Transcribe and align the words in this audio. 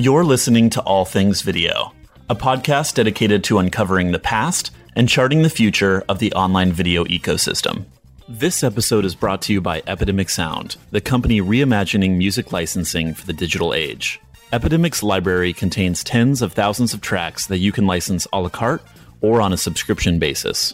You're 0.00 0.24
listening 0.24 0.70
to 0.70 0.80
All 0.80 1.04
Things 1.04 1.42
Video, 1.42 1.92
a 2.30 2.34
podcast 2.34 2.94
dedicated 2.94 3.44
to 3.44 3.58
uncovering 3.58 4.12
the 4.12 4.18
past 4.18 4.70
and 4.96 5.06
charting 5.06 5.42
the 5.42 5.50
future 5.50 6.02
of 6.08 6.20
the 6.20 6.32
online 6.32 6.72
video 6.72 7.04
ecosystem. 7.04 7.84
This 8.26 8.64
episode 8.64 9.04
is 9.04 9.14
brought 9.14 9.42
to 9.42 9.52
you 9.52 9.60
by 9.60 9.82
Epidemic 9.86 10.30
Sound, 10.30 10.76
the 10.90 11.02
company 11.02 11.42
reimagining 11.42 12.16
music 12.16 12.50
licensing 12.50 13.12
for 13.12 13.26
the 13.26 13.34
digital 13.34 13.74
age. 13.74 14.18
Epidemic's 14.54 15.02
library 15.02 15.52
contains 15.52 16.02
tens 16.02 16.40
of 16.40 16.54
thousands 16.54 16.94
of 16.94 17.02
tracks 17.02 17.46
that 17.48 17.58
you 17.58 17.70
can 17.70 17.86
license 17.86 18.26
a 18.32 18.40
la 18.40 18.48
carte 18.48 18.82
or 19.20 19.42
on 19.42 19.52
a 19.52 19.58
subscription 19.58 20.18
basis. 20.18 20.72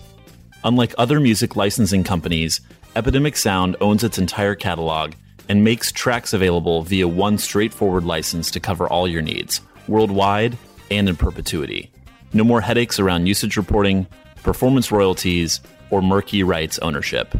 Unlike 0.62 0.94
other 0.98 1.18
music 1.18 1.56
licensing 1.56 2.04
companies, 2.04 2.60
Epidemic 2.94 3.36
Sound 3.36 3.74
owns 3.80 4.04
its 4.04 4.18
entire 4.18 4.54
catalog 4.54 5.14
and 5.48 5.64
makes 5.64 5.92
tracks 5.92 6.32
available 6.32 6.82
via 6.82 7.06
one 7.06 7.38
straightforward 7.38 8.04
license 8.04 8.50
to 8.50 8.60
cover 8.60 8.86
all 8.88 9.06
your 9.06 9.22
needs, 9.22 9.60
worldwide 9.88 10.56
and 10.90 11.08
in 11.08 11.16
perpetuity. 11.16 11.90
No 12.32 12.44
more 12.44 12.60
headaches 12.60 12.98
around 12.98 13.26
usage 13.26 13.56
reporting, 13.56 14.06
performance 14.42 14.92
royalties, 14.92 15.60
or 15.90 16.02
murky 16.02 16.42
rights 16.42 16.78
ownership. 16.80 17.34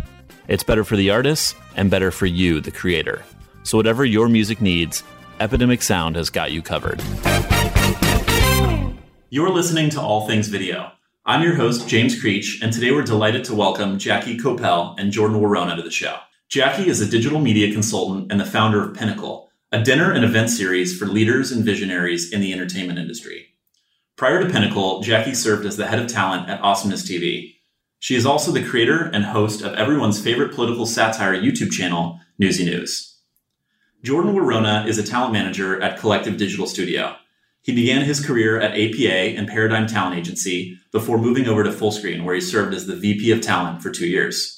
It's 0.49 0.63
better 0.63 0.85
for 0.85 0.97
the 0.97 1.11
artists 1.11 1.55
and 1.75 1.91
better 1.91 2.11
for 2.11 2.27
you, 2.27 2.61
the 2.61 2.71
creator. 2.71 3.25
So, 3.63 3.77
whatever 3.77 4.05
your 4.05 4.29
music 4.29 4.61
needs, 4.61 5.03
Epidemic 5.41 5.83
Sound 5.83 6.17
has 6.17 6.31
got 6.31 6.53
you 6.53 6.63
covered. 6.63 7.03
You're 9.29 9.51
listening 9.51 9.91
to 9.91 10.01
All 10.01 10.27
Things 10.27 10.49
Video. 10.49 10.93
I'm 11.25 11.43
your 11.43 11.57
host, 11.57 11.89
James 11.89 12.19
Creech, 12.21 12.61
and 12.63 12.73
today 12.73 12.93
we're 12.93 13.03
delighted 13.03 13.43
to 13.45 13.55
welcome 13.55 13.99
Jackie 13.99 14.39
Koppell 14.39 14.95
and 14.99 15.11
Jordan 15.11 15.41
Warona 15.41 15.75
to 15.75 15.83
the 15.83 15.91
show. 15.91 16.17
Jackie 16.49 16.89
is 16.89 17.01
a 17.01 17.11
digital 17.11 17.41
media 17.41 17.73
consultant 17.73 18.31
and 18.31 18.41
the 18.41 18.45
founder 18.45 18.81
of 18.81 18.95
Pinnacle, 18.95 19.51
a 19.73 19.83
dinner 19.83 20.13
and 20.13 20.25
event 20.25 20.49
series 20.49 20.97
for 20.97 21.07
leaders 21.07 21.51
and 21.51 21.65
visionaries 21.65 22.33
in 22.33 22.41
the 22.41 22.53
entertainment 22.53 23.01
industry. 23.01 23.49
Prior 24.15 24.41
to 24.41 24.49
Pinnacle, 24.49 25.03
Jackie 25.03 25.35
served 25.35 25.67
as 25.67 25.77
the 25.77 25.89
head 25.89 25.99
of 25.99 26.07
talent 26.07 26.49
at 26.49 26.61
Awesomeness 26.61 27.03
TV. 27.03 27.57
She 27.99 28.15
is 28.15 28.25
also 28.25 28.53
the 28.53 28.63
creator 28.63 29.11
and 29.13 29.25
host 29.25 29.61
of 29.61 29.75
everyone's 29.75 30.23
favorite 30.23 30.55
political 30.55 30.87
satire 30.87 31.35
YouTube 31.35 31.73
channel, 31.73 32.21
Newsy 32.39 32.65
News. 32.65 33.19
Jordan 34.05 34.33
Warona 34.33 34.87
is 34.87 34.99
a 34.99 35.03
talent 35.03 35.33
manager 35.33 35.83
at 35.83 35.99
Collective 35.99 36.37
Digital 36.37 36.69
Studio. 36.69 37.17
He 37.63 37.75
began 37.75 38.03
his 38.03 38.25
career 38.25 38.61
at 38.61 38.79
APA 38.79 39.37
and 39.37 39.49
Paradigm 39.49 39.89
Talent 39.89 40.17
Agency 40.17 40.79
before 40.93 41.19
moving 41.19 41.49
over 41.49 41.65
to 41.65 41.71
Fullscreen, 41.71 42.23
where 42.23 42.37
he 42.37 42.41
served 42.41 42.73
as 42.73 42.87
the 42.87 42.95
VP 42.95 43.33
of 43.33 43.41
Talent 43.41 43.83
for 43.83 43.91
two 43.91 44.07
years. 44.07 44.56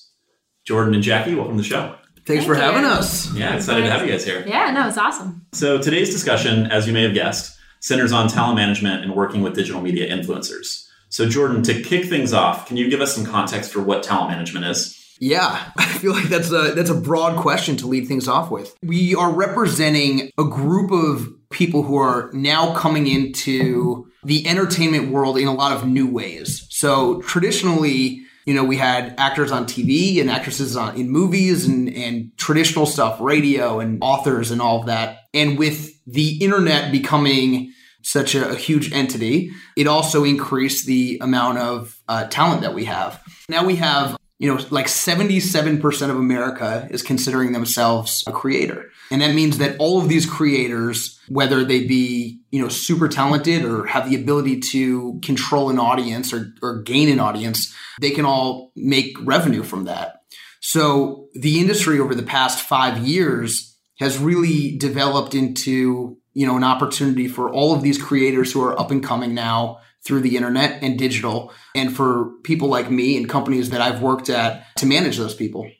Jordan 0.68 0.92
and 0.92 1.02
Jackie, 1.02 1.34
welcome 1.34 1.56
to 1.56 1.62
the 1.62 1.66
show. 1.66 1.94
Thanks 2.26 2.44
Thank 2.44 2.44
for 2.44 2.54
having 2.54 2.82
you. 2.82 2.88
us. 2.88 3.32
Yeah, 3.32 3.56
excited 3.56 3.84
to 3.84 3.90
have 3.90 4.04
you 4.04 4.12
guys 4.12 4.22
here. 4.22 4.44
Yeah, 4.46 4.70
no, 4.70 4.86
it's 4.86 4.98
awesome. 4.98 5.46
So 5.54 5.78
today's 5.78 6.10
discussion, 6.10 6.66
as 6.66 6.86
you 6.86 6.92
may 6.92 7.04
have 7.04 7.14
guessed, 7.14 7.58
centers 7.80 8.12
on 8.12 8.28
talent 8.28 8.56
management 8.56 9.02
and 9.02 9.14
working 9.14 9.40
with 9.40 9.54
digital 9.54 9.80
media 9.80 10.14
influencers. 10.14 10.86
So 11.08 11.26
Jordan, 11.26 11.62
to 11.62 11.82
kick 11.82 12.04
things 12.04 12.34
off, 12.34 12.68
can 12.68 12.76
you 12.76 12.90
give 12.90 13.00
us 13.00 13.14
some 13.14 13.24
context 13.24 13.72
for 13.72 13.80
what 13.80 14.02
talent 14.02 14.30
management 14.30 14.66
is? 14.66 14.94
Yeah, 15.20 15.72
I 15.78 15.86
feel 15.86 16.12
like 16.12 16.28
that's 16.28 16.52
a 16.52 16.74
that's 16.74 16.90
a 16.90 17.00
broad 17.00 17.40
question 17.40 17.78
to 17.78 17.86
lead 17.86 18.06
things 18.06 18.28
off 18.28 18.50
with. 18.50 18.76
We 18.82 19.14
are 19.14 19.32
representing 19.32 20.30
a 20.36 20.44
group 20.44 20.90
of 20.90 21.32
people 21.48 21.82
who 21.82 21.96
are 21.96 22.30
now 22.34 22.74
coming 22.74 23.06
into 23.06 24.06
the 24.22 24.46
entertainment 24.46 25.12
world 25.12 25.38
in 25.38 25.48
a 25.48 25.54
lot 25.54 25.72
of 25.72 25.86
new 25.86 26.06
ways. 26.06 26.66
So 26.68 27.22
traditionally, 27.22 28.26
you 28.48 28.54
know, 28.54 28.64
we 28.64 28.78
had 28.78 29.14
actors 29.18 29.52
on 29.52 29.66
TV 29.66 30.22
and 30.22 30.30
actresses 30.30 30.74
on 30.74 30.96
in 30.96 31.10
movies 31.10 31.66
and 31.66 31.86
and 31.90 32.34
traditional 32.38 32.86
stuff, 32.86 33.20
radio 33.20 33.78
and 33.78 33.98
authors 34.00 34.50
and 34.50 34.62
all 34.62 34.80
of 34.80 34.86
that. 34.86 35.18
And 35.34 35.58
with 35.58 35.92
the 36.06 36.38
internet 36.42 36.90
becoming 36.90 37.74
such 38.02 38.34
a, 38.34 38.48
a 38.48 38.54
huge 38.54 38.90
entity, 38.90 39.50
it 39.76 39.86
also 39.86 40.24
increased 40.24 40.86
the 40.86 41.18
amount 41.20 41.58
of 41.58 42.00
uh, 42.08 42.24
talent 42.28 42.62
that 42.62 42.72
we 42.72 42.86
have. 42.86 43.22
Now 43.50 43.66
we 43.66 43.76
have 43.76 44.16
you 44.38 44.52
know, 44.52 44.64
like 44.70 44.86
77% 44.86 46.10
of 46.10 46.16
America 46.16 46.86
is 46.90 47.02
considering 47.02 47.52
themselves 47.52 48.22
a 48.26 48.32
creator. 48.32 48.90
And 49.10 49.20
that 49.20 49.34
means 49.34 49.58
that 49.58 49.76
all 49.78 50.00
of 50.00 50.08
these 50.08 50.26
creators, 50.26 51.18
whether 51.28 51.64
they 51.64 51.86
be, 51.86 52.40
you 52.50 52.62
know, 52.62 52.68
super 52.68 53.08
talented 53.08 53.64
or 53.64 53.86
have 53.86 54.08
the 54.08 54.14
ability 54.14 54.60
to 54.60 55.18
control 55.24 55.70
an 55.70 55.78
audience 55.78 56.32
or, 56.32 56.52
or 56.62 56.82
gain 56.82 57.08
an 57.08 57.18
audience, 57.18 57.74
they 58.00 58.10
can 58.10 58.24
all 58.24 58.70
make 58.76 59.16
revenue 59.22 59.64
from 59.64 59.84
that. 59.84 60.22
So 60.60 61.28
the 61.34 61.60
industry 61.60 61.98
over 61.98 62.14
the 62.14 62.22
past 62.22 62.60
five 62.60 62.98
years 62.98 63.76
has 63.98 64.18
really 64.18 64.76
developed 64.76 65.34
into, 65.34 66.16
you 66.34 66.46
know, 66.46 66.56
an 66.56 66.64
opportunity 66.64 67.26
for 67.26 67.50
all 67.50 67.74
of 67.74 67.82
these 67.82 68.00
creators 68.00 68.52
who 68.52 68.62
are 68.62 68.78
up 68.78 68.92
and 68.92 69.02
coming 69.02 69.34
now 69.34 69.78
through 70.04 70.20
the 70.20 70.36
internet 70.36 70.82
and 70.82 70.98
digital, 70.98 71.52
and 71.74 71.94
for 71.94 72.30
people 72.44 72.68
like 72.68 72.90
me 72.90 73.16
and 73.16 73.28
companies 73.28 73.70
that 73.70 73.80
I've 73.80 74.00
worked 74.00 74.30
at 74.30 74.64
to 74.76 74.86
manage 74.86 75.16
those 75.16 75.34
people 75.34 75.70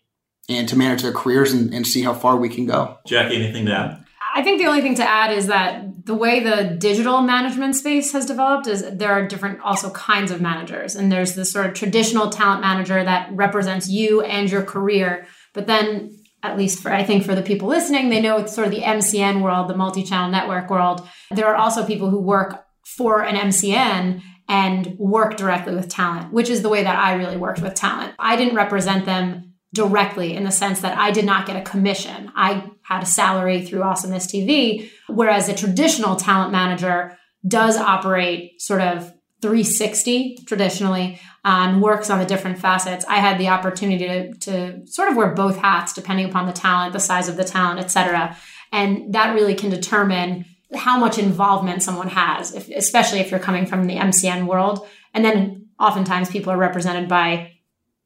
and 0.49 0.69
to 0.69 0.77
manage 0.77 1.03
their 1.03 1.13
careers 1.13 1.53
and, 1.53 1.73
and 1.73 1.87
see 1.87 2.03
how 2.03 2.15
far 2.15 2.37
we 2.37 2.49
can 2.49 2.67
go. 2.67 2.99
Jackie, 3.07 3.37
anything 3.37 3.67
to 3.67 3.73
add? 3.73 4.05
I 4.35 4.43
think 4.43 4.61
the 4.61 4.67
only 4.67 4.83
thing 4.83 4.95
to 4.97 5.09
add 5.09 5.33
is 5.33 5.47
that 5.49 6.07
the 6.07 6.15
way 6.15 6.41
the 6.41 6.77
digital 6.79 7.21
management 7.21 7.77
space 7.77 8.13
has 8.13 8.25
developed 8.25 8.67
is 8.67 8.83
there 8.83 9.13
are 9.13 9.27
different 9.27 9.61
also 9.61 9.91
kinds 9.91 10.31
of 10.31 10.41
managers. 10.41 10.95
And 10.95 11.11
there's 11.11 11.35
this 11.35 11.53
sort 11.53 11.67
of 11.67 11.75
traditional 11.75 12.31
talent 12.31 12.61
manager 12.61 13.03
that 13.03 13.31
represents 13.33 13.89
you 13.89 14.23
and 14.23 14.51
your 14.51 14.63
career. 14.63 15.27
But 15.55 15.67
then 15.67 16.17
at 16.43 16.57
least 16.57 16.81
for 16.81 16.93
I 16.93 17.03
think 17.03 17.25
for 17.25 17.35
the 17.35 17.43
people 17.43 17.69
listening, 17.69 18.11
they 18.11 18.21
know 18.21 18.39
it's 18.39 18.55
sort 18.55 18.69
of 18.69 18.73
the 18.73 18.83
MCN 18.83 19.43
world, 19.43 19.69
the 19.69 19.77
multi-channel 19.77 20.31
network 20.31 20.71
world. 20.71 21.07
There 21.31 21.47
are 21.47 21.57
also 21.57 21.85
people 21.85 22.11
who 22.11 22.21
work 22.21 22.65
for 22.97 23.23
an 23.23 23.37
MCN 23.37 24.23
and 24.49 24.97
work 24.99 25.37
directly 25.37 25.75
with 25.75 25.89
talent, 25.89 26.33
which 26.33 26.49
is 26.49 26.63
the 26.63 26.69
way 26.69 26.83
that 26.83 26.97
I 26.97 27.15
really 27.15 27.37
worked 27.37 27.61
with 27.61 27.75
talent. 27.75 28.15
I 28.19 28.37
didn't 28.37 28.57
represent 28.57 29.05
them 29.05 29.53
directly 29.75 30.35
in 30.35 30.45
the 30.45 30.51
sense 30.51 30.81
that 30.81 30.97
I 30.97 31.11
did 31.11 31.27
not 31.27 31.47
get 31.47 31.57
a 31.57 31.71
commission. 31.71 32.33
I 32.35 32.71
had 32.83 33.03
a 33.03 33.07
salary 33.07 33.65
through 33.65 33.83
Awesomeness 33.83 34.27
TV, 34.27 34.91
whereas 35.09 35.49
a 35.49 35.55
traditional 35.55 36.17
talent 36.17 36.51
manager 36.51 37.19
does 37.47 37.77
operate 37.77 38.61
sort 38.61 38.81
of 38.81 39.13
360 39.43 40.39
traditionally 40.47 41.21
uh, 41.45 41.69
and 41.69 41.83
works 41.83 42.09
on 42.09 42.19
the 42.19 42.25
different 42.25 42.59
facets. 42.59 43.05
I 43.07 43.17
had 43.17 43.39
the 43.39 43.49
opportunity 43.49 44.07
to, 44.07 44.35
to 44.35 44.87
sort 44.87 45.11
of 45.11 45.17
wear 45.17 45.35
both 45.35 45.59
hats 45.59 45.93
depending 45.93 46.27
upon 46.27 46.47
the 46.47 46.53
talent, 46.53 46.95
the 46.95 47.01
size 47.01 47.29
of 47.29 47.37
the 47.37 47.45
talent, 47.45 47.81
et 47.81 47.89
cetera. 47.89 48.37
And 48.73 49.13
that 49.15 49.35
really 49.35 49.55
can 49.55 49.71
determine 49.71 50.47
how 50.75 50.99
much 50.99 51.19
involvement 51.19 51.83
someone 51.83 52.09
has, 52.09 52.55
if, 52.55 52.69
especially 52.69 53.21
if 53.21 53.31
you're 53.31 53.41
coming 53.41 53.67
from 53.67 53.87
the 53.87 53.97
MCN 53.97 54.47
world. 54.47 54.87
And 55.15 55.25
then 55.25 55.69
oftentimes 55.81 56.31
people 56.31 56.53
are 56.53 56.59
represented 56.59 57.09
by 57.09 57.53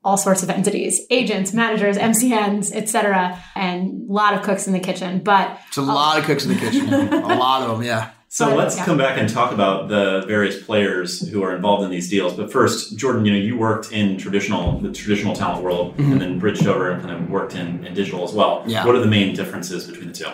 all 0.04 0.16
sorts 0.16 0.42
of 0.42 0.50
entities, 0.50 1.00
agents, 1.10 1.52
managers, 1.52 1.96
MCNs, 1.96 2.72
etc., 2.74 3.40
and 3.54 4.08
a 4.08 4.12
lot 4.12 4.34
of 4.34 4.42
cooks 4.42 4.66
in 4.66 4.72
the 4.72 4.80
kitchen. 4.80 5.20
But 5.20 5.60
It's 5.68 5.76
a 5.76 5.82
lot 5.82 6.18
of 6.18 6.24
cooks 6.24 6.44
in 6.44 6.54
the 6.54 6.58
kitchen. 6.58 6.92
a 6.92 7.36
lot 7.36 7.62
of 7.62 7.78
them, 7.78 7.86
yeah. 7.86 8.10
So 8.28 8.46
But, 8.46 8.56
let's 8.56 8.76
yeah. 8.78 8.86
come 8.86 8.96
back 8.96 9.18
and 9.18 9.28
talk 9.28 9.52
about 9.52 9.88
the 9.88 10.24
various 10.26 10.60
players 10.62 11.28
who 11.28 11.42
are 11.42 11.54
involved 11.54 11.84
in 11.84 11.90
these 11.90 12.08
deals. 12.08 12.32
But 12.32 12.50
first, 12.50 12.96
Jordan, 12.96 13.26
you 13.26 13.32
know, 13.32 13.38
you 13.38 13.58
worked 13.58 13.92
in 13.92 14.16
traditional 14.16 14.80
the 14.80 14.90
traditional 14.90 15.36
talent 15.36 15.62
world 15.62 15.96
mm-hmm. 15.98 16.12
and 16.12 16.20
then 16.20 16.38
bridged 16.38 16.66
over 16.66 16.90
and 16.90 17.02
kind 17.02 17.14
of 17.14 17.28
worked 17.28 17.54
in, 17.54 17.84
in 17.84 17.92
digital 17.92 18.24
as 18.24 18.32
well. 18.32 18.64
Yeah. 18.66 18.86
What 18.86 18.94
are 18.94 19.00
the 19.00 19.06
main 19.06 19.36
differences 19.36 19.86
between 19.86 20.08
the 20.08 20.14
two? 20.14 20.30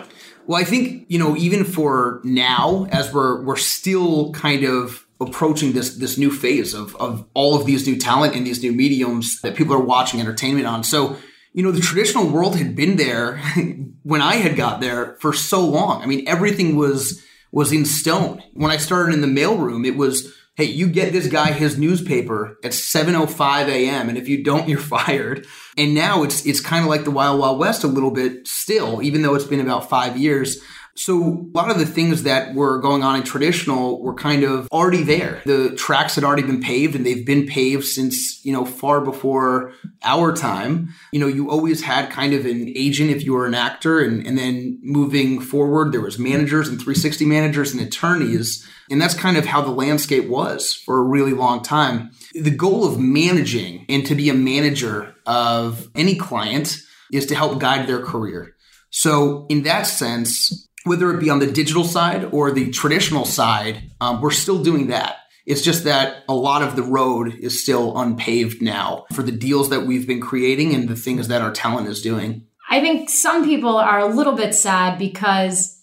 Well, 0.49 0.59
I 0.59 0.63
think 0.63 1.05
you 1.09 1.19
know, 1.19 1.37
even 1.37 1.63
for 1.63 2.21
now, 2.23 2.87
as 2.89 3.13
we're 3.13 3.43
we're 3.43 3.55
still 3.55 4.31
kind 4.31 4.63
of 4.63 5.05
approaching 5.21 5.73
this 5.73 5.97
this 5.97 6.17
new 6.17 6.31
phase 6.31 6.73
of 6.73 6.95
of 6.95 7.23
all 7.35 7.55
of 7.55 7.67
these 7.67 7.85
new 7.85 7.95
talent 7.95 8.35
and 8.35 8.47
these 8.47 8.63
new 8.63 8.71
mediums 8.71 9.41
that 9.41 9.55
people 9.55 9.75
are 9.75 9.79
watching 9.79 10.19
entertainment 10.19 10.65
on. 10.65 10.83
So, 10.83 11.17
you 11.53 11.61
know, 11.61 11.69
the 11.69 11.79
traditional 11.79 12.27
world 12.27 12.55
had 12.55 12.75
been 12.75 12.95
there 12.95 13.37
when 14.01 14.23
I 14.23 14.37
had 14.37 14.55
got 14.55 14.81
there 14.81 15.17
for 15.19 15.33
so 15.33 15.63
long. 15.63 16.01
I 16.01 16.07
mean, 16.07 16.27
everything 16.27 16.75
was 16.75 17.23
was 17.51 17.71
in 17.71 17.85
stone. 17.85 18.41
When 18.53 18.71
I 18.71 18.77
started 18.77 19.13
in 19.13 19.21
the 19.21 19.27
mailroom, 19.27 19.85
it 19.85 19.97
was 19.97 20.33
hey, 20.59 20.65
you 20.65 20.89
get 20.89 21.13
this 21.13 21.27
guy 21.27 21.53
his 21.53 21.77
newspaper 21.77 22.57
at 22.65 22.71
7:05 22.71 23.69
a.m. 23.69 24.09
and 24.09 24.17
if 24.17 24.27
you 24.27 24.43
don't, 24.43 24.67
you're 24.67 24.77
fired. 24.97 25.47
And 25.77 25.95
now 25.95 26.23
it's 26.23 26.45
it's 26.45 26.59
kind 26.59 26.83
of 26.83 26.89
like 26.89 27.05
the 27.05 27.11
Wild 27.11 27.39
Wild 27.39 27.59
West 27.59 27.85
a 27.85 27.87
little 27.87 28.11
bit 28.11 28.45
still, 28.45 29.01
even 29.01 29.21
though 29.21 29.35
it's 29.35 29.45
been 29.45 29.61
about 29.61 29.89
five 29.89 30.17
years. 30.17 30.61
So 30.99 31.47
a 31.53 31.57
lot 31.57 31.71
of 31.71 31.79
the 31.79 31.85
things 31.85 32.23
that 32.23 32.53
were 32.55 32.77
going 32.79 33.03
on 33.03 33.15
in 33.15 33.23
traditional 33.23 34.01
were 34.01 34.13
kind 34.13 34.43
of 34.43 34.67
already 34.69 35.01
there. 35.01 35.41
The 35.45 35.73
tracks 35.77 36.15
had 36.15 36.25
already 36.25 36.43
been 36.43 36.59
paved 36.59 36.93
and 36.93 37.05
they've 37.05 37.25
been 37.25 37.47
paved 37.47 37.85
since, 37.85 38.43
you 38.45 38.51
know, 38.51 38.65
far 38.65 38.99
before 38.99 39.71
our 40.03 40.35
time. 40.35 40.89
You 41.13 41.21
know, 41.21 41.27
you 41.27 41.49
always 41.49 41.83
had 41.83 42.09
kind 42.09 42.33
of 42.33 42.45
an 42.45 42.73
agent 42.75 43.11
if 43.11 43.23
you 43.23 43.31
were 43.31 43.45
an 43.45 43.55
actor 43.55 44.01
and, 44.01 44.27
and 44.27 44.37
then 44.37 44.77
moving 44.83 45.39
forward, 45.39 45.93
there 45.93 46.01
was 46.01 46.19
managers 46.19 46.67
and 46.67 46.77
360 46.77 47.25
managers 47.25 47.71
and 47.71 47.81
attorneys. 47.81 48.67
And 48.91 49.01
that's 49.01 49.13
kind 49.13 49.37
of 49.37 49.45
how 49.45 49.61
the 49.61 49.71
landscape 49.71 50.27
was 50.27 50.73
for 50.73 50.97
a 50.97 51.03
really 51.03 51.33
long 51.33 51.63
time. 51.63 52.11
The 52.33 52.51
goal 52.51 52.83
of 52.85 52.99
managing 52.99 53.85
and 53.87 54.05
to 54.05 54.15
be 54.15 54.27
a 54.27 54.33
manager 54.33 55.15
of 55.25 55.87
any 55.95 56.15
client 56.15 56.77
is 57.13 57.25
to 57.27 57.35
help 57.35 57.57
guide 57.57 57.87
their 57.87 58.03
career. 58.03 58.53
So 58.91 59.45
in 59.49 59.63
that 59.63 59.83
sense, 59.83 60.67
whether 60.83 61.13
it 61.13 61.19
be 61.19 61.29
on 61.29 61.39
the 61.39 61.51
digital 61.51 61.83
side 61.83 62.25
or 62.31 62.51
the 62.51 62.71
traditional 62.71 63.25
side, 63.25 63.91
um, 64.01 64.21
we're 64.21 64.31
still 64.31 64.63
doing 64.63 64.87
that. 64.87 65.17
It's 65.45 65.61
just 65.61 65.83
that 65.85 66.23
a 66.29 66.33
lot 66.33 66.61
of 66.61 66.75
the 66.75 66.83
road 66.83 67.33
is 67.39 67.61
still 67.61 67.97
unpaved 67.97 68.61
now 68.61 69.05
for 69.13 69.23
the 69.23 69.31
deals 69.31 69.69
that 69.69 69.87
we've 69.87 70.05
been 70.05 70.21
creating 70.21 70.75
and 70.75 70.87
the 70.87 70.95
things 70.95 71.27
that 71.27 71.41
our 71.41 71.51
talent 71.51 71.87
is 71.87 72.01
doing. 72.01 72.45
I 72.69 72.81
think 72.81 73.09
some 73.09 73.43
people 73.43 73.77
are 73.77 73.99
a 73.99 74.13
little 74.13 74.33
bit 74.33 74.53
sad 74.53 74.99
because 74.99 75.81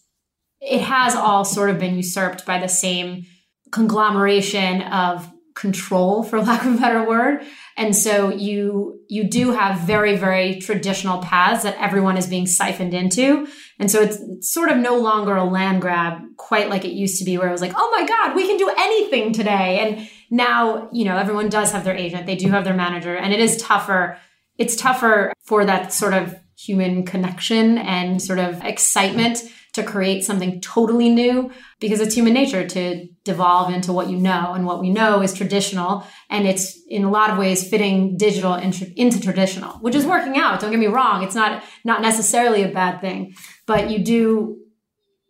it 0.61 0.81
has 0.83 1.17
all 1.17 1.45
sort 1.45 1.71
of 1.71 1.81
been 1.81 1.97
usurped 1.97 2.47
by 2.47 2.59
the 2.59 2.69
same 2.69 3.27
conglomeration 3.73 4.83
of 4.83 5.29
control 5.57 6.23
for 6.23 6.41
lack 6.41 6.65
of 6.65 6.77
a 6.77 6.79
better 6.79 7.05
word. 7.05 7.45
And 7.77 7.97
so 7.97 8.31
you 8.31 9.01
you 9.09 9.25
do 9.25 9.51
have 9.51 9.81
very 9.81 10.17
very 10.17 10.61
traditional 10.61 11.19
paths 11.23 11.65
that 11.65 11.77
everyone 11.79 12.17
is 12.17 12.29
being 12.29 12.47
siphoned 12.47 12.95
into. 12.95 13.49
And 13.79 13.91
so 13.91 14.03
it's, 14.03 14.19
sort 14.41 14.71
of 14.71 14.77
no 14.77 14.99
longer 14.99 15.35
a 15.35 15.45
land 15.45 15.81
grab 15.81 16.21
quite 16.37 16.71
like 16.71 16.85
it 16.85 16.93
used 16.93 17.19
to 17.19 17.25
be 17.25 17.37
where 17.39 17.49
it 17.49 17.53
was 17.53 17.61
like 17.61 17.73
oh 17.75 17.91
my 17.91 18.07
god 18.07 18.37
we 18.37 18.47
can 18.47 18.59
do 18.59 18.71
anything 18.79 19.33
today. 19.33 19.81
And 19.81 20.09
now 20.31 20.89
you 20.93 21.05
know 21.05 21.17
everyone 21.17 21.49
does 21.49 21.73
have 21.73 21.85
their 21.85 21.97
agent. 21.97 22.27
They 22.27 22.37
do 22.37 22.51
have 22.51 22.65
their 22.65 22.75
manager. 22.75 23.17
And 23.17 23.33
it 23.33 23.41
is 23.41 23.57
tougher 23.57 24.19
it's 24.59 24.77
tougher 24.77 25.33
for 25.45 25.65
that 25.65 25.93
sort 25.93 26.15
of 26.15 26.37
human 26.59 27.05
connection 27.05 27.77
and 27.79 28.23
sort 28.23 28.39
of 28.39 28.63
excitement 28.65 29.43
to 29.77 29.83
create 29.83 30.25
something 30.25 30.61
totally 30.61 31.09
new 31.09 31.51
because 31.81 32.01
it's 32.01 32.15
human 32.15 32.35
nature 32.35 32.67
to 32.67 33.07
devolve 33.25 33.73
into 33.73 33.93
what 33.93 34.11
you 34.11 34.17
know. 34.17 34.53
And 34.55 34.67
what 34.67 34.81
we 34.81 34.91
know 34.91 35.23
is 35.23 35.33
traditional 35.33 36.07
and 36.29 36.47
it's 36.47 36.79
in 36.89 37.05
a 37.05 37.11
lot 37.11 37.31
of 37.31 37.39
ways 37.39 37.69
fitting 37.69 38.17
digital 38.17 38.55
into, 38.55 39.21
traditional 39.21 39.79
which 39.79 39.95
is 39.95 40.05
working 40.05 40.37
out. 40.37 40.61
Don't 40.61 40.71
get 40.71 40.81
me 40.81 40.87
wrong. 40.87 41.23
It's 41.23 41.35
not 41.35 41.63
not 41.85 42.03
necessarily 42.03 42.63
a 42.63 42.69
bad 42.69 43.01
thing. 43.01 43.35
But 43.67 43.91
you 43.91 44.01
do 44.01 44.59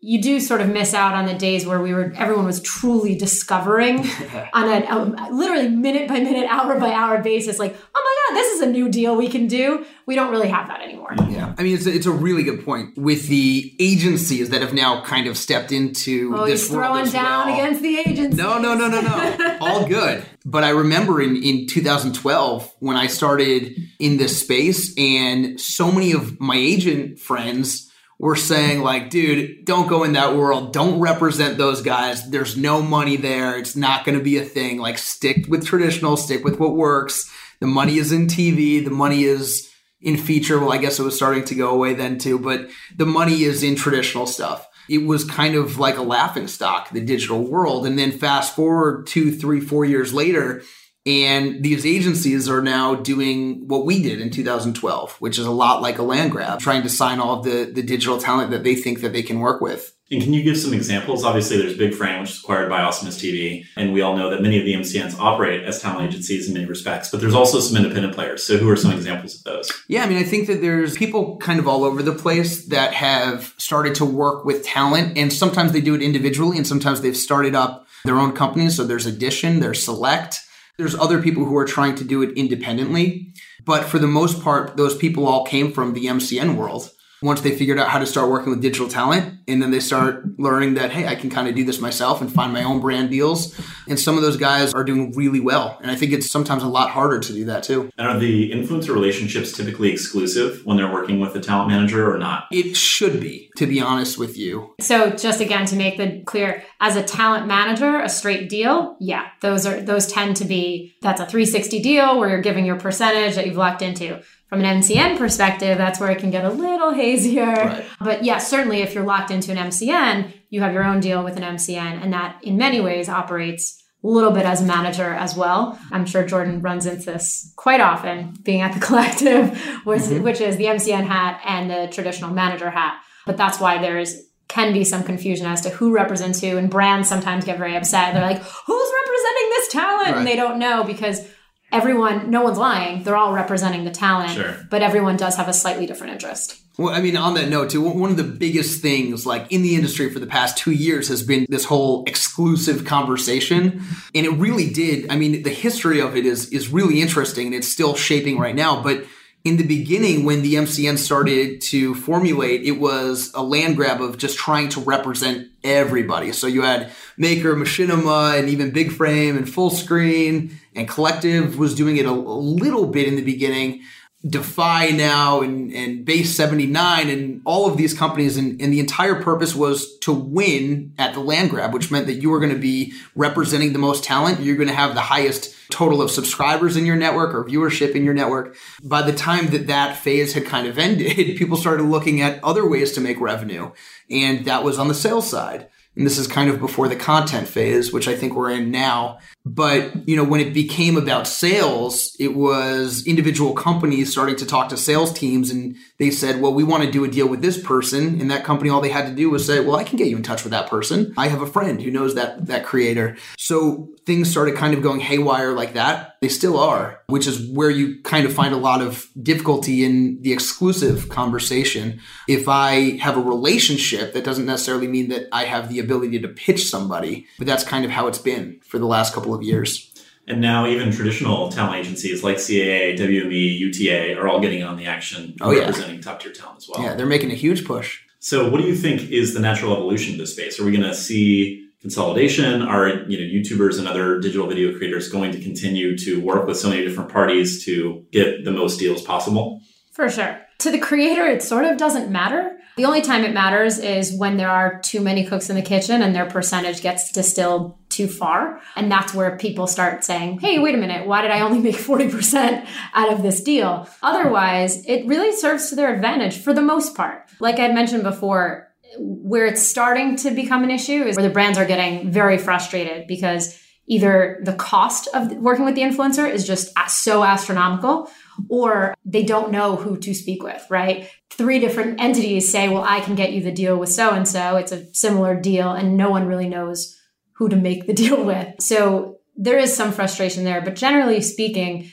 you 0.06 0.22
do 0.22 0.38
sort 0.38 0.60
of 0.60 0.68
miss 0.68 0.94
out 0.94 1.14
on 1.14 1.26
the 1.26 1.34
days 1.34 1.66
where 1.66 1.80
we 1.80 1.92
were 1.92 2.12
everyone 2.16 2.46
was 2.46 2.60
truly 2.60 3.16
discovering 3.16 3.98
on 4.52 4.68
a, 4.68 4.86
a, 4.88 5.28
literally 5.32 5.68
minute 5.68 6.06
by 6.06 6.20
minute 6.20 6.46
hour 6.48 6.78
by 6.78 6.92
hour 6.92 7.20
basis 7.20 7.58
like 7.58 7.76
oh 7.92 8.02
my 8.30 8.34
god 8.34 8.40
this 8.40 8.54
is 8.54 8.60
a 8.62 8.66
new 8.66 8.88
deal 8.88 9.16
we 9.16 9.28
can 9.28 9.48
do. 9.48 9.84
We 10.06 10.14
don't 10.14 10.30
really 10.30 10.46
have 10.46 10.68
that 10.68 10.80
anymore. 10.80 11.12
Yeah. 11.28 11.52
I 11.58 11.64
mean 11.64 11.74
it's 11.74 11.86
a, 11.86 11.92
it's 11.92 12.06
a 12.06 12.12
really 12.12 12.44
good 12.44 12.64
point 12.64 12.96
with 12.96 13.26
the 13.26 13.74
agencies 13.80 14.50
that 14.50 14.62
have 14.62 14.72
now 14.72 15.02
kind 15.02 15.26
of 15.26 15.36
stepped 15.36 15.72
into 15.72 16.32
oh, 16.36 16.46
this 16.46 16.62
he's 16.62 16.70
throwing 16.70 17.10
down 17.10 17.48
well. 17.48 17.54
against 17.54 17.82
the 17.82 17.98
agencies. 17.98 18.36
No 18.36 18.58
no 18.58 18.76
no 18.76 18.88
no 18.88 19.00
no. 19.00 19.58
All 19.60 19.88
good. 19.88 20.24
But 20.44 20.62
i 20.62 20.68
remember 20.68 21.20
in 21.20 21.34
in 21.42 21.66
2012 21.66 22.76
when 22.78 22.96
i 22.96 23.08
started 23.08 23.76
in 23.98 24.18
this 24.18 24.40
space 24.40 24.96
and 24.96 25.60
so 25.60 25.90
many 25.90 26.12
of 26.12 26.38
my 26.40 26.56
agent 26.56 27.18
friends 27.18 27.85
we're 28.18 28.36
saying 28.36 28.82
like, 28.82 29.10
dude, 29.10 29.64
don't 29.64 29.88
go 29.88 30.02
in 30.04 30.14
that 30.14 30.36
world. 30.36 30.72
Don't 30.72 31.00
represent 31.00 31.58
those 31.58 31.82
guys. 31.82 32.30
There's 32.30 32.56
no 32.56 32.80
money 32.80 33.16
there. 33.16 33.58
It's 33.58 33.76
not 33.76 34.04
going 34.04 34.16
to 34.16 34.24
be 34.24 34.38
a 34.38 34.44
thing. 34.44 34.78
Like 34.78 34.98
stick 34.98 35.46
with 35.48 35.66
traditional, 35.66 36.16
stick 36.16 36.42
with 36.42 36.58
what 36.58 36.74
works. 36.74 37.30
The 37.60 37.66
money 37.66 37.98
is 37.98 38.12
in 38.12 38.26
TV. 38.26 38.82
The 38.82 38.90
money 38.90 39.24
is 39.24 39.70
in 40.00 40.16
feature. 40.16 40.58
Well, 40.58 40.72
I 40.72 40.78
guess 40.78 40.98
it 40.98 41.02
was 41.02 41.16
starting 41.16 41.44
to 41.44 41.54
go 41.54 41.70
away 41.70 41.94
then 41.94 42.18
too, 42.18 42.38
but 42.38 42.70
the 42.94 43.06
money 43.06 43.42
is 43.42 43.62
in 43.62 43.76
traditional 43.76 44.26
stuff. 44.26 44.66
It 44.88 45.04
was 45.04 45.24
kind 45.24 45.56
of 45.56 45.78
like 45.78 45.96
a 45.96 46.02
laughing 46.02 46.48
stock, 46.48 46.90
the 46.90 47.00
digital 47.00 47.42
world. 47.42 47.86
And 47.86 47.98
then 47.98 48.12
fast 48.12 48.54
forward 48.54 49.06
two, 49.06 49.32
three, 49.32 49.60
four 49.60 49.84
years 49.84 50.14
later, 50.14 50.62
and 51.06 51.62
these 51.62 51.86
agencies 51.86 52.48
are 52.48 52.60
now 52.60 52.96
doing 52.96 53.68
what 53.68 53.86
we 53.86 54.02
did 54.02 54.20
in 54.20 54.30
2012, 54.30 55.16
which 55.20 55.38
is 55.38 55.46
a 55.46 55.52
lot 55.52 55.80
like 55.80 55.98
a 55.98 56.02
land 56.02 56.32
grab, 56.32 56.58
trying 56.58 56.82
to 56.82 56.88
sign 56.88 57.20
all 57.20 57.38
of 57.38 57.44
the, 57.44 57.70
the 57.72 57.82
digital 57.82 58.18
talent 58.18 58.50
that 58.50 58.64
they 58.64 58.74
think 58.74 59.00
that 59.02 59.12
they 59.12 59.22
can 59.22 59.38
work 59.38 59.60
with. 59.60 59.96
And 60.10 60.22
can 60.22 60.32
you 60.32 60.44
give 60.44 60.56
some 60.56 60.72
examples? 60.72 61.24
Obviously, 61.24 61.56
there's 61.56 61.76
Big 61.76 61.92
Frame, 61.92 62.20
which 62.20 62.30
is 62.30 62.38
acquired 62.38 62.68
by 62.68 62.82
Awesomeness 62.82 63.20
TV, 63.20 63.64
and 63.76 63.92
we 63.92 64.02
all 64.02 64.16
know 64.16 64.30
that 64.30 64.40
many 64.40 64.56
of 64.56 64.64
the 64.64 64.74
MCNs 64.74 65.18
operate 65.18 65.64
as 65.64 65.82
talent 65.82 66.08
agencies 66.08 66.46
in 66.46 66.54
many 66.54 66.64
respects. 66.64 67.10
But 67.10 67.20
there's 67.20 67.34
also 67.34 67.58
some 67.58 67.76
independent 67.76 68.14
players. 68.14 68.44
So, 68.44 68.56
who 68.56 68.70
are 68.70 68.76
some 68.76 68.92
examples 68.92 69.34
of 69.34 69.42
those? 69.42 69.72
Yeah, 69.88 70.04
I 70.04 70.08
mean, 70.08 70.18
I 70.18 70.22
think 70.22 70.46
that 70.46 70.60
there's 70.60 70.96
people 70.96 71.38
kind 71.38 71.58
of 71.58 71.66
all 71.66 71.82
over 71.82 72.04
the 72.04 72.12
place 72.12 72.66
that 72.66 72.94
have 72.94 73.52
started 73.58 73.96
to 73.96 74.04
work 74.04 74.44
with 74.44 74.64
talent, 74.64 75.18
and 75.18 75.32
sometimes 75.32 75.72
they 75.72 75.80
do 75.80 75.96
it 75.96 76.02
individually, 76.02 76.56
and 76.56 76.66
sometimes 76.66 77.00
they've 77.00 77.16
started 77.16 77.56
up 77.56 77.88
their 78.04 78.18
own 78.18 78.30
companies. 78.30 78.76
So, 78.76 78.84
there's 78.84 79.08
Audition, 79.08 79.58
there's 79.58 79.82
Select, 79.82 80.38
there's 80.76 80.94
other 80.94 81.22
people 81.22 81.44
who 81.44 81.56
are 81.56 81.64
trying 81.64 81.94
to 81.96 82.04
do 82.04 82.22
it 82.22 82.36
independently. 82.36 83.32
But 83.64 83.84
for 83.84 83.98
the 83.98 84.06
most 84.06 84.42
part, 84.42 84.76
those 84.76 84.96
people 84.96 85.26
all 85.26 85.44
came 85.44 85.72
from 85.72 85.92
the 85.92 86.06
MCN 86.06 86.56
world 86.56 86.90
once 87.22 87.40
they 87.40 87.56
figured 87.56 87.78
out 87.78 87.88
how 87.88 87.98
to 87.98 88.06
start 88.06 88.30
working 88.30 88.50
with 88.50 88.60
digital 88.60 88.88
talent 88.88 89.38
and 89.48 89.62
then 89.62 89.70
they 89.70 89.80
start 89.80 90.38
learning 90.38 90.74
that 90.74 90.90
hey 90.90 91.06
i 91.06 91.14
can 91.14 91.30
kind 91.30 91.48
of 91.48 91.54
do 91.54 91.64
this 91.64 91.80
myself 91.80 92.20
and 92.20 92.32
find 92.32 92.52
my 92.52 92.62
own 92.62 92.80
brand 92.80 93.10
deals. 93.10 93.58
And 93.88 93.98
some 93.98 94.16
of 94.16 94.22
those 94.22 94.36
guys 94.36 94.74
are 94.74 94.84
doing 94.84 95.12
really 95.12 95.40
well. 95.40 95.78
And 95.80 95.90
i 95.90 95.96
think 95.96 96.12
it's 96.12 96.30
sometimes 96.30 96.62
a 96.62 96.68
lot 96.68 96.90
harder 96.90 97.20
to 97.20 97.32
do 97.32 97.44
that 97.46 97.62
too. 97.62 97.90
And 97.98 98.06
are 98.06 98.18
the 98.18 98.50
influencer 98.50 98.94
relationships 98.94 99.52
typically 99.52 99.90
exclusive 99.90 100.62
when 100.64 100.76
they're 100.76 100.92
working 100.92 101.20
with 101.20 101.34
a 101.36 101.40
talent 101.40 101.70
manager 101.70 102.12
or 102.12 102.18
not? 102.18 102.46
It 102.50 102.76
should 102.76 103.20
be 103.20 103.50
to 103.56 103.66
be 103.66 103.80
honest 103.80 104.18
with 104.18 104.36
you. 104.36 104.74
So 104.80 105.10
just 105.10 105.40
again 105.40 105.66
to 105.66 105.76
make 105.76 105.96
the 105.96 106.22
clear 106.24 106.64
as 106.80 106.96
a 106.96 107.02
talent 107.02 107.46
manager 107.46 108.00
a 108.00 108.08
straight 108.08 108.48
deal 108.48 108.96
yeah 109.00 109.28
those 109.40 109.66
are 109.66 109.80
those 109.80 110.06
tend 110.06 110.36
to 110.36 110.44
be 110.44 110.94
that's 111.02 111.20
a 111.20 111.26
360 111.26 111.80
deal 111.82 112.18
where 112.18 112.28
you're 112.28 112.40
giving 112.40 112.64
your 112.64 112.78
percentage 112.78 113.34
that 113.34 113.46
you've 113.46 113.56
locked 113.56 113.82
into 113.82 114.20
from 114.48 114.60
an 114.60 114.80
MCN 114.80 115.18
perspective, 115.18 115.76
that's 115.76 115.98
where 115.98 116.10
it 116.10 116.18
can 116.18 116.30
get 116.30 116.44
a 116.44 116.50
little 116.50 116.92
hazier. 116.92 117.46
Right. 117.46 117.84
But 118.00 118.24
yes, 118.24 118.24
yeah, 118.24 118.38
certainly 118.38 118.80
if 118.82 118.94
you're 118.94 119.04
locked 119.04 119.30
into 119.30 119.50
an 119.50 119.58
MCN, 119.58 120.32
you 120.50 120.60
have 120.60 120.72
your 120.72 120.84
own 120.84 121.00
deal 121.00 121.24
with 121.24 121.36
an 121.36 121.42
MCN, 121.42 122.02
and 122.02 122.12
that 122.12 122.38
in 122.42 122.56
many 122.56 122.80
ways 122.80 123.08
operates 123.08 123.82
a 124.04 124.06
little 124.06 124.30
bit 124.30 124.44
as 124.44 124.62
a 124.62 124.64
manager 124.64 125.12
as 125.14 125.36
well. 125.36 125.78
I'm 125.90 126.06
sure 126.06 126.24
Jordan 126.24 126.60
runs 126.60 126.86
into 126.86 127.04
this 127.04 127.52
quite 127.56 127.80
often, 127.80 128.36
being 128.44 128.60
at 128.60 128.72
the 128.72 128.80
collective, 128.86 129.58
which, 129.84 130.02
mm-hmm. 130.02 130.22
which 130.22 130.40
is 130.40 130.56
the 130.56 130.66
MCN 130.66 131.04
hat 131.06 131.40
and 131.44 131.68
the 131.68 131.88
traditional 131.92 132.30
manager 132.30 132.70
hat. 132.70 133.00
But 133.26 133.36
that's 133.36 133.58
why 133.58 133.78
there's 133.78 134.22
can 134.48 134.72
be 134.72 134.84
some 134.84 135.02
confusion 135.02 135.44
as 135.44 135.60
to 135.62 135.70
who 135.70 135.92
represents 135.92 136.40
who, 136.40 136.56
and 136.56 136.70
brands 136.70 137.08
sometimes 137.08 137.44
get 137.44 137.58
very 137.58 137.76
upset. 137.76 138.14
They're 138.14 138.22
like, 138.22 138.40
"Who's 138.40 138.92
representing 139.02 139.48
this 139.50 139.68
talent?" 139.68 140.06
Right. 140.06 140.16
And 140.18 140.26
they 140.26 140.36
don't 140.36 140.60
know 140.60 140.84
because 140.84 141.28
everyone, 141.76 142.30
no 142.30 142.42
one's 142.42 142.58
lying. 142.58 143.02
They're 143.02 143.16
all 143.16 143.32
representing 143.32 143.84
the 143.84 143.90
talent, 143.90 144.32
sure. 144.32 144.66
but 144.70 144.82
everyone 144.82 145.16
does 145.16 145.36
have 145.36 145.48
a 145.48 145.52
slightly 145.52 145.86
different 145.86 146.14
interest. 146.14 146.62
Well, 146.78 146.94
I 146.94 147.00
mean, 147.00 147.16
on 147.16 147.34
that 147.34 147.48
note, 147.48 147.70
too, 147.70 147.80
one 147.80 148.10
of 148.10 148.16
the 148.16 148.24
biggest 148.24 148.82
things, 148.82 149.24
like 149.24 149.50
in 149.50 149.62
the 149.62 149.74
industry 149.74 150.10
for 150.10 150.18
the 150.18 150.26
past 150.26 150.58
two 150.58 150.72
years, 150.72 151.08
has 151.08 151.22
been 151.22 151.46
this 151.48 151.64
whole 151.64 152.04
exclusive 152.04 152.84
conversation, 152.84 153.82
and 154.14 154.26
it 154.26 154.30
really 154.32 154.70
did. 154.70 155.10
I 155.10 155.16
mean, 155.16 155.42
the 155.42 155.50
history 155.50 156.00
of 156.00 156.16
it 156.16 156.26
is 156.26 156.50
is 156.50 156.68
really 156.68 157.00
interesting, 157.00 157.46
and 157.46 157.54
it's 157.54 157.68
still 157.68 157.94
shaping 157.94 158.38
right 158.38 158.54
now. 158.54 158.82
But 158.82 159.04
in 159.46 159.58
the 159.58 159.66
beginning, 159.66 160.24
when 160.24 160.42
the 160.42 160.54
MCN 160.54 160.98
started 160.98 161.60
to 161.60 161.94
formulate, 161.94 162.62
it 162.64 162.80
was 162.80 163.30
a 163.32 163.44
land 163.44 163.76
grab 163.76 164.02
of 164.02 164.18
just 164.18 164.36
trying 164.36 164.68
to 164.70 164.80
represent 164.80 165.48
everybody. 165.62 166.32
So 166.32 166.48
you 166.48 166.62
had 166.62 166.90
Maker, 167.16 167.54
Machinima, 167.54 168.38
and 168.38 168.48
even 168.48 168.72
Big 168.72 168.90
Frame 168.90 169.36
and 169.36 169.46
Fullscreen, 169.46 170.52
and 170.76 170.86
Collective 170.86 171.58
was 171.58 171.74
doing 171.74 171.96
it 171.96 172.06
a, 172.06 172.10
a 172.10 172.12
little 172.12 172.86
bit 172.86 173.08
in 173.08 173.16
the 173.16 173.24
beginning. 173.24 173.82
Defy 174.28 174.90
now 174.90 175.40
and, 175.40 175.72
and 175.72 176.04
Base 176.04 176.34
79 176.34 177.08
and 177.08 177.40
all 177.44 177.70
of 177.70 177.76
these 177.76 177.94
companies. 177.94 178.36
And, 178.36 178.60
and 178.60 178.72
the 178.72 178.80
entire 178.80 179.22
purpose 179.22 179.54
was 179.54 179.98
to 180.00 180.12
win 180.12 180.92
at 180.98 181.14
the 181.14 181.20
land 181.20 181.50
grab, 181.50 181.72
which 181.72 181.90
meant 181.90 182.06
that 182.06 182.14
you 182.14 182.30
were 182.30 182.40
going 182.40 182.52
to 182.52 182.58
be 182.58 182.92
representing 183.14 183.72
the 183.72 183.78
most 183.78 184.04
talent. 184.04 184.40
You're 184.40 184.56
going 184.56 184.68
to 184.68 184.74
have 184.74 184.94
the 184.94 185.00
highest 185.00 185.54
total 185.70 186.02
of 186.02 186.10
subscribers 186.10 186.76
in 186.76 186.86
your 186.86 186.96
network 186.96 187.34
or 187.34 187.44
viewership 187.44 187.94
in 187.94 188.04
your 188.04 188.14
network. 188.14 188.56
By 188.82 189.02
the 189.02 189.12
time 189.12 189.48
that 189.48 189.68
that 189.68 189.96
phase 189.96 190.34
had 190.34 190.44
kind 190.44 190.66
of 190.66 190.78
ended, 190.78 191.36
people 191.36 191.56
started 191.56 191.84
looking 191.84 192.20
at 192.20 192.42
other 192.44 192.68
ways 192.68 192.92
to 192.92 193.00
make 193.00 193.20
revenue. 193.20 193.70
And 194.10 194.44
that 194.44 194.64
was 194.64 194.78
on 194.78 194.88
the 194.88 194.94
sales 194.94 195.28
side. 195.28 195.68
And 195.96 196.04
this 196.04 196.18
is 196.18 196.26
kind 196.26 196.50
of 196.50 196.60
before 196.60 196.88
the 196.88 196.96
content 196.96 197.48
phase, 197.48 197.92
which 197.92 198.06
I 198.06 198.14
think 198.14 198.34
we're 198.34 198.50
in 198.50 198.70
now. 198.70 199.18
But, 199.48 200.08
you 200.08 200.16
know, 200.16 200.24
when 200.24 200.40
it 200.40 200.52
became 200.52 200.96
about 200.96 201.28
sales, 201.28 202.16
it 202.18 202.34
was 202.34 203.06
individual 203.06 203.54
companies 203.54 204.10
starting 204.10 204.34
to 204.36 204.44
talk 204.44 204.70
to 204.70 204.76
sales 204.76 205.12
teams 205.12 205.52
and 205.52 205.76
they 205.98 206.10
said, 206.10 206.40
well, 206.40 206.52
we 206.52 206.64
want 206.64 206.82
to 206.82 206.90
do 206.90 207.04
a 207.04 207.08
deal 207.08 207.28
with 207.28 207.42
this 207.42 207.62
person. 207.62 208.20
And 208.20 208.28
that 208.32 208.44
company, 208.44 208.70
all 208.70 208.80
they 208.80 208.88
had 208.88 209.06
to 209.06 209.14
do 209.14 209.30
was 209.30 209.46
say, 209.46 209.60
well, 209.60 209.76
I 209.76 209.84
can 209.84 209.98
get 209.98 210.08
you 210.08 210.16
in 210.16 210.24
touch 210.24 210.42
with 210.42 210.50
that 210.50 210.68
person. 210.68 211.14
I 211.16 211.28
have 211.28 211.42
a 211.42 211.46
friend 211.46 211.80
who 211.80 211.92
knows 211.92 212.16
that, 212.16 212.46
that 212.46 212.66
creator. 212.66 213.16
So 213.38 213.88
things 214.04 214.28
started 214.28 214.56
kind 214.56 214.74
of 214.74 214.82
going 214.82 214.98
haywire 214.98 215.52
like 215.52 215.74
that. 215.74 216.16
They 216.20 216.28
still 216.28 216.58
are, 216.58 217.00
which 217.06 217.28
is 217.28 217.48
where 217.48 217.70
you 217.70 218.00
kind 218.02 218.26
of 218.26 218.32
find 218.32 218.52
a 218.52 218.58
lot 218.58 218.82
of 218.82 219.06
difficulty 219.22 219.84
in 219.84 220.20
the 220.22 220.32
exclusive 220.32 221.08
conversation. 221.08 222.00
If 222.28 222.48
I 222.48 222.98
have 222.98 223.16
a 223.16 223.20
relationship, 223.20 224.12
that 224.14 224.24
doesn't 224.24 224.46
necessarily 224.46 224.88
mean 224.88 225.08
that 225.10 225.28
I 225.30 225.44
have 225.44 225.68
the 225.68 225.78
ability 225.78 226.18
to 226.20 226.28
pitch 226.28 226.68
somebody, 226.68 227.26
but 227.38 227.46
that's 227.46 227.62
kind 227.62 227.84
of 227.84 227.92
how 227.92 228.08
it's 228.08 228.18
been 228.18 228.60
for 228.64 228.78
the 228.78 228.86
last 228.86 229.14
couple 229.14 229.34
of 229.34 229.35
years. 229.42 229.92
And 230.28 230.40
now 230.40 230.66
even 230.66 230.90
traditional 230.90 231.50
talent 231.50 231.76
agencies 231.76 232.24
like 232.24 232.36
CAA, 232.36 232.98
WME, 232.98 233.58
UTA 233.58 234.18
are 234.18 234.26
all 234.26 234.40
getting 234.40 234.64
on 234.64 234.76
the 234.76 234.86
action, 234.86 235.36
oh, 235.40 235.56
representing 235.56 235.96
yeah. 235.96 236.02
top 236.02 236.20
tier 236.20 236.32
talent 236.32 236.58
as 236.58 236.68
well. 236.68 236.82
Yeah, 236.82 236.94
they're 236.94 237.06
making 237.06 237.30
a 237.30 237.36
huge 237.36 237.64
push. 237.64 238.00
So, 238.18 238.48
what 238.48 238.60
do 238.60 238.66
you 238.66 238.74
think 238.74 239.10
is 239.10 239.34
the 239.34 239.40
natural 239.40 239.72
evolution 239.72 240.14
of 240.14 240.18
this 240.18 240.32
space? 240.32 240.58
Are 240.58 240.64
we 240.64 240.72
going 240.72 240.82
to 240.82 240.94
see 240.94 241.68
consolidation? 241.80 242.62
Are 242.62 242.88
you 242.88 243.18
know 243.18 243.24
YouTubers 243.24 243.78
and 243.78 243.86
other 243.86 244.18
digital 244.18 244.48
video 244.48 244.76
creators 244.76 245.08
going 245.08 245.30
to 245.30 245.40
continue 245.40 245.96
to 245.98 246.20
work 246.20 246.46
with 246.46 246.58
so 246.58 246.68
many 246.68 246.82
different 246.82 247.12
parties 247.12 247.64
to 247.66 248.04
get 248.10 248.44
the 248.44 248.50
most 248.50 248.80
deals 248.80 249.02
possible? 249.02 249.60
For 249.92 250.10
sure. 250.10 250.40
To 250.58 250.70
the 250.72 250.78
creator, 250.78 251.26
it 251.26 251.42
sort 251.42 251.64
of 251.64 251.76
doesn't 251.76 252.10
matter. 252.10 252.58
The 252.76 252.84
only 252.84 253.00
time 253.00 253.24
it 253.24 253.32
matters 253.32 253.78
is 253.78 254.12
when 254.12 254.36
there 254.36 254.50
are 254.50 254.80
too 254.80 255.00
many 255.00 255.24
cooks 255.24 255.48
in 255.48 255.56
the 255.56 255.62
kitchen 255.62 256.02
and 256.02 256.14
their 256.14 256.26
percentage 256.26 256.82
gets 256.82 257.12
distilled 257.12 257.76
too 257.96 258.08
far. 258.08 258.60
And 258.74 258.90
that's 258.90 259.14
where 259.14 259.36
people 259.36 259.66
start 259.66 260.04
saying, 260.04 260.40
hey, 260.40 260.58
wait 260.58 260.74
a 260.74 260.78
minute, 260.78 261.06
why 261.06 261.22
did 261.22 261.30
I 261.30 261.40
only 261.40 261.58
make 261.58 261.76
40% 261.76 262.66
out 262.94 263.12
of 263.12 263.22
this 263.22 263.42
deal? 263.42 263.88
Otherwise, 264.02 264.84
it 264.86 265.06
really 265.06 265.32
serves 265.32 265.70
to 265.70 265.76
their 265.76 265.94
advantage 265.94 266.38
for 266.38 266.52
the 266.52 266.62
most 266.62 266.94
part. 266.94 267.22
Like 267.40 267.58
I 267.58 267.68
mentioned 267.68 268.02
before, 268.02 268.68
where 268.98 269.46
it's 269.46 269.62
starting 269.62 270.16
to 270.16 270.30
become 270.30 270.62
an 270.62 270.70
issue 270.70 271.02
is 271.02 271.16
where 271.16 271.26
the 271.26 271.32
brands 271.32 271.58
are 271.58 271.66
getting 271.66 272.10
very 272.10 272.38
frustrated 272.38 273.06
because 273.06 273.60
either 273.88 274.40
the 274.42 274.54
cost 274.54 275.08
of 275.14 275.32
working 275.32 275.64
with 275.64 275.74
the 275.74 275.82
influencer 275.82 276.28
is 276.28 276.46
just 276.46 276.72
so 276.88 277.22
astronomical 277.22 278.10
or 278.48 278.94
they 279.04 279.22
don't 279.22 279.52
know 279.52 279.76
who 279.76 279.96
to 279.96 280.14
speak 280.14 280.42
with, 280.42 280.64
right? 280.70 281.08
Three 281.30 281.58
different 281.58 282.00
entities 282.00 282.50
say, 282.50 282.68
well, 282.68 282.84
I 282.84 283.00
can 283.00 283.14
get 283.14 283.32
you 283.32 283.42
the 283.42 283.52
deal 283.52 283.76
with 283.76 283.90
so 283.90 284.10
and 284.10 284.26
so. 284.26 284.56
It's 284.56 284.72
a 284.72 284.92
similar 284.94 285.38
deal, 285.38 285.72
and 285.72 285.96
no 285.96 286.10
one 286.10 286.26
really 286.26 286.48
knows 286.48 286.96
who 287.36 287.48
to 287.48 287.56
make 287.56 287.86
the 287.86 287.92
deal 288.04 288.24
with. 288.24 288.54
So 288.60 289.18
there 289.36 289.58
is 289.58 289.76
some 289.76 289.92
frustration 289.92 290.44
there. 290.44 290.60
But 290.60 290.76
generally 290.76 291.20
speaking, 291.20 291.90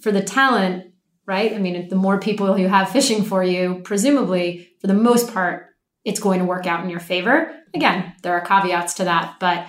for 0.00 0.10
the 0.10 0.22
talent, 0.22 0.92
right? 1.26 1.52
I 1.52 1.58
mean, 1.58 1.88
the 1.88 1.96
more 1.96 2.18
people 2.18 2.58
you 2.58 2.68
have 2.68 2.90
fishing 2.90 3.22
for 3.22 3.44
you, 3.44 3.80
presumably, 3.84 4.70
for 4.80 4.86
the 4.86 4.94
most 4.94 5.32
part, 5.32 5.66
it's 6.04 6.20
going 6.20 6.40
to 6.40 6.46
work 6.46 6.66
out 6.66 6.82
in 6.82 6.90
your 6.90 7.00
favor. 7.00 7.54
Again, 7.74 8.14
there 8.22 8.32
are 8.32 8.40
caveats 8.40 8.94
to 8.94 9.04
that, 9.04 9.36
but 9.38 9.66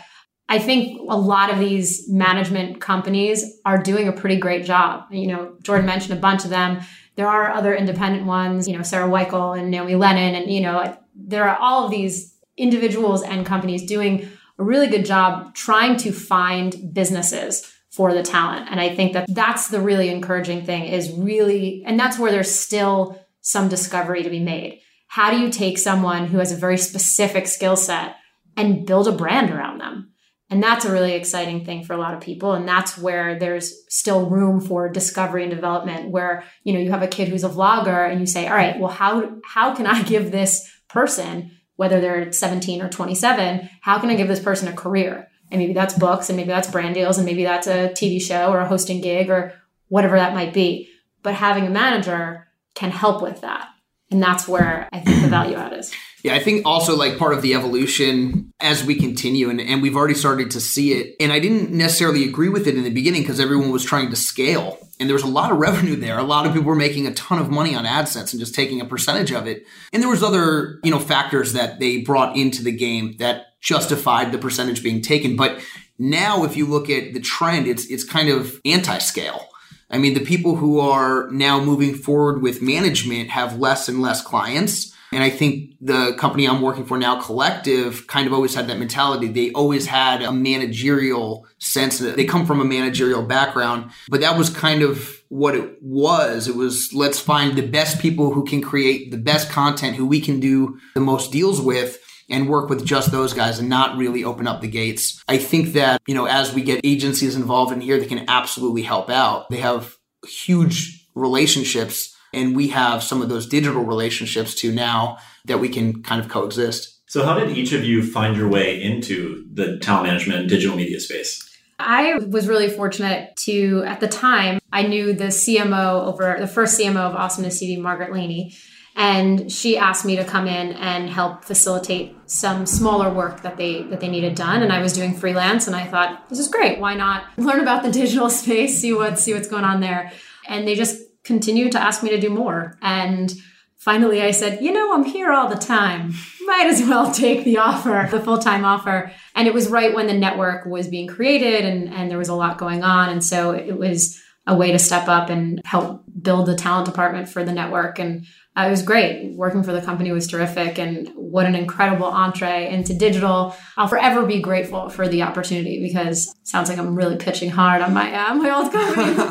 I 0.50 0.60
think 0.60 1.00
a 1.10 1.18
lot 1.18 1.52
of 1.52 1.60
these 1.60 2.10
management 2.10 2.82
companies 2.82 3.60
are 3.66 3.78
doing 3.78 4.08
a 4.08 4.14
pretty 4.14 4.38
great 4.38 4.66
job. 4.66 5.06
You 5.12 5.28
know, 5.28 5.56
Jordan 5.62 5.86
mentioned 5.86 6.18
a 6.18 6.22
bunch 6.22 6.44
of 6.44 6.50
them. 6.50 6.82
There 7.16 7.28
are 7.28 7.52
other 7.52 7.76
independent 7.76 8.26
ones, 8.26 8.68
you 8.68 8.76
know, 8.76 8.84
Sarah 8.84 9.10
Weichel 9.10 9.58
and 9.58 9.70
Naomi 9.70 9.96
Lennon, 9.96 10.36
and 10.36 10.52
you 10.52 10.62
know, 10.62 10.98
there 11.16 11.48
are 11.48 11.58
all 11.58 11.86
of 11.86 11.92
these 11.92 12.36
individuals 12.58 13.22
and 13.24 13.46
companies 13.46 13.86
doing 13.86 14.30
a 14.62 14.64
really 14.64 14.88
good 14.88 15.06
job 15.06 15.56
trying 15.56 15.98
to 15.98 16.12
find 16.12 16.94
businesses 16.94 17.74
for 17.90 18.14
the 18.14 18.22
talent. 18.24 18.68
And 18.70 18.80
I 18.80 18.96
think 18.96 19.14
that 19.14 19.26
that's 19.28 19.70
the 19.70 19.82
really 19.82 20.10
encouraging 20.10 20.64
thing 20.66 20.86
is 20.86 21.12
really, 21.12 21.84
and 21.86 22.00
that's 22.00 22.20
where 22.20 22.32
there's 22.32 22.54
still 22.54 23.20
some 23.42 23.70
discovery 23.70 24.22
to 24.22 24.30
be 24.30 24.40
made. 24.40 24.82
How 25.08 25.32
do 25.32 25.40
you 25.40 25.50
take 25.50 25.78
someone 25.78 26.28
who 26.28 26.38
has 26.38 26.52
a 26.52 26.58
very 26.58 26.78
specific 26.78 27.48
skill 27.48 27.76
set 27.76 28.16
and 28.56 28.86
build 28.86 29.08
a 29.08 29.12
brand 29.12 29.50
around 29.50 29.80
them? 29.80 30.12
And 30.52 30.62
that's 30.62 30.86
a 30.86 30.92
really 30.92 31.14
exciting 31.14 31.66
thing 31.66 31.84
for 31.84 31.94
a 31.94 31.98
lot 31.98 32.14
of 32.14 32.22
people. 32.22 32.54
And 32.54 32.68
that's 32.68 32.98
where 32.98 33.40
there's 33.40 33.74
still 33.90 34.30
room 34.30 34.62
for 34.62 34.90
discovery 34.90 35.44
and 35.44 35.52
development 35.52 36.12
where, 36.12 36.44
you 36.64 36.74
know, 36.74 36.80
you 36.80 36.92
have 36.92 37.02
a 37.02 37.08
kid 37.08 37.30
who's 37.30 37.46
a 37.46 37.50
vlogger 37.50 38.10
and 38.10 38.20
you 38.20 38.26
say, 38.28 38.48
all 38.48 38.56
right, 38.56 38.80
well, 38.80 38.92
how, 38.92 39.38
how 39.44 39.74
can 39.74 39.88
I 39.88 40.04
give 40.04 40.32
this 40.32 40.70
person, 40.88 41.52
whether 41.82 42.00
they're 42.00 42.32
17 42.32 42.80
or 42.80 42.90
27, 42.90 43.68
how 43.82 43.98
can 43.98 44.12
I 44.12 44.16
give 44.16 44.28
this 44.28 44.40
person 44.40 44.68
a 44.68 44.74
career? 44.74 45.28
And 45.50 45.60
maybe 45.60 45.74
that's 45.74 45.98
books 45.98 46.30
and 46.30 46.38
maybe 46.38 46.50
that's 46.50 46.70
brand 46.70 46.94
deals 46.94 47.18
and 47.18 47.26
maybe 47.26 47.44
that's 47.44 47.66
a 47.66 47.90
TV 47.90 48.22
show 48.22 48.52
or 48.52 48.60
a 48.60 48.68
hosting 48.68 49.02
gig 49.02 49.32
or 49.32 49.54
whatever 49.88 50.16
that 50.18 50.36
might 50.36 50.54
be. 50.54 50.90
But 51.24 51.34
having 51.34 51.66
a 51.66 51.72
manager 51.72 52.48
can 52.76 52.92
help 52.92 53.24
with 53.24 53.42
that. 53.42 53.70
And 54.12 54.22
that's 54.22 54.48
where 54.48 54.90
I 54.94 55.00
think 55.00 55.24
the 55.24 55.30
value 55.30 55.56
add 55.56 55.74
is. 55.74 55.92
Yeah, 56.24 56.36
I 56.36 56.40
think 56.40 56.66
also 56.66 56.96
like 56.96 57.18
part 57.18 57.34
of 57.34 57.42
the 57.42 57.56
evolution 57.56 58.54
as 58.60 58.84
we 58.84 58.96
continue, 58.96 59.50
and, 59.50 59.60
and 59.60 59.82
we've 59.82 59.96
already 59.96 60.14
started 60.14 60.52
to 60.52 60.62
see 60.62 60.94
it. 60.94 61.16
And 61.20 61.32
I 61.34 61.40
didn't 61.40 61.72
necessarily 61.72 62.24
agree 62.24 62.50
with 62.50 62.68
it 62.68 62.76
in 62.76 62.84
the 62.84 62.92
beginning 62.92 63.24
because 63.24 63.40
everyone 63.40 63.72
was 63.72 63.84
trying 63.84 64.10
to 64.12 64.16
scale. 64.16 64.78
And 65.00 65.10
there 65.10 65.16
was 65.16 65.24
a 65.24 65.28
lot 65.28 65.52
of 65.52 65.58
revenue 65.58 65.96
there. 65.96 66.20
A 66.20 66.24
lot 66.24 66.46
of 66.46 66.54
people 66.54 66.68
were 66.68 66.76
making 66.76 67.08
a 67.08 67.14
ton 67.14 67.40
of 67.40 67.50
money 67.50 67.74
on 67.74 67.86
AdSense 67.86 68.34
and 68.34 68.40
just 68.40 68.54
taking 68.54 68.82
a 68.82 68.86
percentage 68.86 69.32
of 69.32 69.48
it. 69.48 69.66
And 69.92 70.02
there 70.02 70.10
was 70.10 70.22
other, 70.22 70.80
you 70.84 70.92
know, 70.92 71.00
factors 71.00 71.54
that 71.54 71.80
they 71.80 72.02
brought 72.02 72.38
into 72.38 72.64
the 72.64 72.72
game 72.72 73.18
that 73.18 73.60
justified 73.60 74.32
the 74.32 74.38
percentage 74.38 74.84
being 74.84 75.02
taken. 75.02 75.36
But 75.36 75.64
now 75.98 76.44
if 76.44 76.56
you 76.56 76.68
look 76.68 76.90
at 76.90 77.14
the 77.14 77.20
trend, 77.20 77.68
it's 77.68 77.86
it's 77.86 78.04
kind 78.04 78.30
of 78.30 78.60
anti-scale 78.64 79.48
I 79.92 79.98
mean, 79.98 80.14
the 80.14 80.22
people 80.22 80.56
who 80.56 80.80
are 80.80 81.30
now 81.32 81.62
moving 81.62 81.94
forward 81.94 82.42
with 82.42 82.62
management 82.62 83.30
have 83.30 83.60
less 83.60 83.90
and 83.90 84.02
less 84.02 84.22
clients. 84.22 84.96
And 85.12 85.24
I 85.24 85.30
think 85.30 85.76
the 85.82 86.14
company 86.18 86.48
I'm 86.48 86.62
working 86.62 86.86
for 86.86 86.98
now, 86.98 87.22
Collective, 87.22 88.08
kind 88.08 88.28
of 88.28 88.34
always 88.34 88.56
had 88.56 88.68
that 88.68 88.80
mentality. 88.80 89.28
They 89.28 89.52
always 89.52 89.86
had 89.88 90.22
a 90.22 90.32
managerial 90.32 91.46
sense 91.60 92.00
that 92.00 92.16
they 92.16 92.26
come 92.26 92.46
from 92.46 92.62
a 92.62 92.66
managerial 92.66 93.24
background, 93.24 93.92
but 94.08 94.22
that 94.22 94.38
was 94.38 94.50
kind 94.50 94.82
of 94.84 95.22
what 95.28 95.56
it 95.56 95.82
was. 95.82 96.48
It 96.48 96.56
was 96.56 96.94
let's 96.94 97.20
find 97.20 97.58
the 97.58 97.68
best 97.68 98.00
people 98.00 98.34
who 98.34 98.46
can 98.46 98.62
create 98.62 99.12
the 99.12 99.18
best 99.18 99.50
content, 99.50 99.98
who 99.98 100.06
we 100.06 100.22
can 100.22 100.40
do 100.40 100.80
the 100.94 101.02
most 101.02 101.32
deals 101.32 101.60
with 101.62 102.00
and 102.30 102.48
work 102.48 102.70
with 102.70 102.86
just 102.86 103.12
those 103.12 103.34
guys 103.34 103.60
and 103.60 103.68
not 103.68 103.98
really 103.98 104.24
open 104.24 104.48
up 104.48 104.62
the 104.62 104.68
gates. 104.68 105.22
I 105.28 105.38
think 105.38 105.74
that, 105.74 106.02
you 106.08 106.16
know, 106.16 106.26
as 106.26 106.54
we 106.54 106.62
get 106.62 106.80
agencies 106.86 107.36
involved 107.36 107.74
in 107.74 107.82
here 107.82 108.00
they 108.00 108.06
can 108.06 108.30
absolutely 108.30 108.84
help 108.84 109.10
out, 109.10 109.50
they 109.50 109.58
have 109.58 109.98
huge 110.26 111.08
relationships 111.16 112.16
and 112.34 112.56
we 112.56 112.70
have 112.70 113.04
some 113.04 113.22
of 113.22 113.30
those 113.30 113.46
digital 113.46 113.84
relationships 113.84 114.56
too 114.56 114.72
now 114.72 115.18
that 115.46 115.60
we 115.60 115.70
can 115.70 116.04
kind 116.04 116.22
of 116.22 116.30
coexist. 116.30 117.02
So, 117.08 117.26
how 117.26 117.38
did 117.38 117.58
each 117.58 117.74
of 117.74 117.84
you 117.84 118.04
find 118.04 118.38
your 118.38 118.48
way 118.48 118.82
into 118.82 119.46
the 119.54 119.78
talent 119.80 120.08
management 120.08 120.40
and 120.42 120.50
digital 120.50 120.78
media 120.78 121.00
space? 121.00 121.48
I 121.78 122.20
was 122.30 122.48
really 122.48 122.70
fortunate 122.70 123.36
to, 123.38 123.84
at 123.86 124.00
the 124.00 124.08
time, 124.08 124.60
I 124.72 124.84
knew 124.84 125.14
the 125.14 125.26
CMO 125.26 126.08
over 126.08 126.38
the 126.40 126.48
first 126.48 126.80
CMO 126.80 126.98
of 126.98 127.16
Awesomeness 127.16 127.62
TV, 127.62 127.80
Margaret 127.80 128.14
Laney, 128.14 128.56
and 128.96 129.52
she 129.52 129.78
asked 129.78 130.06
me 130.06 130.16
to 130.16 130.24
come 130.24 130.48
in 130.48 130.74
and 130.74 131.10
help 131.10 131.44
facilitate 131.44 132.16
some 132.30 132.66
smaller 132.66 133.14
work 133.14 133.42
that 133.42 133.58
they 133.58 133.84
that 133.84 134.00
they 134.00 134.10
needed 134.10 134.36
done 134.36 134.62
and 134.62 134.72
I 134.72 134.82
was 134.82 134.94
doing 134.94 135.16
freelance 135.16 135.68
and 135.68 135.76
I 135.76 135.86
thought 135.86 136.28
this 136.30 136.40
is 136.40 136.48
great 136.48 136.80
why 136.80 136.96
not 136.96 137.24
learn 137.38 137.62
about 137.62 137.84
the 137.84 137.92
digital 137.92 138.30
space 138.42 138.80
see 138.80 138.94
what 138.94 139.18
see 139.18 139.34
what's 139.34 139.48
going 139.48 139.64
on 139.64 139.80
there 139.80 140.12
and 140.48 140.68
they 140.68 140.76
just 140.76 141.02
continued 141.24 141.72
to 141.74 141.82
ask 141.82 142.04
me 142.04 142.10
to 142.10 142.20
do 142.20 142.30
more. 142.30 142.78
And 142.82 143.32
finally 143.78 144.22
I 144.22 144.32
said 144.32 144.62
you 144.62 144.72
know 144.72 144.94
I'm 144.94 145.04
here 145.04 145.32
all 145.32 145.48
the 145.48 145.56
time. 145.56 146.14
Might 146.46 146.68
as 146.68 146.82
well 146.82 147.12
take 147.14 147.44
the 147.44 147.58
offer 147.58 148.08
the 148.12 148.20
full-time 148.20 148.66
offer. 148.66 149.12
And 149.36 149.48
it 149.48 149.54
was 149.54 149.70
right 149.70 149.94
when 149.94 150.08
the 150.08 150.14
network 150.14 150.66
was 150.66 150.88
being 150.88 151.08
created 151.08 151.66
and 151.66 151.94
and 151.94 152.10
there 152.10 152.18
was 152.18 152.30
a 152.30 152.36
lot 152.36 152.58
going 152.58 152.84
on. 152.84 153.10
And 153.10 153.24
so 153.24 153.52
it 153.52 153.78
was 153.78 154.22
a 154.48 154.56
way 154.56 154.72
to 154.72 154.80
step 154.80 155.08
up 155.08 155.30
and 155.30 155.62
help 155.66 156.04
build 156.22 156.48
the 156.48 156.56
talent 156.56 156.88
department 156.88 157.30
for 157.30 157.44
the 157.44 157.54
network 157.54 158.00
and 158.00 158.26
uh, 158.58 158.66
it 158.68 158.70
was 158.70 158.84
great. 158.84 159.34
Working 159.36 159.64
for 159.64 159.72
the 159.72 159.82
company 159.82 160.12
was 160.12 160.28
terrific, 160.28 160.78
and 160.78 161.10
what 161.16 161.46
an 161.46 161.56
incredible 161.56 162.08
entree 162.08 162.70
into 162.70 162.94
digital. 162.94 163.56
I'll 163.78 163.88
forever 163.88 164.26
be 164.26 164.42
grateful 164.42 164.90
for 164.90 165.08
the 165.08 165.24
opportunity 165.24 165.82
because 165.82 166.36
sounds 166.44 166.68
like 166.68 166.78
I'm 166.78 166.96
really 166.96 167.16
pitching 167.16 167.50
hard 167.50 167.82
on 167.82 167.94
my 167.94 168.14
uh, 168.14 168.34
my 168.34 168.54
old 168.54 168.72
company, 168.72 169.14
but 169.16 169.30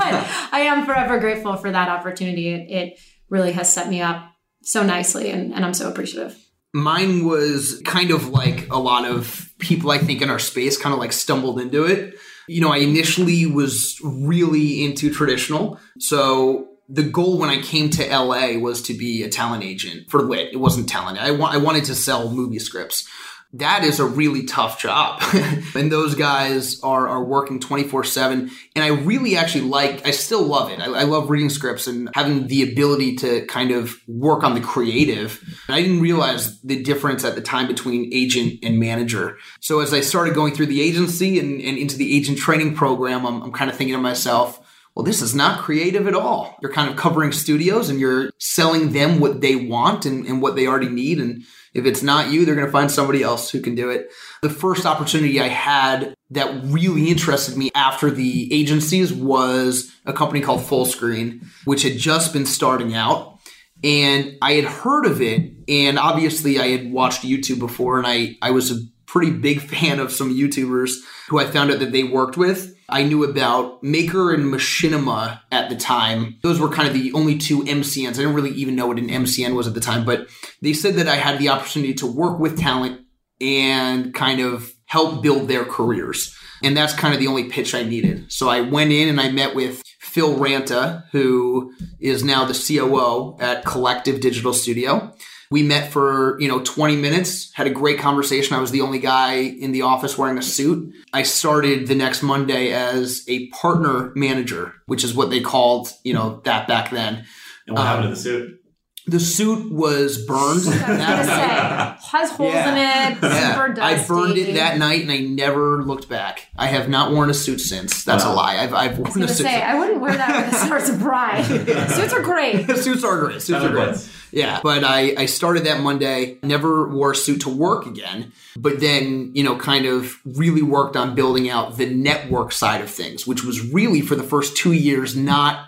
I 0.53 0.61
am 0.61 0.87
forever 0.87 1.19
grateful 1.19 1.57
for 1.57 1.71
that 1.71 1.89
opportunity. 1.91 2.49
It, 2.49 2.71
it 2.71 2.99
really 3.29 3.53
has 3.53 3.73
set 3.73 3.91
me 3.91 4.01
up 4.01 4.25
so 4.63 4.83
nicely, 4.83 5.31
and, 5.31 5.53
and 5.53 5.67
I'm 5.67 5.75
so 5.75 5.91
appreciative. 5.91 6.37
Mine 6.73 7.27
was 7.27 7.83
kind 7.85 8.13
of 8.13 8.29
like 8.29 8.71
a 8.71 8.79
lot 8.79 9.05
of 9.05 9.51
people, 9.59 9.91
I 9.91 9.99
think, 9.99 10.23
in 10.23 10.31
our 10.31 10.39
space 10.39 10.79
kind 10.79 10.95
of 10.95 10.99
like 10.99 11.13
stumbled 11.13 11.61
into 11.61 11.85
it. 11.85 12.15
You 12.49 12.63
know, 12.63 12.73
I 12.73 12.79
initially 12.79 13.45
was 13.45 14.01
really 14.03 14.85
into 14.85 15.13
traditional. 15.13 15.79
So 15.99 16.70
the 16.91 17.05
goal 17.05 17.39
when 17.39 17.51
I 17.51 17.63
came 17.63 17.89
to 17.91 18.07
LA 18.09 18.59
was 18.59 18.83
to 18.83 18.95
be 18.95 19.23
a 19.23 19.29
talent 19.29 19.63
agent 19.63 20.11
for 20.11 20.23
lit. 20.23 20.53
It 20.53 20.59
wasn't 20.59 20.89
talent. 20.89 21.19
I, 21.19 21.31
wa- 21.31 21.51
I 21.51 21.59
wanted 21.59 21.85
to 21.85 21.95
sell 21.95 22.31
movie 22.31 22.59
scripts. 22.59 23.09
That 23.53 23.83
is 23.83 23.99
a 23.99 24.05
really 24.05 24.45
tough 24.45 24.81
job. 24.81 25.23
and 25.75 25.91
those 25.91 26.15
guys 26.15 26.81
are, 26.83 27.09
are 27.09 27.25
working 27.25 27.59
24 27.59 28.05
seven. 28.05 28.51
And 28.77 28.85
I 28.85 28.89
really 28.89 29.37
actually 29.37 29.65
like, 29.65 30.07
I 30.07 30.13
still 30.13 30.43
love 30.43 30.71
it. 30.71 30.79
I, 30.81 30.87
I, 30.87 31.03
love 31.03 31.31
reading 31.31 31.51
scripts 31.51 31.89
and 31.89 32.09
having 32.15 32.47
the 32.47 32.63
ability 32.63 33.17
to 33.17 33.45
kind 33.47 33.73
of 33.73 33.97
work 34.07 34.45
on 34.45 34.55
the 34.55 34.61
creative. 34.61 35.41
And 35.67 35.75
I 35.75 35.83
didn't 35.83 36.01
realize 36.01 36.61
the 36.61 36.81
difference 36.81 37.25
at 37.25 37.35
the 37.35 37.41
time 37.41 37.67
between 37.67 38.13
agent 38.13 38.61
and 38.63 38.79
manager. 38.79 39.37
So 39.59 39.81
as 39.81 39.93
I 39.93 40.01
started 40.01 40.35
going 40.35 40.55
through 40.55 40.67
the 40.67 40.81
agency 40.81 41.41
and, 41.41 41.61
and 41.61 41.77
into 41.77 41.97
the 41.97 42.17
agent 42.17 42.39
training 42.39 42.77
program, 42.77 43.27
I'm, 43.27 43.43
I'm 43.43 43.53
kind 43.53 43.69
of 43.69 43.77
thinking 43.77 43.97
to 43.97 44.01
myself, 44.01 44.61
well, 44.95 45.05
this 45.05 45.23
is 45.23 45.35
not 45.35 45.61
creative 45.61 46.07
at 46.09 46.15
all. 46.15 46.57
You're 46.61 46.73
kind 46.73 46.91
of 46.91 46.97
covering 46.97 47.33
studios 47.33 47.89
and 47.89 48.01
you're 48.01 48.31
selling 48.39 48.93
them 48.93 49.21
what 49.21 49.41
they 49.41 49.57
want 49.57 50.05
and, 50.05 50.27
and 50.27 50.43
what 50.43 50.57
they 50.57 50.67
already 50.67 50.89
need. 50.89 51.19
And 51.21 51.45
if 51.75 51.87
it's 51.87 52.03
not 52.03 52.31
you, 52.31 52.45
they're 52.45 52.57
going 52.57 52.67
to 52.67 52.73
find 52.73 52.91
somebody 52.91 53.23
else 53.23 53.51
who 53.51 53.61
can 53.61 53.77
do 53.77 53.89
it. 53.89 54.11
The 54.43 54.51
first 54.51 54.87
opportunity 54.87 55.41
I 55.41 55.47
had 55.49 56.15
that 56.31 56.65
really 56.65 57.09
interested 57.09 57.57
me 57.57 57.71
after 57.75 58.11
the 58.11 58.53
agencies 58.53 59.13
was 59.13 59.93
a 60.07 60.13
company 60.13 60.41
called 60.41 60.61
Fullscreen, 60.61 61.45
which 61.65 61.83
had 61.83 61.97
just 61.97 62.33
been 62.33 62.47
starting 62.47 62.95
out. 62.95 63.39
and 63.83 64.37
I 64.43 64.55
had 64.55 64.65
heard 64.65 65.07
of 65.07 65.23
it. 65.23 65.53
And 65.69 65.99
obviously, 65.99 66.59
I 66.59 66.69
had 66.69 66.93
watched 66.93 67.23
YouTube 67.23 67.61
before, 67.61 67.97
and 67.99 68.07
I, 68.07 68.37
I 68.43 68.51
was 68.51 68.71
a 68.71 68.83
pretty 69.07 69.31
big 69.31 69.61
fan 69.71 70.01
of 70.01 70.13
some 70.13 70.35
YouTubers 70.37 70.93
who 71.29 71.39
I 71.39 71.47
found 71.47 71.71
out 71.71 71.79
that 71.79 71.93
they 71.93 72.05
worked 72.05 72.37
with. 72.37 72.77
I 72.91 73.03
knew 73.05 73.25
about 73.25 73.83
Maker 73.83 74.33
and 74.33 74.45
Machinima 74.45 75.41
at 75.51 75.71
the 75.71 75.77
time. 75.77 76.37
Those 76.43 76.61
were 76.61 76.69
kind 76.69 76.89
of 76.89 76.95
the 76.95 77.13
only 77.13 77.39
two 77.39 77.63
MCNs. 77.63 78.09
I 78.09 78.13
didn't 78.13 78.35
really 78.35 78.51
even 78.51 78.77
know 78.77 78.87
what 78.87 78.99
an 78.99 79.09
MCN 79.09 79.55
was 79.55 79.67
at 79.67 79.75
the 79.75 79.81
time, 79.81 80.05
but 80.05 80.29
they 80.61 80.73
said 80.73 80.95
that 80.97 81.09
I 81.09 81.17
had 81.17 81.39
the 81.39 81.49
opportunity 81.49 81.95
to 81.95 82.07
work 82.07 82.39
with 82.39 82.59
talent 82.59 83.01
and 83.41 84.13
kind 84.13 84.41
of 84.41 84.73
help 84.87 85.23
build 85.23 85.49
their 85.49 85.65
careers. 85.65 86.37
And 86.63 86.77
that's 86.77 86.93
kind 86.93 87.15
of 87.15 87.21
the 87.21 87.27
only 87.27 87.45
pitch 87.45 87.75
I 87.75 87.85
needed. 87.85 88.31
So 88.31 88.49
I 88.49 88.61
went 88.61 88.93
in 88.93 89.09
and 89.09 89.21
I 89.21 89.31
met 89.31 89.55
with 89.55 89.83
Phil 90.01 90.37
Ranta, 90.37 91.05
who 91.13 91.73
is 92.01 92.25
now 92.25 92.45
the 92.45 92.53
COO 92.53 93.37
at 93.41 93.65
Collective 93.65 94.21
Digital 94.21 94.53
Studio. 94.53 95.15
We 95.51 95.65
met 95.65 95.91
for, 95.91 96.41
you 96.41 96.47
know, 96.47 96.63
20 96.63 96.97
minutes, 96.97 97.53
had 97.55 97.67
a 97.67 97.71
great 97.71 97.99
conversation. 97.99 98.55
I 98.55 98.61
was 98.61 98.71
the 98.71 98.83
only 98.83 99.01
guy 99.01 99.35
in 99.35 99.73
the 99.73 99.83
office 99.83 100.17
wearing 100.17 100.39
a 100.39 100.43
suit. 100.43 100.95
I 101.13 101.25
started 101.25 101.89
the 101.89 101.97
next 101.97 102.23
Monday 102.23 102.73
as 102.73 103.25
a 103.27 103.49
partner 103.49 104.13
manager, 104.15 104.75
which 104.87 105.03
is 105.03 105.13
what 105.13 105.31
they 105.31 105.41
called, 105.41 105.93
you 106.05 106.15
know, 106.15 106.41
that 106.45 106.69
back 106.69 106.91
then. 106.91 107.25
And 107.67 107.77
what 107.77 107.81
um, 107.81 107.87
happened 107.87 108.05
to 108.05 108.11
the 108.11 108.17
suit? 108.17 108.61
The 109.07 109.19
suit 109.19 109.73
was 109.73 110.25
burned. 110.25 110.61
that 110.61 111.27
night. 111.27 111.99
Has 112.13 112.31
holes 112.31 112.55
yeah. 112.55 112.71
in 112.71 113.17
it. 113.17 113.23
Yeah. 113.23 113.67
Dusty. 113.69 113.81
I 113.81 114.07
burned 114.07 114.39
it 114.39 114.55
that 114.55 114.79
night, 114.79 115.03
and 115.03 115.11
I 115.11 115.19
never 115.19 115.83
looked 115.83 116.09
back. 116.09 116.47
I 116.57 116.67
have 116.67 116.89
not 116.89 117.13
worn 117.13 117.29
a 117.29 117.35
suit 117.35 117.61
since. 117.61 118.05
That's 118.05 118.25
wow. 118.25 118.33
a 118.33 118.35
lie. 118.35 118.57
I've, 118.59 118.75
I've 118.75 118.99
worn 118.99 119.11
I 119.11 119.21
was 119.23 119.31
a 119.33 119.35
suit. 119.35 119.47
Say, 119.47 119.63
I 119.63 119.77
wouldn't 119.77 120.01
wear 120.01 120.17
that 120.17 120.47
with 120.47 120.55
a 120.55 120.65
Stars 120.65 120.89
of 120.91 121.01
Pride. 121.01 121.45
Suits 121.45 122.13
are 122.13 122.23
great. 122.23 122.67
suits 122.77 123.03
are 123.03 123.19
great. 123.19 123.43
Suits 123.43 123.65
are 123.65 123.71
great. 123.71 123.97
Yeah, 124.33 124.61
but 124.63 124.85
I, 124.85 125.15
I 125.17 125.27
started 125.27 125.65
that 125.65 125.81
Monday, 125.81 126.39
never 126.43 126.89
wore 126.89 127.13
a 127.13 127.17
suit 127.17 127.43
to 127.43 127.49
work 127.49 127.87
again, 127.87 128.33
but 128.57 128.81
then, 128.81 129.33
you 129.35 129.43
know, 129.43 129.57
kind 129.57 129.87
of 129.87 130.17
really 130.25 130.63
worked 130.63 130.97
on 130.97 131.15
building 131.15 131.49
out 131.49 131.77
the 131.77 131.87
network 131.87 132.53
side 132.53 132.81
of 132.81 132.91
things, 132.91 133.27
which 133.27 133.45
was 133.45 133.73
really 133.73 134.01
for 134.01 134.15
the 134.15 134.23
first 134.23 134.57
two 134.57 134.73
years 134.73 135.17
not 135.17 135.67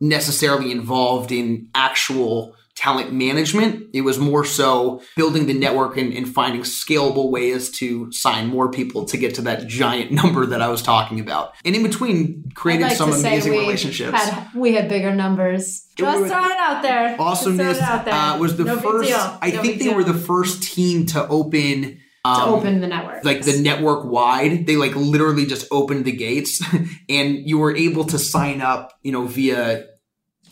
necessarily 0.00 0.72
involved 0.72 1.30
in 1.30 1.68
actual 1.74 2.56
talent 2.82 3.12
management. 3.12 3.86
It 3.92 4.00
was 4.00 4.18
more 4.18 4.44
so 4.44 5.02
building 5.16 5.46
the 5.46 5.54
network 5.54 5.96
and, 5.96 6.12
and, 6.12 6.28
finding 6.28 6.62
scalable 6.62 7.30
ways 7.30 7.70
to 7.78 8.10
sign 8.10 8.48
more 8.48 8.72
people 8.72 9.04
to 9.04 9.16
get 9.16 9.36
to 9.36 9.42
that 9.42 9.68
giant 9.68 10.10
number 10.20 10.46
that 10.46 10.60
I 10.60 10.68
was 10.68 10.82
talking 10.82 11.20
about. 11.20 11.54
And 11.64 11.76
in 11.76 11.84
between, 11.84 12.50
creating 12.54 12.86
like 12.86 12.96
some 12.96 13.12
amazing 13.12 13.52
relationships. 13.52 14.18
Had, 14.18 14.54
we 14.54 14.74
had 14.74 14.88
bigger 14.88 15.14
numbers. 15.14 15.86
Just 15.94 16.26
throwing 16.26 16.50
it 16.50 16.58
out 16.58 16.82
there. 16.82 17.20
Awesomeness 17.20 17.78
uh, 17.80 18.36
was 18.40 18.56
the 18.56 18.64
no 18.64 18.80
first. 18.80 19.12
I 19.12 19.50
no 19.50 19.62
think 19.62 19.78
they 19.78 19.84
deal. 19.84 19.94
were 19.94 20.04
the 20.04 20.14
first 20.14 20.64
team 20.64 21.06
to 21.06 21.28
open. 21.28 22.00
Um, 22.24 22.36
to 22.36 22.56
open 22.56 22.80
the 22.80 22.88
network. 22.88 23.24
Like 23.24 23.42
the 23.42 23.60
network 23.60 24.06
wide. 24.06 24.66
They 24.66 24.76
like 24.76 24.96
literally 24.96 25.46
just 25.46 25.68
opened 25.70 26.04
the 26.04 26.12
gates 26.12 26.60
and 27.08 27.48
you 27.48 27.58
were 27.58 27.76
able 27.76 28.04
to 28.06 28.18
sign 28.18 28.60
up, 28.60 28.98
you 29.02 29.12
know, 29.12 29.26
via 29.26 29.86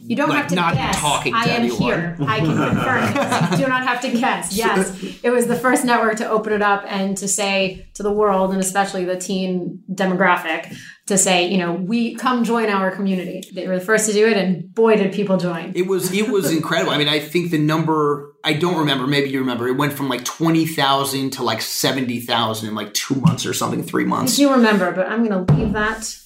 you 0.03 0.17
don't 0.17 0.29
like 0.29 0.39
have 0.39 0.49
to 0.49 0.55
not 0.55 0.75
guess. 0.75 0.97
Talking 0.99 1.35
I 1.35 1.45
am 1.45 1.63
anyone. 1.63 1.81
here. 1.81 2.17
I 2.21 2.39
can 2.41 2.57
confirm 2.57 3.53
You 3.53 3.65
do 3.65 3.69
not 3.69 3.87
have 3.87 4.01
to 4.03 4.11
guess. 4.11 4.57
Yes, 4.61 5.03
it 5.23 5.31
was 5.31 5.47
the 5.47 5.57
first 5.57 5.85
network 5.85 6.17
to 6.17 6.29
open 6.29 6.53
it 6.53 6.63
up 6.63 6.85
and 6.87 7.17
to 7.19 7.29
say 7.29 7.87
to 7.95 8.03
the 8.03 8.13
world, 8.13 8.51
and 8.53 8.61
especially 8.61 9.05
the 9.05 9.17
teen 9.17 9.83
demographic, 9.93 10.77
to 11.07 11.17
say, 11.19 11.49
you 11.49 11.59
know, 11.59 11.73
we 11.73 12.15
come 12.15 12.45
join 12.45 12.69
our 12.69 12.91
community. 12.91 13.43
They 13.53 13.67
were 13.67 13.79
the 13.79 13.85
first 13.85 14.07
to 14.07 14.13
do 14.13 14.27
it, 14.29 14.37
and 14.37 14.73
boy, 14.75 14.97
did 14.97 15.13
people 15.13 15.37
join! 15.37 15.73
It 15.75 15.87
was 15.87 16.13
it 16.13 16.29
was 16.29 16.53
incredible. 16.57 16.93
I 16.93 16.99
mean, 16.99 17.09
I 17.09 17.19
think 17.21 17.51
the 17.51 17.59
number 17.59 18.35
I 18.45 18.55
don't 18.55 18.79
remember. 18.79 19.07
Maybe 19.07 19.31
you 19.31 19.41
remember. 19.41 19.69
It 19.69 19.77
went 19.77 19.93
from 19.93 20.09
like 20.09 20.25
twenty 20.25 20.67
thousand 20.67 21.31
to 21.35 21.43
like 21.43 21.63
seventy 21.63 22.21
thousand 22.21 22.69
in 22.69 22.75
like 22.75 22.95
two 22.95 23.17
months 23.17 23.45
or 23.47 23.53
something, 23.55 23.83
three 23.83 24.05
months. 24.05 24.35
I 24.35 24.43
do 24.45 24.53
remember, 24.53 24.93
but 24.93 25.07
I'm 25.09 25.25
going 25.25 25.47
to 25.47 25.53
leave 25.55 25.73
that 25.73 26.17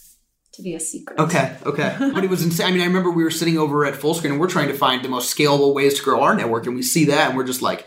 to 0.55 0.62
be 0.62 0.75
a 0.75 0.81
secret. 0.81 1.19
Okay, 1.19 1.57
okay. 1.64 1.97
but 2.14 2.25
it 2.25 2.31
was 2.31 2.43
insane. 2.43 2.67
I 2.67 2.71
mean, 2.71 2.81
I 2.81 2.87
remember 2.87 3.11
we 3.11 3.25
were 3.25 3.31
sitting 3.31 3.59
over 3.59 3.85
at 3.85 3.95
Fullscreen 3.95 4.31
and 4.31 4.40
we're 4.40 4.49
trying 4.49 4.69
to 4.69 4.75
find 4.75 5.05
the 5.05 5.09
most 5.09 5.37
scalable 5.37 5.75
ways 5.75 5.95
to 5.95 6.03
grow 6.03 6.23
our 6.23 6.35
network, 6.35 6.67
and 6.67 6.77
we 6.77 6.83
see 6.83 7.07
that 7.07 7.29
and 7.29 7.37
we're 7.37 7.45
just 7.45 7.62
like, 7.62 7.87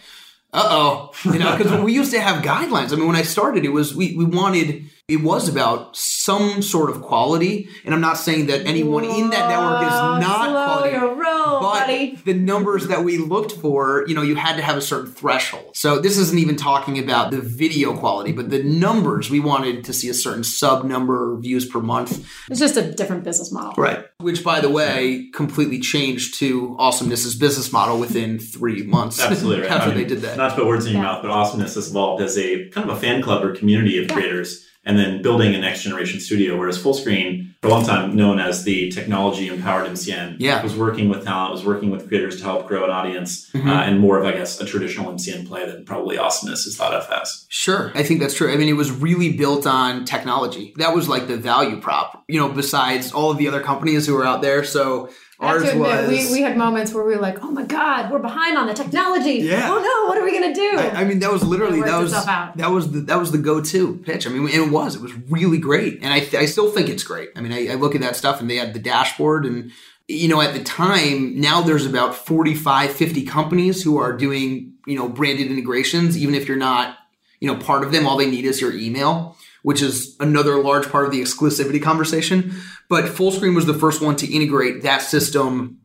uh 0.53 0.67
oh, 0.69 1.11
you 1.25 1.39
know, 1.39 1.57
because 1.57 1.83
we 1.83 1.93
used 1.93 2.11
to 2.11 2.19
have 2.19 2.43
guidelines. 2.43 2.93
I 2.93 2.95
mean, 2.95 3.07
when 3.07 3.15
I 3.15 3.23
started, 3.23 3.65
it 3.65 3.69
was 3.69 3.95
we 3.95 4.15
we 4.15 4.25
wanted 4.25 4.85
it 5.07 5.23
was 5.23 5.47
about 5.47 5.95
some 5.95 6.61
sort 6.61 6.89
of 6.89 7.01
quality. 7.01 7.69
And 7.85 7.93
I'm 7.93 8.01
not 8.01 8.17
saying 8.17 8.47
that 8.47 8.65
anyone 8.65 9.05
Whoa, 9.05 9.17
in 9.17 9.29
that 9.29 9.47
network 9.47 9.83
is 9.83 10.27
not 10.27 10.49
quality. 10.49 10.97
Roll, 10.97 11.61
but 11.61 11.79
buddy. 11.79 12.15
the 12.25 12.33
numbers 12.33 12.87
that 12.87 13.05
we 13.05 13.17
looked 13.17 13.53
for, 13.53 14.03
you 14.09 14.13
know, 14.13 14.21
you 14.21 14.35
had 14.35 14.57
to 14.57 14.61
have 14.61 14.75
a 14.75 14.81
certain 14.81 15.09
threshold. 15.09 15.77
So 15.77 15.99
this 15.99 16.17
isn't 16.17 16.37
even 16.37 16.57
talking 16.57 16.99
about 16.99 17.31
the 17.31 17.39
video 17.39 17.95
quality, 17.95 18.33
but 18.33 18.49
the 18.49 18.61
numbers 18.63 19.29
we 19.29 19.39
wanted 19.39 19.85
to 19.85 19.93
see 19.93 20.09
a 20.09 20.13
certain 20.13 20.43
sub 20.43 20.83
number 20.83 21.33
of 21.33 21.41
views 21.41 21.65
per 21.65 21.79
month. 21.79 22.27
It's 22.49 22.59
just 22.59 22.75
a 22.75 22.91
different 22.91 23.23
business 23.23 23.49
model. 23.49 23.81
Right. 23.81 24.05
Which 24.19 24.43
by 24.43 24.59
the 24.59 24.69
way, 24.69 25.29
completely 25.33 25.79
changed 25.79 26.37
to 26.39 26.75
Awesomeness's 26.79 27.35
business 27.35 27.71
model 27.71 27.97
within 27.97 28.39
three 28.39 28.83
months. 28.83 29.21
Absolutely 29.21 29.61
right. 29.61 29.71
after 29.71 29.91
I 29.91 29.95
mean, 29.95 30.03
they 30.03 30.09
did 30.09 30.21
that. 30.23 30.35
Not 30.35 30.49
to 30.49 30.55
put 30.55 30.67
words 30.67 30.85
in 30.85 30.91
your 30.91 31.01
yeah. 31.01 31.13
mouth, 31.13 31.21
but 31.21 31.31
Awesomeness 31.31 31.75
has 31.75 31.89
evolved 31.89 32.21
as 32.21 32.37
a 32.37 32.67
kind 32.71 32.89
of 32.89 32.97
a 32.97 32.99
fan 32.99 33.21
club 33.21 33.45
or 33.45 33.55
community 33.55 33.97
of 33.99 34.09
yeah. 34.09 34.13
creators 34.13 34.67
and 34.87 34.97
then 34.97 35.21
building 35.21 35.53
a 35.53 35.59
next 35.59 35.83
generation 35.83 36.19
studio. 36.21 36.57
Whereas 36.57 36.81
Fullscreen, 36.81 37.53
for 37.61 37.67
a 37.67 37.71
long 37.71 37.85
time 37.85 38.15
known 38.15 38.39
as 38.39 38.63
the 38.63 38.89
technology 38.89 39.49
empowered 39.49 39.85
MCN, 39.85 40.37
yeah. 40.39 40.63
was 40.63 40.77
working 40.77 41.09
with 41.09 41.25
talent, 41.25 41.51
was 41.51 41.65
working 41.65 41.91
with 41.91 42.07
creators 42.07 42.37
to 42.37 42.43
help 42.43 42.67
grow 42.67 42.85
an 42.85 42.89
audience, 42.89 43.51
mm-hmm. 43.51 43.69
uh, 43.69 43.83
and 43.83 43.99
more 43.99 44.17
of, 44.17 44.25
I 44.25 44.31
guess, 44.31 44.61
a 44.61 44.65
traditional 44.65 45.11
MCN 45.11 45.45
play 45.45 45.69
than 45.69 45.83
probably 45.83 46.17
Awesomeness 46.17 46.65
is 46.65 46.77
thought 46.77 46.93
of 46.93 47.11
as. 47.11 47.45
Sure, 47.49 47.91
I 47.95 48.03
think 48.03 48.21
that's 48.21 48.33
true. 48.33 48.51
I 48.51 48.55
mean, 48.55 48.69
it 48.69 48.73
was 48.73 48.89
really 48.89 49.33
built 49.33 49.67
on 49.67 50.05
technology. 50.05 50.73
That 50.77 50.95
was 50.95 51.09
like 51.09 51.27
the 51.27 51.37
value 51.37 51.81
prop, 51.81 52.23
you 52.29 52.39
know, 52.39 52.47
besides 52.47 53.11
all 53.11 53.29
of 53.29 53.37
the 53.37 53.49
other 53.49 53.61
companies 53.61 54.07
who 54.07 54.13
were 54.13 54.25
out 54.25 54.41
there. 54.41 54.63
So 54.63 55.09
Ours 55.39 55.61
admit, 55.63 55.77
was. 55.77 56.09
We, 56.09 56.31
we 56.33 56.41
had 56.41 56.57
moments 56.57 56.93
where 56.93 57.03
we 57.03 57.13
were 57.15 57.21
like, 57.21 57.43
"Oh 57.43 57.51
my 57.51 57.63
god, 57.63 58.11
we're 58.11 58.17
behind 58.17 58.57
on 58.57 58.65
the 58.65 58.73
technology. 58.73 59.33
Yeah. 59.33 59.69
Oh 59.71 59.79
no, 59.79 60.09
what 60.09 60.17
are 60.17 60.23
we 60.23 60.33
gonna 60.33 60.53
do?" 60.53 60.77
I, 60.77 61.01
I 61.01 61.03
mean, 61.03 61.19
that 61.19 61.31
was 61.31 61.43
literally 61.43 61.81
that 61.81 61.99
was 61.99 62.11
that 62.11 62.71
was 62.71 62.91
the 62.91 63.01
that 63.01 63.19
was 63.19 63.31
the 63.31 63.37
go 63.37 63.61
to 63.61 63.97
pitch. 63.97 64.25
I 64.25 64.31
mean, 64.31 64.47
it 64.49 64.71
was 64.71 64.95
it 64.95 65.01
was 65.01 65.13
really 65.29 65.59
great, 65.59 65.99
and 66.01 66.11
I 66.11 66.27
I 66.37 66.45
still 66.45 66.71
think 66.71 66.89
it's 66.89 67.03
great. 67.03 67.29
I 67.35 67.41
mean, 67.41 67.53
I, 67.53 67.73
I 67.73 67.75
look 67.75 67.93
at 67.93 68.01
that 68.01 68.15
stuff, 68.15 68.41
and 68.41 68.49
they 68.49 68.55
had 68.55 68.73
the 68.73 68.79
dashboard, 68.79 69.45
and 69.45 69.71
you 70.07 70.27
know, 70.27 70.41
at 70.41 70.55
the 70.55 70.63
time, 70.63 71.39
now 71.39 71.61
there's 71.61 71.85
about 71.85 72.15
45, 72.15 72.91
50 72.91 73.23
companies 73.25 73.83
who 73.83 73.99
are 73.99 74.13
doing 74.13 74.73
you 74.87 74.95
know 74.95 75.07
branded 75.07 75.51
integrations, 75.51 76.17
even 76.17 76.33
if 76.33 76.47
you're 76.47 76.57
not 76.57 76.97
you 77.39 77.47
know 77.47 77.59
part 77.59 77.83
of 77.83 77.91
them. 77.91 78.07
All 78.07 78.17
they 78.17 78.29
need 78.29 78.45
is 78.45 78.59
your 78.59 78.73
email 78.73 79.36
which 79.67 79.81
is 79.81 80.15
another 80.21 80.63
large 80.63 80.89
part 80.89 81.03
of 81.03 81.11
the 81.11 81.21
exclusivity 81.21 81.83
conversation. 81.83 82.55
But 82.87 83.03
Fullscreen 83.03 83.53
was 83.53 83.65
the 83.65 83.73
first 83.73 84.01
one 84.01 84.15
to 84.15 84.33
integrate 84.33 84.83
that 84.83 85.01
system 85.01 85.81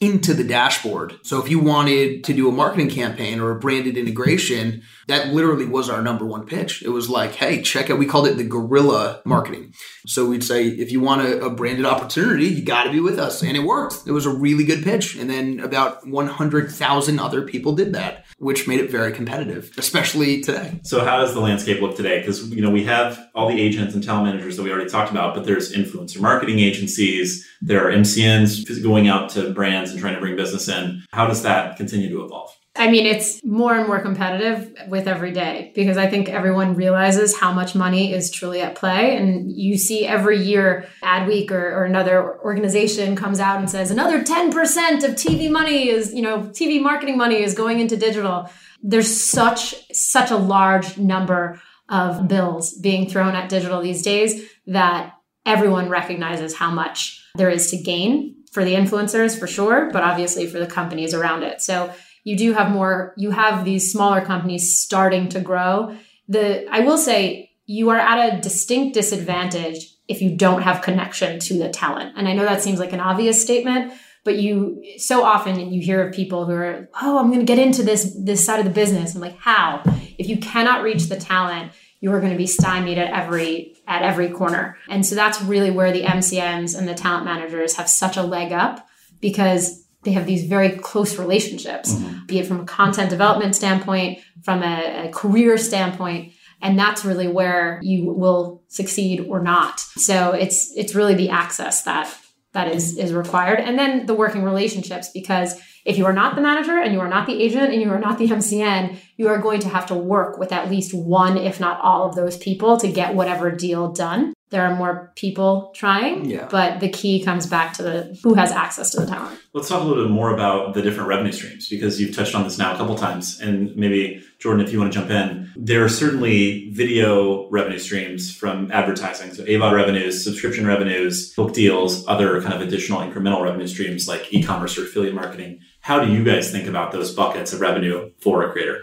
into 0.00 0.34
the 0.34 0.42
dashboard. 0.42 1.16
So 1.22 1.40
if 1.40 1.48
you 1.48 1.60
wanted 1.60 2.24
to 2.24 2.32
do 2.32 2.48
a 2.48 2.52
marketing 2.52 2.90
campaign 2.90 3.38
or 3.38 3.52
a 3.52 3.60
branded 3.60 3.96
integration, 3.96 4.82
that 5.06 5.28
literally 5.28 5.64
was 5.64 5.88
our 5.88 6.02
number 6.02 6.26
one 6.26 6.44
pitch. 6.44 6.82
It 6.82 6.88
was 6.88 7.08
like, 7.08 7.36
hey, 7.36 7.62
check 7.62 7.88
out, 7.88 8.00
we 8.00 8.06
called 8.06 8.26
it 8.26 8.36
the 8.36 8.42
guerrilla 8.42 9.22
marketing. 9.24 9.74
So 10.06 10.26
we'd 10.26 10.42
say, 10.42 10.66
if 10.66 10.90
you 10.90 10.98
want 10.98 11.22
a, 11.22 11.44
a 11.44 11.50
branded 11.50 11.86
opportunity, 11.86 12.46
you 12.46 12.64
got 12.64 12.82
to 12.84 12.90
be 12.90 12.98
with 12.98 13.20
us. 13.20 13.44
And 13.44 13.56
it 13.56 13.62
worked. 13.62 14.08
It 14.08 14.12
was 14.12 14.26
a 14.26 14.34
really 14.34 14.64
good 14.64 14.82
pitch. 14.82 15.14
And 15.14 15.30
then 15.30 15.60
about 15.60 16.04
100,000 16.04 17.20
other 17.20 17.42
people 17.42 17.76
did 17.76 17.92
that, 17.92 18.24
which 18.40 18.66
made 18.66 18.80
it 18.80 18.90
very 18.90 19.12
competitive, 19.12 19.70
especially 19.76 20.40
today. 20.40 20.80
So 20.82 21.04
how 21.04 21.18
does 21.18 21.34
the 21.34 21.40
landscape 21.40 21.82
look 21.82 21.94
today? 21.94 22.20
Because, 22.20 22.48
you 22.48 22.62
know, 22.62 22.70
we 22.70 22.84
have 22.84 23.28
all 23.34 23.46
the 23.46 23.60
agents 23.60 23.94
and 23.94 24.02
talent 24.02 24.24
managers 24.24 24.56
that 24.56 24.62
we 24.62 24.72
already 24.72 24.88
talked 24.88 25.10
about, 25.10 25.34
but 25.34 25.44
there's 25.44 25.74
influencer 25.74 26.20
marketing 26.20 26.58
agencies, 26.58 27.46
there 27.60 27.86
are 27.86 27.92
MCNs 27.92 28.82
going 28.82 29.08
out 29.08 29.28
to 29.30 29.52
brands 29.52 29.90
and 29.90 30.00
trying 30.00 30.14
to 30.14 30.20
bring 30.20 30.36
business 30.36 30.68
in. 30.68 31.02
How 31.12 31.26
does 31.26 31.42
that 31.42 31.76
continue 31.76 32.08
to 32.08 32.24
evolve? 32.24 32.56
I 32.80 32.90
mean, 32.90 33.04
it's 33.04 33.44
more 33.44 33.74
and 33.76 33.86
more 33.86 34.00
competitive 34.00 34.72
with 34.88 35.06
every 35.06 35.32
day 35.32 35.70
because 35.74 35.98
I 35.98 36.08
think 36.08 36.30
everyone 36.30 36.74
realizes 36.74 37.38
how 37.38 37.52
much 37.52 37.74
money 37.74 38.14
is 38.14 38.30
truly 38.30 38.62
at 38.62 38.74
play. 38.74 39.18
And 39.18 39.52
you 39.52 39.76
see 39.76 40.06
every 40.06 40.38
year, 40.38 40.88
Adweek 41.04 41.50
or, 41.50 41.60
or 41.60 41.84
another 41.84 42.40
organization 42.40 43.16
comes 43.16 43.38
out 43.38 43.58
and 43.58 43.68
says 43.68 43.90
another 43.90 44.24
10% 44.24 45.04
of 45.04 45.10
TV 45.10 45.50
money 45.50 45.90
is, 45.90 46.14
you 46.14 46.22
know, 46.22 46.38
TV 46.38 46.80
marketing 46.80 47.18
money 47.18 47.42
is 47.42 47.52
going 47.52 47.80
into 47.80 47.98
digital. 47.98 48.48
There's 48.82 49.14
such, 49.14 49.74
such 49.94 50.30
a 50.30 50.36
large 50.38 50.96
number 50.96 51.60
of 51.90 52.28
bills 52.28 52.72
being 52.78 53.10
thrown 53.10 53.34
at 53.34 53.50
digital 53.50 53.82
these 53.82 54.00
days 54.00 54.42
that 54.68 55.12
everyone 55.44 55.90
recognizes 55.90 56.54
how 56.54 56.70
much 56.70 57.22
there 57.34 57.50
is 57.50 57.70
to 57.72 57.76
gain 57.76 58.36
for 58.52 58.64
the 58.64 58.72
influencers 58.72 59.38
for 59.38 59.46
sure, 59.46 59.90
but 59.92 60.02
obviously 60.02 60.46
for 60.46 60.58
the 60.58 60.66
companies 60.66 61.12
around 61.12 61.42
it. 61.42 61.60
So 61.60 61.92
you 62.30 62.36
do 62.36 62.52
have 62.52 62.70
more, 62.70 63.12
you 63.16 63.32
have 63.32 63.64
these 63.64 63.90
smaller 63.90 64.24
companies 64.24 64.78
starting 64.78 65.28
to 65.30 65.40
grow. 65.40 65.96
The, 66.28 66.64
I 66.70 66.80
will 66.80 66.96
say 66.96 67.50
you 67.66 67.90
are 67.90 67.98
at 67.98 68.34
a 68.34 68.40
distinct 68.40 68.94
disadvantage 68.94 69.84
if 70.06 70.22
you 70.22 70.36
don't 70.36 70.62
have 70.62 70.80
connection 70.80 71.40
to 71.40 71.58
the 71.58 71.70
talent. 71.70 72.14
And 72.16 72.28
I 72.28 72.34
know 72.34 72.44
that 72.44 72.62
seems 72.62 72.78
like 72.78 72.92
an 72.92 73.00
obvious 73.00 73.42
statement, 73.42 73.92
but 74.24 74.36
you 74.36 74.80
so 74.98 75.24
often 75.24 75.72
you 75.72 75.82
hear 75.82 76.06
of 76.06 76.14
people 76.14 76.46
who 76.46 76.52
are, 76.52 76.88
oh, 77.02 77.18
I'm 77.18 77.28
going 77.28 77.40
to 77.40 77.52
get 77.52 77.58
into 77.58 77.82
this 77.82 78.16
this 78.16 78.44
side 78.44 78.60
of 78.60 78.64
the 78.64 78.70
business. 78.70 79.16
I'm 79.16 79.20
like, 79.20 79.38
how? 79.38 79.82
If 80.16 80.28
you 80.28 80.36
cannot 80.36 80.84
reach 80.84 81.08
the 81.08 81.16
talent, 81.16 81.72
you 82.00 82.12
are 82.12 82.20
going 82.20 82.32
to 82.32 82.38
be 82.38 82.46
stymied 82.46 82.98
at 82.98 83.12
every 83.12 83.74
at 83.88 84.02
every 84.02 84.30
corner. 84.30 84.76
And 84.88 85.04
so 85.04 85.16
that's 85.16 85.42
really 85.42 85.72
where 85.72 85.90
the 85.90 86.04
MCNs 86.04 86.78
and 86.78 86.86
the 86.86 86.94
talent 86.94 87.24
managers 87.24 87.74
have 87.74 87.88
such 87.88 88.16
a 88.16 88.22
leg 88.22 88.52
up 88.52 88.86
because 89.20 89.84
they 90.02 90.12
have 90.12 90.26
these 90.26 90.44
very 90.44 90.70
close 90.70 91.18
relationships, 91.18 91.92
mm-hmm. 91.92 92.26
be 92.26 92.38
it 92.38 92.46
from 92.46 92.60
a 92.60 92.64
content 92.64 93.10
development 93.10 93.54
standpoint, 93.54 94.20
from 94.42 94.62
a, 94.62 95.08
a 95.08 95.12
career 95.12 95.58
standpoint. 95.58 96.32
And 96.62 96.78
that's 96.78 97.04
really 97.04 97.28
where 97.28 97.80
you 97.82 98.12
will 98.12 98.62
succeed 98.68 99.26
or 99.28 99.42
not. 99.42 99.80
So 99.80 100.32
it's 100.32 100.72
it's 100.76 100.94
really 100.94 101.14
the 101.14 101.30
access 101.30 101.82
that 101.84 102.14
that 102.52 102.68
is 102.68 102.98
is 102.98 103.12
required 103.12 103.60
and 103.60 103.78
then 103.78 104.06
the 104.06 104.14
working 104.14 104.42
relationships 104.42 105.08
because 105.08 105.58
if 105.86 105.96
you 105.96 106.04
are 106.04 106.12
not 106.12 106.34
the 106.34 106.42
manager 106.42 106.78
and 106.78 106.92
you 106.92 107.00
are 107.00 107.08
not 107.08 107.26
the 107.26 107.42
agent 107.42 107.72
and 107.72 107.80
you 107.80 107.90
are 107.90 107.98
not 107.98 108.18
the 108.18 108.26
MCN, 108.26 108.96
you 109.16 109.28
are 109.28 109.38
going 109.38 109.60
to 109.60 109.68
have 109.68 109.86
to 109.86 109.94
work 109.94 110.38
with 110.38 110.52
at 110.52 110.68
least 110.68 110.92
one, 110.92 111.38
if 111.38 111.58
not 111.58 111.80
all 111.80 112.06
of 112.06 112.14
those 112.14 112.36
people 112.36 112.76
to 112.78 112.92
get 112.92 113.14
whatever 113.14 113.50
deal 113.50 113.90
done 113.92 114.34
there 114.50 114.66
are 114.66 114.74
more 114.76 115.12
people 115.16 115.72
trying. 115.74 116.24
Yeah. 116.24 116.48
But 116.50 116.80
the 116.80 116.88
key 116.88 117.24
comes 117.24 117.46
back 117.46 117.72
to 117.74 117.82
the 117.82 118.18
who 118.22 118.34
has 118.34 118.50
access 118.50 118.90
to 118.90 119.00
the 119.00 119.06
talent. 119.06 119.38
Let's 119.52 119.68
talk 119.68 119.82
a 119.82 119.84
little 119.84 120.04
bit 120.04 120.10
more 120.10 120.34
about 120.34 120.74
the 120.74 120.82
different 120.82 121.08
revenue 121.08 121.32
streams 121.32 121.68
because 121.68 122.00
you've 122.00 122.14
touched 122.14 122.34
on 122.34 122.44
this 122.44 122.58
now 122.58 122.74
a 122.74 122.76
couple 122.76 122.96
times. 122.96 123.40
And 123.40 123.74
maybe 123.76 124.22
Jordan, 124.38 124.64
if 124.64 124.72
you 124.72 124.80
want 124.80 124.92
to 124.92 124.98
jump 124.98 125.10
in, 125.10 125.50
there 125.56 125.84
are 125.84 125.88
certainly 125.88 126.70
video 126.70 127.48
revenue 127.50 127.78
streams 127.78 128.34
from 128.34 128.70
advertising. 128.72 129.32
So 129.34 129.44
AVOD 129.44 129.72
revenues, 129.72 130.22
subscription 130.22 130.66
revenues, 130.66 131.32
book 131.34 131.52
deals, 131.52 132.06
other 132.06 132.40
kind 132.42 132.54
of 132.54 132.60
additional 132.60 133.00
incremental 133.00 133.42
revenue 133.42 133.66
streams 133.66 134.08
like 134.08 134.32
e-commerce 134.32 134.76
or 134.78 134.84
affiliate 134.84 135.14
marketing. 135.14 135.60
How 135.82 136.04
do 136.04 136.12
you 136.12 136.22
guys 136.24 136.50
think 136.50 136.66
about 136.66 136.92
those 136.92 137.14
buckets 137.14 137.52
of 137.52 137.60
revenue 137.60 138.10
for 138.20 138.42
a 138.42 138.52
creator? 138.52 138.82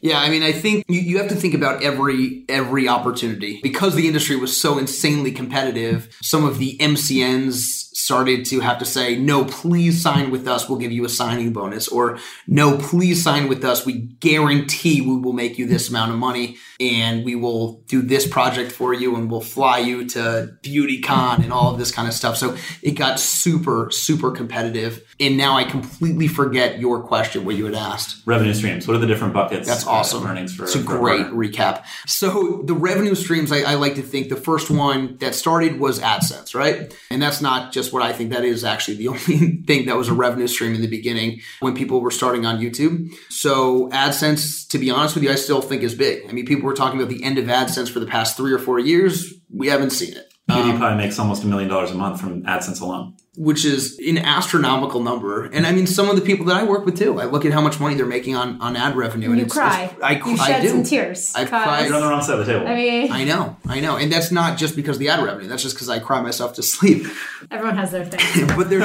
Yeah, 0.00 0.18
I 0.20 0.28
mean, 0.28 0.42
I 0.42 0.52
think 0.52 0.84
you, 0.88 1.00
you 1.00 1.18
have 1.18 1.28
to 1.28 1.34
think 1.34 1.54
about 1.54 1.82
every 1.82 2.44
every 2.48 2.88
opportunity 2.88 3.60
because 3.62 3.94
the 3.94 4.06
industry 4.06 4.36
was 4.36 4.56
so 4.56 4.78
insanely 4.78 5.32
competitive. 5.32 6.14
Some 6.22 6.44
of 6.44 6.58
the 6.58 6.76
MCNs 6.78 7.84
started 8.04 8.44
to 8.44 8.60
have 8.60 8.78
to 8.78 8.84
say, 8.84 9.16
no, 9.16 9.46
please 9.46 10.02
sign 10.02 10.30
with 10.30 10.46
us. 10.46 10.68
We'll 10.68 10.78
give 10.78 10.92
you 10.92 11.06
a 11.06 11.08
signing 11.08 11.54
bonus. 11.54 11.88
Or 11.88 12.18
no, 12.46 12.76
please 12.76 13.22
sign 13.22 13.48
with 13.48 13.64
us. 13.64 13.86
We 13.86 13.94
guarantee 14.20 15.00
we 15.00 15.16
will 15.16 15.32
make 15.32 15.58
you 15.58 15.66
this 15.66 15.88
amount 15.88 16.12
of 16.12 16.18
money 16.18 16.58
and 16.80 17.24
we 17.24 17.34
will 17.34 17.82
do 17.86 18.02
this 18.02 18.26
project 18.26 18.72
for 18.72 18.92
you 18.92 19.16
and 19.16 19.30
we'll 19.30 19.40
fly 19.40 19.78
you 19.78 20.06
to 20.08 20.56
BeautyCon 20.62 21.42
and 21.42 21.52
all 21.52 21.72
of 21.72 21.78
this 21.78 21.90
kind 21.90 22.08
of 22.08 22.14
stuff. 22.14 22.36
So 22.36 22.56
it 22.82 22.92
got 22.92 23.20
super, 23.20 23.90
super 23.90 24.30
competitive. 24.30 25.04
And 25.20 25.36
now 25.36 25.56
I 25.56 25.64
completely 25.64 26.26
forget 26.26 26.80
your 26.80 27.02
question, 27.02 27.44
what 27.44 27.54
you 27.54 27.66
had 27.66 27.74
asked. 27.74 28.26
Revenue 28.26 28.54
streams. 28.54 28.88
What 28.88 28.96
are 28.96 29.00
the 29.00 29.06
different 29.06 29.34
buckets? 29.34 29.66
That's 29.66 29.86
awesome. 29.86 30.26
Earnings 30.26 30.54
for, 30.54 30.64
it's 30.64 30.74
a 30.74 30.82
great 30.82 31.26
recap. 31.26 31.84
So 32.06 32.62
the 32.64 32.74
revenue 32.74 33.14
streams, 33.14 33.52
I, 33.52 33.60
I 33.60 33.74
like 33.74 33.94
to 33.94 34.02
think 34.02 34.28
the 34.28 34.36
first 34.36 34.70
one 34.70 35.16
that 35.18 35.34
started 35.34 35.78
was 35.78 36.00
AdSense, 36.00 36.54
right? 36.54 36.94
And 37.10 37.22
that's 37.22 37.40
not 37.40 37.72
just 37.72 37.92
what 37.92 38.02
I 38.02 38.12
think 38.12 38.30
that 38.30 38.44
is 38.44 38.64
actually 38.64 38.96
the 38.96 39.08
only 39.14 39.62
thing 39.66 39.86
that 39.86 39.96
was 39.96 40.08
a 40.08 40.14
revenue 40.14 40.48
stream 40.48 40.74
in 40.74 40.80
the 40.80 40.88
beginning 40.88 41.40
when 41.60 41.74
people 41.74 42.00
were 42.00 42.10
starting 42.10 42.44
on 42.44 42.58
YouTube. 42.58 43.12
So 43.28 43.88
AdSense, 43.90 44.68
to 44.68 44.78
be 44.78 44.90
honest 44.90 45.14
with 45.14 45.24
you, 45.24 45.30
I 45.30 45.36
still 45.36 45.60
think 45.60 45.82
is 45.82 45.94
big. 45.94 46.28
I 46.28 46.32
mean, 46.32 46.46
people 46.46 46.63
were 46.64 46.74
talking 46.74 47.00
about 47.00 47.10
the 47.10 47.22
end 47.22 47.38
of 47.38 47.46
AdSense 47.46 47.90
for 47.90 48.00
the 48.00 48.06
past 48.06 48.36
three 48.36 48.52
or 48.52 48.58
four 48.58 48.78
years. 48.78 49.34
We 49.50 49.68
haven't 49.68 49.90
seen 49.90 50.16
it. 50.16 50.32
PewDiePie 50.50 50.80
um, 50.80 50.98
makes 50.98 51.18
almost 51.18 51.44
a 51.44 51.46
million 51.46 51.68
dollars 51.68 51.90
a 51.90 51.94
month 51.94 52.20
from 52.20 52.42
AdSense 52.42 52.80
alone 52.80 53.16
which 53.36 53.64
is 53.64 53.98
an 53.98 54.18
astronomical 54.18 55.00
number. 55.00 55.44
And 55.46 55.66
I 55.66 55.72
mean, 55.72 55.86
some 55.86 56.08
of 56.08 56.14
the 56.14 56.22
people 56.22 56.46
that 56.46 56.56
I 56.56 56.62
work 56.62 56.84
with 56.84 56.96
too. 56.96 57.20
I 57.20 57.24
look 57.24 57.44
at 57.44 57.52
how 57.52 57.60
much 57.60 57.80
money 57.80 57.96
they're 57.96 58.06
making 58.06 58.36
on, 58.36 58.60
on 58.60 58.76
ad 58.76 58.96
revenue, 58.96 59.30
and, 59.30 59.38
you 59.38 59.46
it's, 59.46 59.54
cry. 59.54 59.90
It's, 59.92 60.02
I, 60.02 60.12
you 60.12 60.36
I 60.38 60.46
shed 60.46 60.62
do. 60.62 60.68
some 60.68 60.82
tears. 60.84 61.32
I've 61.34 61.48
cried. 61.48 61.86
You're 61.86 61.96
on 61.96 62.02
the 62.02 62.08
wrong 62.08 62.22
side 62.22 62.38
of 62.38 62.46
the 62.46 62.52
table. 62.52 62.68
I 62.68 62.74
mean, 62.74 63.10
I 63.10 63.24
know, 63.24 63.56
I 63.66 63.80
know, 63.80 63.96
and 63.96 64.12
that's 64.12 64.30
not 64.30 64.56
just 64.56 64.76
because 64.76 64.96
of 64.96 65.00
the 65.00 65.08
ad 65.08 65.22
revenue. 65.24 65.48
That's 65.48 65.62
just 65.62 65.74
because 65.74 65.88
I 65.88 65.98
cry 65.98 66.20
myself 66.20 66.54
to 66.54 66.62
sleep. 66.62 67.06
Everyone 67.50 67.76
has 67.76 67.90
their 67.90 68.04
thing, 68.04 68.46
but 68.56 68.70
there's 68.70 68.84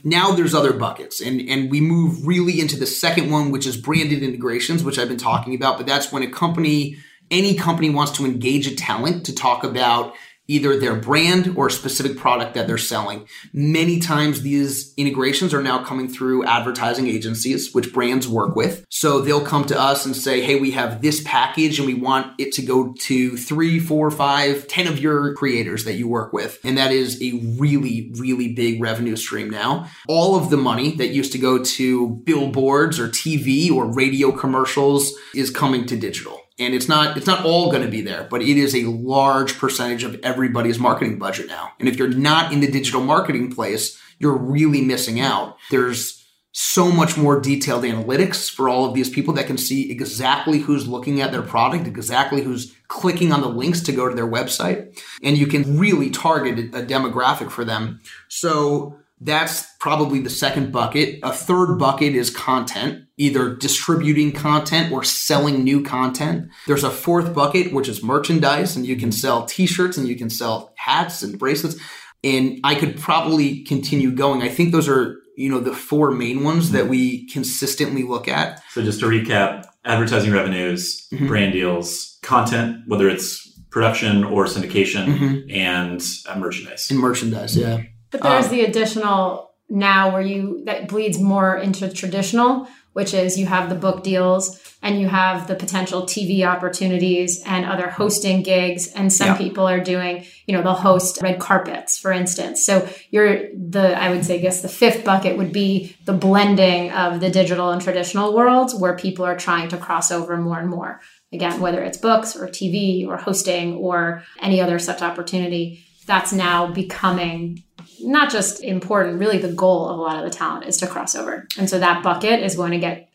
now 0.04 0.32
there's 0.32 0.54
other 0.54 0.72
buckets, 0.72 1.20
and 1.20 1.40
and 1.48 1.70
we 1.70 1.80
move 1.80 2.26
really 2.26 2.58
into 2.58 2.78
the 2.78 2.86
second 2.86 3.30
one, 3.30 3.50
which 3.50 3.66
is 3.66 3.76
branded 3.76 4.22
integrations, 4.22 4.82
which 4.82 4.98
I've 4.98 5.08
been 5.08 5.18
talking 5.18 5.54
about. 5.54 5.76
But 5.76 5.86
that's 5.86 6.10
when 6.10 6.22
a 6.22 6.30
company 6.30 6.96
any 7.30 7.54
company 7.54 7.90
wants 7.90 8.12
to 8.12 8.24
engage 8.24 8.66
a 8.66 8.74
talent 8.74 9.26
to 9.26 9.34
talk 9.34 9.62
about 9.62 10.14
either 10.50 10.76
their 10.76 10.96
brand 10.96 11.54
or 11.56 11.68
a 11.68 11.70
specific 11.70 12.16
product 12.16 12.54
that 12.54 12.66
they're 12.66 12.76
selling. 12.76 13.26
Many 13.52 14.00
times 14.00 14.42
these 14.42 14.92
integrations 14.96 15.54
are 15.54 15.62
now 15.62 15.84
coming 15.84 16.08
through 16.08 16.44
advertising 16.44 17.06
agencies, 17.06 17.72
which 17.72 17.92
brands 17.92 18.26
work 18.26 18.56
with. 18.56 18.84
So 18.88 19.20
they'll 19.20 19.44
come 19.44 19.64
to 19.66 19.80
us 19.80 20.04
and 20.04 20.16
say, 20.16 20.40
Hey, 20.40 20.58
we 20.58 20.72
have 20.72 21.02
this 21.02 21.22
package 21.24 21.78
and 21.78 21.86
we 21.86 21.94
want 21.94 22.32
it 22.38 22.52
to 22.54 22.62
go 22.62 22.92
to 23.02 23.36
three, 23.36 23.78
four, 23.78 24.10
five, 24.10 24.66
ten 24.66 24.88
of 24.88 24.98
your 24.98 25.34
creators 25.34 25.84
that 25.84 25.94
you 25.94 26.08
work 26.08 26.32
with. 26.32 26.58
And 26.64 26.76
that 26.76 26.90
is 26.90 27.22
a 27.22 27.32
really, 27.56 28.10
really 28.16 28.52
big 28.52 28.82
revenue 28.82 29.14
stream 29.14 29.48
now. 29.50 29.88
All 30.08 30.34
of 30.34 30.50
the 30.50 30.56
money 30.56 30.96
that 30.96 31.10
used 31.10 31.32
to 31.32 31.38
go 31.38 31.62
to 31.62 32.08
billboards 32.24 32.98
or 32.98 33.08
TV 33.08 33.70
or 33.70 33.86
radio 33.92 34.32
commercials 34.32 35.12
is 35.32 35.50
coming 35.50 35.86
to 35.86 35.96
digital 35.96 36.39
and 36.60 36.74
it's 36.74 36.88
not 36.88 37.16
it's 37.16 37.26
not 37.26 37.44
all 37.44 37.70
going 37.70 37.82
to 37.82 37.88
be 37.88 38.02
there 38.02 38.24
but 38.30 38.42
it 38.42 38.56
is 38.56 38.74
a 38.74 38.84
large 38.84 39.58
percentage 39.58 40.04
of 40.04 40.20
everybody's 40.22 40.78
marketing 40.78 41.18
budget 41.18 41.46
now. 41.48 41.72
And 41.80 41.88
if 41.88 41.96
you're 41.96 42.08
not 42.08 42.52
in 42.52 42.60
the 42.60 42.70
digital 42.70 43.02
marketing 43.02 43.52
place 43.52 44.00
you're 44.20 44.36
really 44.36 44.82
missing 44.82 45.18
out. 45.18 45.56
There's 45.70 46.20
so 46.52 46.90
much 46.90 47.16
more 47.16 47.40
detailed 47.40 47.84
analytics 47.84 48.50
for 48.50 48.68
all 48.68 48.84
of 48.84 48.94
these 48.94 49.08
people 49.08 49.32
that 49.34 49.46
can 49.46 49.56
see 49.56 49.90
exactly 49.90 50.58
who's 50.58 50.86
looking 50.86 51.20
at 51.20 51.32
their 51.32 51.42
product 51.42 51.86
exactly 51.86 52.42
who's 52.42 52.74
clicking 52.88 53.32
on 53.32 53.40
the 53.40 53.48
links 53.48 53.80
to 53.80 53.92
go 53.92 54.08
to 54.08 54.14
their 54.14 54.26
website. 54.26 55.00
And 55.22 55.38
you 55.38 55.46
can 55.46 55.78
really 55.78 56.10
target 56.10 56.74
a 56.74 56.82
demographic 56.82 57.50
for 57.50 57.64
them. 57.64 58.00
So 58.28 58.98
that's 59.20 59.66
probably 59.80 60.20
the 60.20 60.30
second 60.30 60.72
bucket. 60.72 61.18
A 61.22 61.32
third 61.32 61.76
bucket 61.76 62.14
is 62.14 62.30
content, 62.30 63.04
either 63.18 63.54
distributing 63.54 64.32
content 64.32 64.92
or 64.92 65.04
selling 65.04 65.62
new 65.62 65.82
content. 65.82 66.50
There's 66.66 66.84
a 66.84 66.90
fourth 66.90 67.34
bucket, 67.34 67.72
which 67.72 67.88
is 67.88 68.02
merchandise, 68.02 68.76
and 68.76 68.86
you 68.86 68.96
can 68.96 69.12
sell 69.12 69.44
t 69.44 69.66
shirts 69.66 69.98
and 69.98 70.08
you 70.08 70.16
can 70.16 70.30
sell 70.30 70.72
hats 70.76 71.22
and 71.22 71.38
bracelets. 71.38 71.76
And 72.24 72.60
I 72.64 72.74
could 72.74 72.98
probably 72.98 73.62
continue 73.64 74.10
going. 74.10 74.42
I 74.42 74.48
think 74.48 74.72
those 74.72 74.88
are, 74.88 75.16
you 75.36 75.50
know, 75.50 75.60
the 75.60 75.74
four 75.74 76.10
main 76.10 76.42
ones 76.42 76.72
that 76.72 76.88
we 76.88 77.26
consistently 77.28 78.02
look 78.02 78.28
at. 78.28 78.62
So 78.70 78.82
just 78.82 79.00
to 79.00 79.06
recap, 79.06 79.66
advertising 79.84 80.32
revenues, 80.32 81.06
mm-hmm. 81.12 81.26
brand 81.26 81.52
deals, 81.52 82.18
content, 82.22 82.84
whether 82.86 83.08
it's 83.08 83.48
production 83.70 84.24
or 84.24 84.46
syndication, 84.46 85.06
mm-hmm. 85.06 85.50
and 85.50 86.02
uh, 86.28 86.38
merchandise. 86.38 86.90
And 86.90 87.00
merchandise, 87.00 87.56
yeah. 87.56 87.82
But 88.10 88.22
there's 88.22 88.46
um, 88.46 88.50
the 88.52 88.64
additional 88.64 89.50
now 89.68 90.12
where 90.12 90.22
you 90.22 90.64
that 90.64 90.88
bleeds 90.88 91.18
more 91.18 91.56
into 91.56 91.92
traditional, 91.92 92.68
which 92.92 93.14
is 93.14 93.38
you 93.38 93.46
have 93.46 93.68
the 93.68 93.76
book 93.76 94.02
deals 94.02 94.60
and 94.82 95.00
you 95.00 95.08
have 95.08 95.46
the 95.46 95.54
potential 95.54 96.02
TV 96.02 96.44
opportunities 96.44 97.42
and 97.44 97.66
other 97.66 97.90
hosting 97.90 98.42
gigs. 98.42 98.88
And 98.88 99.12
some 99.12 99.28
yeah. 99.28 99.36
people 99.36 99.68
are 99.68 99.80
doing, 99.80 100.24
you 100.46 100.54
know, 100.54 100.62
they'll 100.62 100.72
host 100.72 101.20
red 101.22 101.38
carpets, 101.38 101.98
for 101.98 102.10
instance. 102.10 102.64
So 102.64 102.88
you're 103.10 103.48
the, 103.54 104.00
I 104.00 104.10
would 104.10 104.24
say, 104.24 104.36
I 104.36 104.38
guess 104.38 104.62
the 104.62 104.68
fifth 104.68 105.04
bucket 105.04 105.36
would 105.36 105.52
be 105.52 105.96
the 106.06 106.14
blending 106.14 106.90
of 106.92 107.20
the 107.20 107.30
digital 107.30 107.70
and 107.70 107.82
traditional 107.82 108.34
worlds 108.34 108.74
where 108.74 108.96
people 108.96 109.24
are 109.24 109.36
trying 109.36 109.68
to 109.68 109.76
cross 109.76 110.10
over 110.10 110.36
more 110.38 110.58
and 110.58 110.70
more. 110.70 111.00
Again, 111.32 111.60
whether 111.60 111.82
it's 111.82 111.98
books 111.98 112.34
or 112.34 112.48
TV 112.48 113.06
or 113.06 113.18
hosting 113.18 113.76
or 113.76 114.24
any 114.40 114.60
other 114.60 114.78
such 114.78 115.02
opportunity, 115.02 115.84
that's 116.06 116.32
now 116.32 116.72
becoming 116.72 117.62
not 118.02 118.30
just 118.30 118.62
important, 118.62 119.18
really 119.18 119.38
the 119.38 119.52
goal 119.52 119.88
of 119.88 119.98
a 119.98 120.02
lot 120.02 120.24
of 120.24 120.30
the 120.30 120.36
talent 120.36 120.66
is 120.66 120.76
to 120.78 120.86
cross 120.86 121.14
over. 121.14 121.46
And 121.58 121.68
so 121.68 121.78
that 121.78 122.02
bucket 122.02 122.40
is 122.40 122.56
going 122.56 122.72
to 122.72 122.78
get 122.78 123.10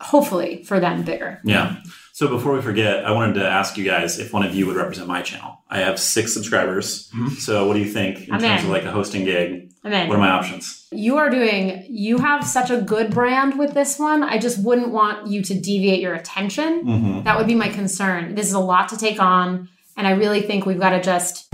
hopefully 0.00 0.64
for 0.64 0.80
them 0.80 1.02
bigger. 1.02 1.40
Yeah. 1.44 1.76
So 2.12 2.28
before 2.28 2.52
we 2.52 2.60
forget, 2.60 3.04
I 3.06 3.12
wanted 3.12 3.34
to 3.34 3.48
ask 3.48 3.78
you 3.78 3.84
guys 3.84 4.18
if 4.18 4.32
one 4.32 4.44
of 4.44 4.54
you 4.54 4.66
would 4.66 4.76
represent 4.76 5.08
my 5.08 5.22
channel. 5.22 5.58
I 5.70 5.78
have 5.78 5.98
six 5.98 6.34
subscribers. 6.34 7.10
Mm-hmm. 7.10 7.34
So 7.36 7.66
what 7.66 7.74
do 7.74 7.80
you 7.80 7.90
think 7.90 8.28
in 8.28 8.34
I'm 8.34 8.40
terms 8.40 8.60
in. 8.60 8.66
of 8.66 8.72
like 8.72 8.84
a 8.84 8.90
hosting 8.90 9.24
gig? 9.24 9.72
What 9.82 9.92
are 9.92 10.18
my 10.18 10.30
options? 10.30 10.86
You 10.92 11.16
are 11.16 11.28
doing, 11.30 11.86
you 11.88 12.18
have 12.18 12.46
such 12.46 12.70
a 12.70 12.80
good 12.80 13.10
brand 13.10 13.58
with 13.58 13.74
this 13.74 13.98
one. 13.98 14.22
I 14.22 14.38
just 14.38 14.62
wouldn't 14.62 14.90
want 14.90 15.26
you 15.26 15.42
to 15.42 15.54
deviate 15.54 16.00
your 16.00 16.14
attention. 16.14 16.84
Mm-hmm. 16.84 17.22
That 17.24 17.38
would 17.38 17.48
be 17.48 17.56
my 17.56 17.68
concern. 17.68 18.34
This 18.34 18.46
is 18.46 18.52
a 18.52 18.60
lot 18.60 18.90
to 18.90 18.96
take 18.96 19.20
on. 19.20 19.68
And 19.96 20.06
I 20.06 20.12
really 20.12 20.42
think 20.42 20.66
we've 20.66 20.78
got 20.78 20.90
to 20.90 21.02
just 21.02 21.52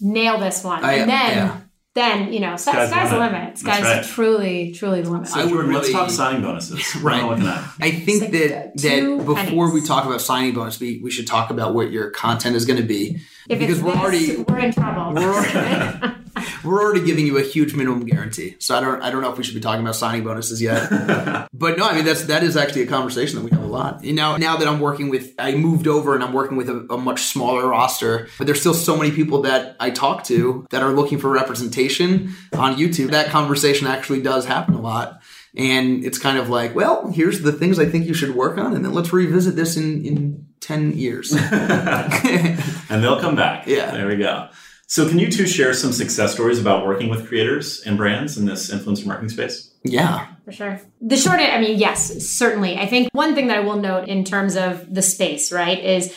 nail 0.00 0.38
this 0.38 0.62
one. 0.62 0.84
I, 0.84 0.94
and 0.94 1.10
then 1.10 1.36
yeah 1.36 1.60
then 1.94 2.32
you 2.32 2.40
know 2.40 2.56
sky's, 2.56 2.88
sky's 2.88 3.10
the 3.10 3.18
limit. 3.18 3.32
limit. 3.32 3.58
Sky's 3.58 3.82
right. 3.82 4.04
truly, 4.04 4.72
truly 4.72 5.02
the 5.02 5.10
limit. 5.10 5.28
So 5.28 5.46
really, 5.50 5.74
let's 5.74 5.92
talk 5.92 6.10
signing 6.10 6.42
bonuses. 6.42 6.96
right. 7.02 7.22
I 7.22 7.90
think 7.90 8.22
like 8.22 8.32
that 8.32 8.52
uh, 8.52 8.70
that 8.76 9.24
before 9.26 9.34
pennies. 9.36 9.72
we 9.74 9.86
talk 9.86 10.06
about 10.06 10.20
signing 10.22 10.54
bonus, 10.54 10.80
we, 10.80 11.00
we 11.02 11.10
should 11.10 11.26
talk 11.26 11.50
about 11.50 11.74
what 11.74 11.90
your 11.90 12.10
content 12.10 12.56
is 12.56 12.64
going 12.64 12.78
to 12.78 12.86
be 12.86 13.20
if 13.48 13.58
because 13.58 13.82
we're 13.82 13.92
this, 13.92 14.00
already 14.00 14.36
we're 14.36 14.58
in 14.58 14.72
trouble. 14.72 15.14
We're 15.14 15.34
already, 15.34 16.21
We're 16.64 16.82
already 16.82 17.04
giving 17.04 17.26
you 17.26 17.38
a 17.38 17.42
huge 17.42 17.74
minimum 17.74 18.04
guarantee, 18.04 18.56
so 18.58 18.76
I 18.76 18.80
don't 18.80 19.02
I 19.02 19.10
don't 19.10 19.22
know 19.22 19.30
if 19.30 19.38
we 19.38 19.44
should 19.44 19.54
be 19.54 19.60
talking 19.60 19.82
about 19.82 19.96
signing 19.96 20.24
bonuses 20.24 20.62
yet. 20.62 20.88
but 21.52 21.78
no, 21.78 21.84
I 21.84 21.94
mean 21.94 22.04
that's 22.04 22.24
that 22.24 22.42
is 22.42 22.56
actually 22.56 22.82
a 22.82 22.86
conversation 22.86 23.36
that 23.36 23.44
we 23.44 23.50
have 23.50 23.62
a 23.62 23.66
lot. 23.66 24.04
You 24.04 24.12
know, 24.12 24.36
now 24.36 24.56
that 24.56 24.68
I'm 24.68 24.80
working 24.80 25.08
with, 25.08 25.34
I 25.38 25.54
moved 25.54 25.86
over 25.86 26.14
and 26.14 26.22
I'm 26.22 26.32
working 26.32 26.56
with 26.56 26.68
a, 26.68 26.86
a 26.90 26.98
much 26.98 27.22
smaller 27.24 27.68
roster, 27.68 28.28
but 28.38 28.46
there's 28.46 28.60
still 28.60 28.74
so 28.74 28.96
many 28.96 29.10
people 29.10 29.42
that 29.42 29.76
I 29.80 29.90
talk 29.90 30.24
to 30.24 30.66
that 30.70 30.82
are 30.82 30.92
looking 30.92 31.18
for 31.18 31.30
representation 31.30 32.34
on 32.52 32.76
YouTube. 32.76 33.10
That 33.10 33.28
conversation 33.28 33.86
actually 33.86 34.22
does 34.22 34.46
happen 34.46 34.74
a 34.74 34.80
lot. 34.80 35.20
And 35.54 36.02
it's 36.02 36.18
kind 36.18 36.38
of 36.38 36.48
like, 36.48 36.74
well, 36.74 37.10
here's 37.10 37.42
the 37.42 37.52
things 37.52 37.78
I 37.78 37.84
think 37.84 38.06
you 38.06 38.14
should 38.14 38.34
work 38.34 38.56
on, 38.56 38.74
and 38.74 38.82
then 38.82 38.94
let's 38.94 39.12
revisit 39.12 39.54
this 39.54 39.76
in, 39.76 40.02
in 40.02 40.46
10 40.60 40.92
years. 40.96 41.32
and 41.36 43.02
they'll 43.02 43.20
come 43.20 43.36
back. 43.36 43.66
Yeah. 43.66 43.90
There 43.90 44.06
we 44.06 44.16
go. 44.16 44.48
So, 44.92 45.08
can 45.08 45.18
you 45.18 45.30
two 45.30 45.46
share 45.46 45.72
some 45.72 45.90
success 45.90 46.34
stories 46.34 46.60
about 46.60 46.86
working 46.86 47.08
with 47.08 47.26
creators 47.26 47.80
and 47.86 47.96
brands 47.96 48.36
in 48.36 48.44
this 48.44 48.70
influencer 48.70 49.06
marketing 49.06 49.30
space? 49.30 49.72
Yeah. 49.84 50.26
For 50.44 50.52
sure. 50.52 50.82
The 51.00 51.16
short, 51.16 51.40
I 51.40 51.58
mean, 51.62 51.78
yes, 51.78 52.28
certainly. 52.28 52.76
I 52.76 52.84
think 52.84 53.08
one 53.12 53.34
thing 53.34 53.46
that 53.46 53.56
I 53.56 53.60
will 53.60 53.76
note 53.76 54.06
in 54.06 54.22
terms 54.22 54.54
of 54.54 54.94
the 54.94 55.00
space, 55.00 55.50
right, 55.50 55.82
is 55.82 56.14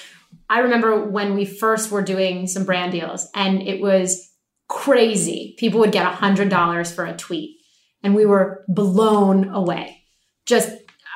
I 0.50 0.60
remember 0.60 1.06
when 1.06 1.36
we 1.36 1.46
first 1.46 1.90
were 1.90 2.02
doing 2.02 2.48
some 2.48 2.66
brand 2.66 2.92
deals 2.92 3.30
and 3.34 3.62
it 3.62 3.80
was 3.80 4.30
crazy. 4.68 5.56
People 5.58 5.80
would 5.80 5.94
get 5.94 6.14
$100 6.14 6.94
for 6.94 7.06
a 7.06 7.16
tweet 7.16 7.56
and 8.04 8.14
we 8.14 8.26
were 8.26 8.66
blown 8.68 9.48
away. 9.54 10.04
Just 10.46 10.70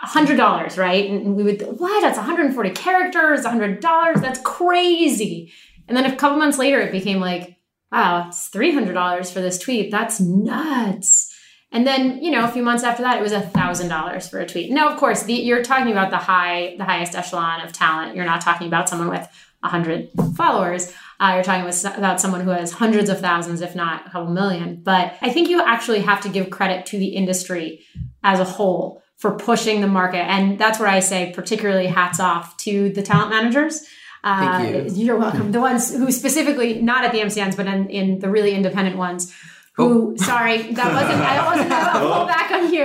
$100, 0.07 0.77
right? 0.77 1.09
And 1.09 1.35
we 1.35 1.43
would, 1.43 1.61
what? 1.77 2.01
That's 2.03 2.17
140 2.17 2.69
characters, 2.69 3.43
$100. 3.43 4.21
That's 4.21 4.39
crazy. 4.45 5.51
And 5.89 5.97
then 5.97 6.05
a 6.05 6.15
couple 6.15 6.37
months 6.37 6.57
later, 6.57 6.79
it 6.79 6.91
became 6.91 7.19
like, 7.19 7.57
wow, 7.91 8.27
it's 8.27 8.49
$300 8.51 9.33
for 9.33 9.41
this 9.41 9.57
tweet. 9.57 9.91
That's 9.91 10.19
nuts. 10.19 11.35
And 11.71 11.85
then, 11.85 12.23
you 12.23 12.31
know, 12.31 12.45
a 12.45 12.47
few 12.47 12.63
months 12.63 12.83
after 12.83 13.03
that, 13.03 13.17
it 13.17 13.21
was 13.21 13.31
a 13.31 13.41
thousand 13.41 13.89
dollars 13.89 14.27
for 14.27 14.39
a 14.39 14.47
tweet. 14.47 14.71
Now, 14.71 14.89
of 14.89 14.97
course, 14.97 15.23
the, 15.23 15.33
you're 15.33 15.63
talking 15.63 15.91
about 15.91 16.09
the 16.09 16.17
high, 16.17 16.75
the 16.77 16.85
highest 16.85 17.15
echelon 17.15 17.61
of 17.61 17.73
talent. 17.73 18.15
You're 18.15 18.25
not 18.25 18.41
talking 18.41 18.67
about 18.67 18.89
someone 18.89 19.09
with 19.09 19.27
a 19.61 19.67
hundred 19.67 20.09
followers. 20.35 20.93
Uh, 21.19 21.33
you're 21.35 21.43
talking 21.43 21.65
with, 21.65 21.83
about 21.85 22.21
someone 22.21 22.41
who 22.41 22.51
has 22.51 22.71
hundreds 22.71 23.09
of 23.09 23.19
thousands, 23.19 23.61
if 23.61 23.75
not 23.75 24.07
a 24.07 24.09
couple 24.09 24.31
million. 24.31 24.81
But 24.81 25.15
I 25.21 25.31
think 25.31 25.49
you 25.49 25.61
actually 25.61 26.01
have 26.01 26.21
to 26.21 26.29
give 26.29 26.49
credit 26.49 26.85
to 26.87 26.97
the 26.97 27.09
industry 27.09 27.85
as 28.23 28.39
a 28.39 28.45
whole 28.45 29.03
for 29.17 29.35
pushing 29.35 29.81
the 29.81 29.87
market. 29.87 30.23
And 30.23 30.57
that's 30.57 30.79
where 30.79 30.87
I 30.87 31.01
say, 31.01 31.33
particularly 31.35 31.87
hats 31.87 32.19
off 32.19 32.55
to 32.57 32.89
the 32.89 33.03
talent 33.03 33.31
managers. 33.31 33.85
Uh, 34.23 34.59
Thank 34.59 34.91
you. 34.91 35.05
You're 35.05 35.17
welcome. 35.17 35.51
The 35.51 35.61
ones 35.61 35.93
who 35.93 36.11
specifically, 36.11 36.81
not 36.81 37.05
at 37.05 37.11
the 37.11 37.19
MCNs, 37.19 37.55
but 37.55 37.67
in, 37.67 37.89
in 37.89 38.19
the 38.19 38.29
really 38.29 38.53
independent 38.53 38.97
ones, 38.97 39.33
who, 39.79 40.11
oh. 40.11 40.15
sorry, 40.17 40.73
that 40.73 40.93
wasn't, 40.93 41.21
I 41.21 41.45
wasn't 41.45 41.69
going 41.69 41.85
to 41.93 41.99
pull 41.99 42.25
back 42.25 42.51
on 42.51 42.73
you. 42.73 42.83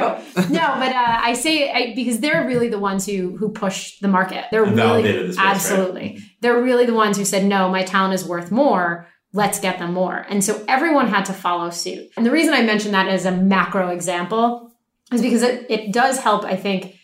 No, 0.54 0.74
but 0.78 0.92
uh, 0.92 1.18
I 1.22 1.32
say 1.32 1.70
I, 1.70 1.92
because 1.94 2.20
they're 2.20 2.46
really 2.46 2.68
the 2.68 2.78
ones 2.78 3.04
who 3.04 3.36
who 3.36 3.48
push 3.48 3.98
the 3.98 4.06
market. 4.06 4.44
They're 4.52 4.62
and 4.62 4.76
really, 4.76 5.02
space, 5.32 5.36
absolutely. 5.36 6.00
Right? 6.00 6.20
They're 6.40 6.62
really 6.62 6.86
the 6.86 6.94
ones 6.94 7.16
who 7.16 7.24
said, 7.24 7.44
no, 7.44 7.68
my 7.68 7.82
talent 7.82 8.14
is 8.14 8.24
worth 8.24 8.52
more. 8.52 9.08
Let's 9.32 9.58
get 9.58 9.80
them 9.80 9.92
more. 9.92 10.24
And 10.28 10.44
so 10.44 10.64
everyone 10.68 11.08
had 11.08 11.24
to 11.24 11.32
follow 11.32 11.70
suit. 11.70 12.10
And 12.16 12.24
the 12.24 12.30
reason 12.30 12.54
I 12.54 12.62
mention 12.62 12.92
that 12.92 13.08
as 13.08 13.26
a 13.26 13.32
macro 13.32 13.88
example 13.88 14.70
is 15.12 15.20
because 15.20 15.42
it, 15.42 15.66
it 15.68 15.92
does 15.92 16.20
help, 16.20 16.44
I 16.44 16.54
think, 16.54 16.94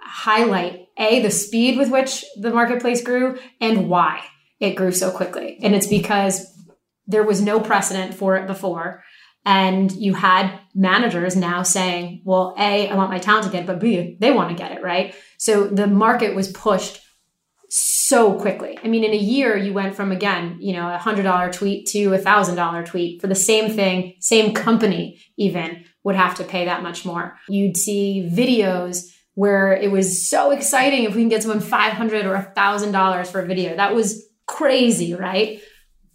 highlight 0.00 0.79
A, 0.98 1.20
the 1.22 1.30
speed 1.30 1.78
with 1.78 1.90
which 1.90 2.24
the 2.40 2.50
marketplace 2.50 3.02
grew 3.02 3.38
and 3.60 3.88
why 3.88 4.22
it 4.60 4.74
grew 4.74 4.92
so 4.92 5.10
quickly. 5.10 5.58
And 5.62 5.74
it's 5.74 5.86
because 5.86 6.46
there 7.06 7.24
was 7.24 7.40
no 7.40 7.60
precedent 7.60 8.14
for 8.14 8.36
it 8.36 8.46
before. 8.46 9.02
And 9.44 9.90
you 9.92 10.14
had 10.14 10.58
managers 10.74 11.34
now 11.34 11.62
saying, 11.62 12.22
well, 12.24 12.54
A, 12.58 12.88
I 12.88 12.94
want 12.94 13.10
my 13.10 13.18
talent 13.18 13.46
to 13.46 13.52
get 13.52 13.62
it, 13.62 13.66
but 13.66 13.80
B, 13.80 14.16
they 14.20 14.32
want 14.32 14.50
to 14.50 14.62
get 14.62 14.72
it, 14.72 14.82
right? 14.82 15.14
So 15.38 15.66
the 15.66 15.86
market 15.86 16.34
was 16.34 16.52
pushed 16.52 17.00
so 17.70 18.34
quickly. 18.38 18.78
I 18.82 18.88
mean, 18.88 19.04
in 19.04 19.12
a 19.12 19.16
year, 19.16 19.56
you 19.56 19.72
went 19.72 19.94
from, 19.94 20.12
again, 20.12 20.58
you 20.60 20.72
know, 20.72 20.88
a 20.88 20.98
$100 20.98 21.52
tweet 21.52 21.86
to 21.88 22.12
a 22.12 22.18
$1,000 22.18 22.84
tweet 22.84 23.20
for 23.20 23.28
the 23.28 23.34
same 23.34 23.72
thing, 23.72 24.16
same 24.20 24.52
company 24.52 25.20
even 25.38 25.84
would 26.02 26.16
have 26.16 26.34
to 26.34 26.44
pay 26.44 26.64
that 26.64 26.82
much 26.82 27.06
more. 27.06 27.36
You'd 27.48 27.76
see 27.76 28.28
videos 28.30 29.06
where 29.40 29.72
it 29.72 29.90
was 29.90 30.28
so 30.28 30.50
exciting 30.50 31.04
if 31.04 31.14
we 31.14 31.22
can 31.22 31.30
get 31.30 31.42
someone 31.42 31.60
500 31.60 32.26
or 32.26 32.52
$1,000 32.54 33.26
for 33.26 33.40
a 33.40 33.46
video. 33.46 33.74
That 33.74 33.94
was 33.94 34.22
crazy, 34.46 35.14
right? 35.14 35.62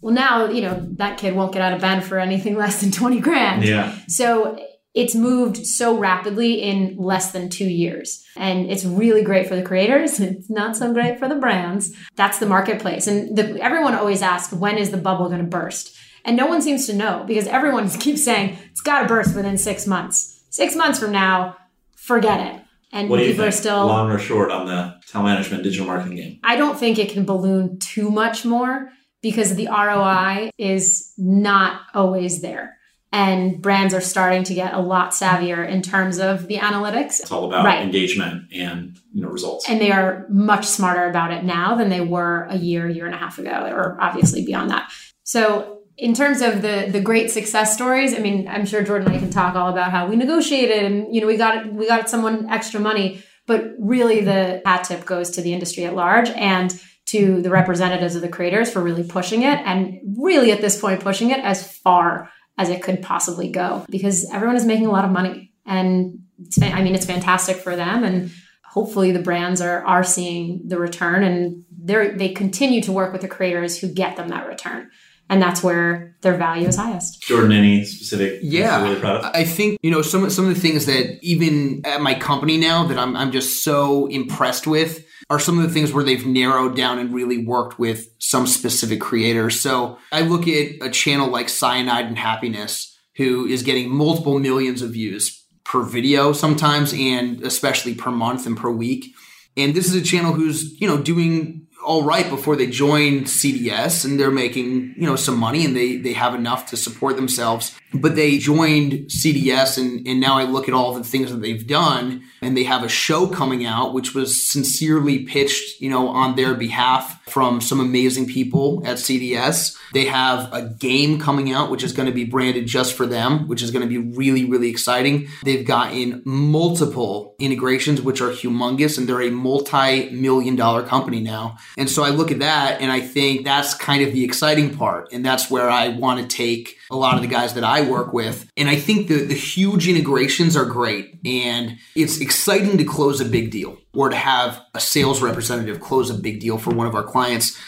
Well, 0.00 0.14
now, 0.14 0.46
you 0.46 0.62
know, 0.62 0.86
that 0.92 1.18
kid 1.18 1.34
won't 1.34 1.52
get 1.52 1.60
out 1.60 1.72
of 1.72 1.80
bed 1.80 2.04
for 2.04 2.20
anything 2.20 2.54
less 2.64 2.80
than 2.80 2.92
20 2.92 3.18
grand. 3.18 3.64
Yeah. 3.64 3.98
So 4.06 4.64
it's 4.94 5.16
moved 5.16 5.66
so 5.66 5.98
rapidly 5.98 6.62
in 6.62 6.98
less 6.98 7.32
than 7.32 7.48
two 7.48 7.68
years. 7.68 8.24
And 8.36 8.70
it's 8.70 8.84
really 8.84 9.24
great 9.24 9.48
for 9.48 9.56
the 9.56 9.64
creators. 9.64 10.20
It's 10.36 10.48
not 10.48 10.76
so 10.76 10.92
great 10.92 11.18
for 11.18 11.28
the 11.28 11.34
brands. 11.34 11.96
That's 12.14 12.38
the 12.38 12.46
marketplace. 12.46 13.08
And 13.08 13.36
the, 13.36 13.60
everyone 13.60 13.96
always 13.96 14.22
asks, 14.22 14.52
when 14.52 14.78
is 14.78 14.92
the 14.92 14.98
bubble 14.98 15.26
going 15.26 15.40
to 15.40 15.50
burst? 15.50 15.98
And 16.24 16.36
no 16.36 16.46
one 16.46 16.62
seems 16.62 16.86
to 16.86 16.94
know 16.94 17.24
because 17.26 17.48
everyone 17.48 17.90
keeps 18.04 18.24
saying 18.24 18.56
it's 18.70 18.82
got 18.82 19.02
to 19.02 19.08
burst 19.08 19.34
within 19.34 19.58
six 19.58 19.84
months. 19.84 20.44
Six 20.50 20.76
months 20.76 21.00
from 21.00 21.10
now, 21.10 21.56
forget 21.96 22.54
it. 22.54 22.62
And 22.96 23.10
what 23.10 23.20
people 23.20 23.44
are 23.44 23.50
still 23.50 23.86
long 23.86 24.10
or 24.10 24.18
short 24.18 24.50
on 24.50 24.66
the 24.66 24.98
talent 25.06 25.28
management 25.28 25.62
digital 25.62 25.86
marketing 25.86 26.16
game. 26.16 26.40
I 26.42 26.56
don't 26.56 26.78
think 26.78 26.98
it 26.98 27.10
can 27.10 27.26
balloon 27.26 27.78
too 27.78 28.10
much 28.10 28.46
more 28.46 28.90
because 29.20 29.54
the 29.54 29.66
ROI 29.66 30.50
is 30.56 31.12
not 31.18 31.82
always 31.92 32.40
there. 32.40 32.78
And 33.12 33.60
brands 33.60 33.92
are 33.92 34.00
starting 34.00 34.44
to 34.44 34.54
get 34.54 34.72
a 34.72 34.80
lot 34.80 35.10
savvier 35.10 35.68
in 35.68 35.82
terms 35.82 36.18
of 36.18 36.48
the 36.48 36.56
analytics. 36.56 37.20
It's 37.20 37.30
all 37.30 37.44
about 37.44 37.66
right. 37.66 37.82
engagement 37.82 38.50
and 38.52 38.98
you 39.12 39.22
know 39.22 39.28
results. 39.28 39.68
And 39.68 39.78
they 39.78 39.92
are 39.92 40.26
much 40.30 40.64
smarter 40.64 41.08
about 41.08 41.32
it 41.32 41.44
now 41.44 41.76
than 41.76 41.90
they 41.90 42.00
were 42.00 42.46
a 42.48 42.56
year, 42.56 42.88
year 42.88 43.04
and 43.04 43.14
a 43.14 43.18
half 43.18 43.38
ago, 43.38 43.68
or 43.70 43.98
obviously 44.00 44.44
beyond 44.44 44.70
that. 44.70 44.90
So 45.22 45.75
in 45.98 46.14
terms 46.14 46.42
of 46.42 46.62
the 46.62 46.88
the 46.90 47.00
great 47.00 47.30
success 47.30 47.74
stories, 47.74 48.14
I 48.14 48.18
mean, 48.18 48.48
I'm 48.48 48.66
sure 48.66 48.82
Jordan 48.82 49.08
and 49.08 49.16
I 49.16 49.20
can 49.20 49.30
talk 49.30 49.54
all 49.54 49.70
about 49.70 49.90
how 49.90 50.08
we 50.08 50.16
negotiated 50.16 50.84
and 50.84 51.14
you 51.14 51.20
know 51.20 51.26
we 51.26 51.36
got 51.36 51.72
we 51.72 51.86
got 51.86 52.10
someone 52.10 52.50
extra 52.50 52.80
money, 52.80 53.22
but 53.46 53.64
really 53.78 54.20
the 54.20 54.62
hat 54.64 54.84
tip 54.84 55.04
goes 55.06 55.30
to 55.32 55.42
the 55.42 55.52
industry 55.52 55.84
at 55.84 55.94
large 55.94 56.28
and 56.30 56.78
to 57.06 57.40
the 57.40 57.50
representatives 57.50 58.16
of 58.16 58.22
the 58.22 58.28
creators 58.28 58.70
for 58.70 58.82
really 58.82 59.04
pushing 59.04 59.42
it 59.42 59.60
and 59.64 60.00
really 60.18 60.50
at 60.50 60.60
this 60.60 60.80
point 60.80 61.00
pushing 61.00 61.30
it 61.30 61.38
as 61.38 61.76
far 61.78 62.30
as 62.58 62.68
it 62.68 62.82
could 62.82 63.00
possibly 63.00 63.48
go 63.48 63.84
because 63.88 64.28
everyone 64.32 64.56
is 64.56 64.64
making 64.64 64.86
a 64.86 64.90
lot 64.90 65.04
of 65.04 65.10
money 65.10 65.52
and 65.64 66.18
I 66.60 66.82
mean 66.82 66.94
it's 66.94 67.06
fantastic 67.06 67.56
for 67.56 67.76
them 67.76 68.02
and 68.02 68.32
hopefully 68.64 69.12
the 69.12 69.22
brands 69.22 69.60
are 69.60 69.84
are 69.86 70.02
seeing 70.04 70.62
the 70.66 70.78
return 70.78 71.22
and 71.22 71.64
they 71.80 72.08
they 72.10 72.28
continue 72.30 72.82
to 72.82 72.92
work 72.92 73.12
with 73.12 73.22
the 73.22 73.28
creators 73.28 73.78
who 73.78 73.88
get 73.88 74.16
them 74.16 74.28
that 74.28 74.48
return 74.48 74.90
and 75.28 75.42
that's 75.42 75.62
where 75.62 76.16
their 76.20 76.36
value 76.36 76.68
is 76.68 76.76
highest. 76.76 77.22
Jordan, 77.22 77.52
any 77.52 77.84
specific? 77.84 78.40
Yeah, 78.42 78.82
really 78.82 79.00
I 79.34 79.44
think 79.44 79.78
you 79.82 79.90
know 79.90 80.02
some 80.02 80.28
some 80.30 80.48
of 80.48 80.54
the 80.54 80.60
things 80.60 80.86
that 80.86 81.18
even 81.22 81.82
at 81.84 82.00
my 82.00 82.14
company 82.14 82.56
now 82.56 82.86
that 82.86 82.98
I'm 82.98 83.16
I'm 83.16 83.32
just 83.32 83.64
so 83.64 84.06
impressed 84.06 84.66
with 84.66 85.04
are 85.28 85.40
some 85.40 85.58
of 85.58 85.64
the 85.64 85.70
things 85.70 85.92
where 85.92 86.04
they've 86.04 86.26
narrowed 86.26 86.76
down 86.76 86.98
and 86.98 87.12
really 87.12 87.44
worked 87.44 87.78
with 87.78 88.08
some 88.18 88.46
specific 88.46 89.00
creators. 89.00 89.60
So 89.60 89.98
I 90.12 90.20
look 90.20 90.46
at 90.46 90.74
a 90.80 90.90
channel 90.90 91.28
like 91.28 91.48
Cyanide 91.48 92.06
and 92.06 92.18
Happiness, 92.18 92.96
who 93.16 93.46
is 93.46 93.62
getting 93.62 93.90
multiple 93.90 94.38
millions 94.38 94.82
of 94.82 94.90
views 94.90 95.44
per 95.64 95.82
video 95.82 96.32
sometimes, 96.32 96.92
and 96.92 97.42
especially 97.42 97.94
per 97.94 98.12
month 98.12 98.46
and 98.46 98.56
per 98.56 98.70
week. 98.70 99.14
And 99.56 99.74
this 99.74 99.86
is 99.86 99.94
a 99.94 100.02
channel 100.02 100.32
who's 100.32 100.80
you 100.80 100.86
know 100.86 100.98
doing 100.98 101.65
all 101.86 102.02
right 102.02 102.28
before 102.28 102.56
they 102.56 102.66
join 102.66 103.20
CDS 103.22 104.04
and 104.04 104.18
they're 104.18 104.32
making, 104.32 104.92
you 104.96 105.06
know, 105.06 105.14
some 105.14 105.38
money 105.38 105.64
and 105.64 105.76
they 105.76 105.96
they 105.96 106.12
have 106.12 106.34
enough 106.34 106.66
to 106.66 106.76
support 106.76 107.14
themselves. 107.14 107.78
But 107.94 108.16
they 108.16 108.38
joined 108.38 108.92
CDS 109.08 109.78
and 109.78 110.06
and 110.06 110.20
now 110.20 110.38
I 110.38 110.44
look 110.44 110.68
at 110.68 110.74
all 110.74 110.94
the 110.94 111.04
things 111.04 111.30
that 111.30 111.38
they've 111.38 111.66
done 111.66 112.22
and 112.42 112.56
they 112.56 112.64
have 112.64 112.84
a 112.84 112.88
show 112.88 113.26
coming 113.26 113.64
out 113.64 113.94
which 113.94 114.14
was 114.14 114.44
sincerely 114.46 115.20
pitched, 115.20 115.80
you 115.80 115.88
know, 115.88 116.08
on 116.08 116.36
their 116.36 116.54
behalf 116.54 117.22
from 117.30 117.60
some 117.60 117.80
amazing 117.80 118.26
people 118.26 118.82
at 118.84 118.96
CDS. 118.96 119.76
They 119.92 120.06
have 120.06 120.52
a 120.52 120.62
game 120.62 121.20
coming 121.20 121.52
out 121.52 121.70
which 121.70 121.84
is 121.84 121.92
going 121.92 122.06
to 122.06 122.14
be 122.14 122.24
branded 122.24 122.66
just 122.66 122.94
for 122.94 123.06
them, 123.06 123.48
which 123.48 123.62
is 123.62 123.70
going 123.70 123.82
to 123.82 123.88
be 123.88 123.98
really 124.16 124.44
really 124.44 124.68
exciting. 124.68 125.28
They've 125.44 125.66
gotten 125.66 126.22
multiple 126.24 127.34
integrations 127.38 128.02
which 128.02 128.20
are 128.20 128.30
humongous 128.30 128.98
and 128.98 129.08
they're 129.08 129.22
a 129.22 129.30
multi-million 129.30 130.56
dollar 130.56 130.82
company 130.82 131.20
now. 131.20 131.56
And 131.78 131.88
so 131.88 132.02
I 132.02 132.10
look 132.10 132.30
at 132.30 132.40
that 132.40 132.80
and 132.80 132.90
I 132.90 133.00
think 133.00 133.44
that's 133.44 133.74
kind 133.74 134.02
of 134.02 134.12
the 134.12 134.24
exciting 134.24 134.76
part. 134.76 135.12
And 135.12 135.24
that's 135.24 135.50
where 135.50 135.70
I 135.70 135.88
want 135.88 136.20
to 136.20 136.36
take 136.36 136.75
a 136.90 136.96
lot 136.96 137.16
of 137.16 137.22
the 137.22 137.28
guys 137.28 137.54
that 137.54 137.64
I 137.64 137.82
work 137.82 138.12
with. 138.12 138.50
And 138.56 138.68
I 138.68 138.76
think 138.76 139.08
the, 139.08 139.24
the 139.24 139.34
huge 139.34 139.88
integrations 139.88 140.56
are 140.56 140.64
great. 140.64 141.18
And 141.24 141.78
it's 141.94 142.20
exciting 142.20 142.78
to 142.78 142.84
close 142.84 143.20
a 143.20 143.24
big 143.24 143.50
deal 143.50 143.78
or 143.94 144.08
to 144.08 144.16
have 144.16 144.60
a 144.74 144.80
sales 144.80 145.22
representative 145.22 145.80
close 145.80 146.10
a 146.10 146.14
big 146.14 146.40
deal 146.40 146.58
for 146.58 146.72
one 146.74 146.86
of 146.86 146.94
our 146.94 147.04
clients. 147.04 147.58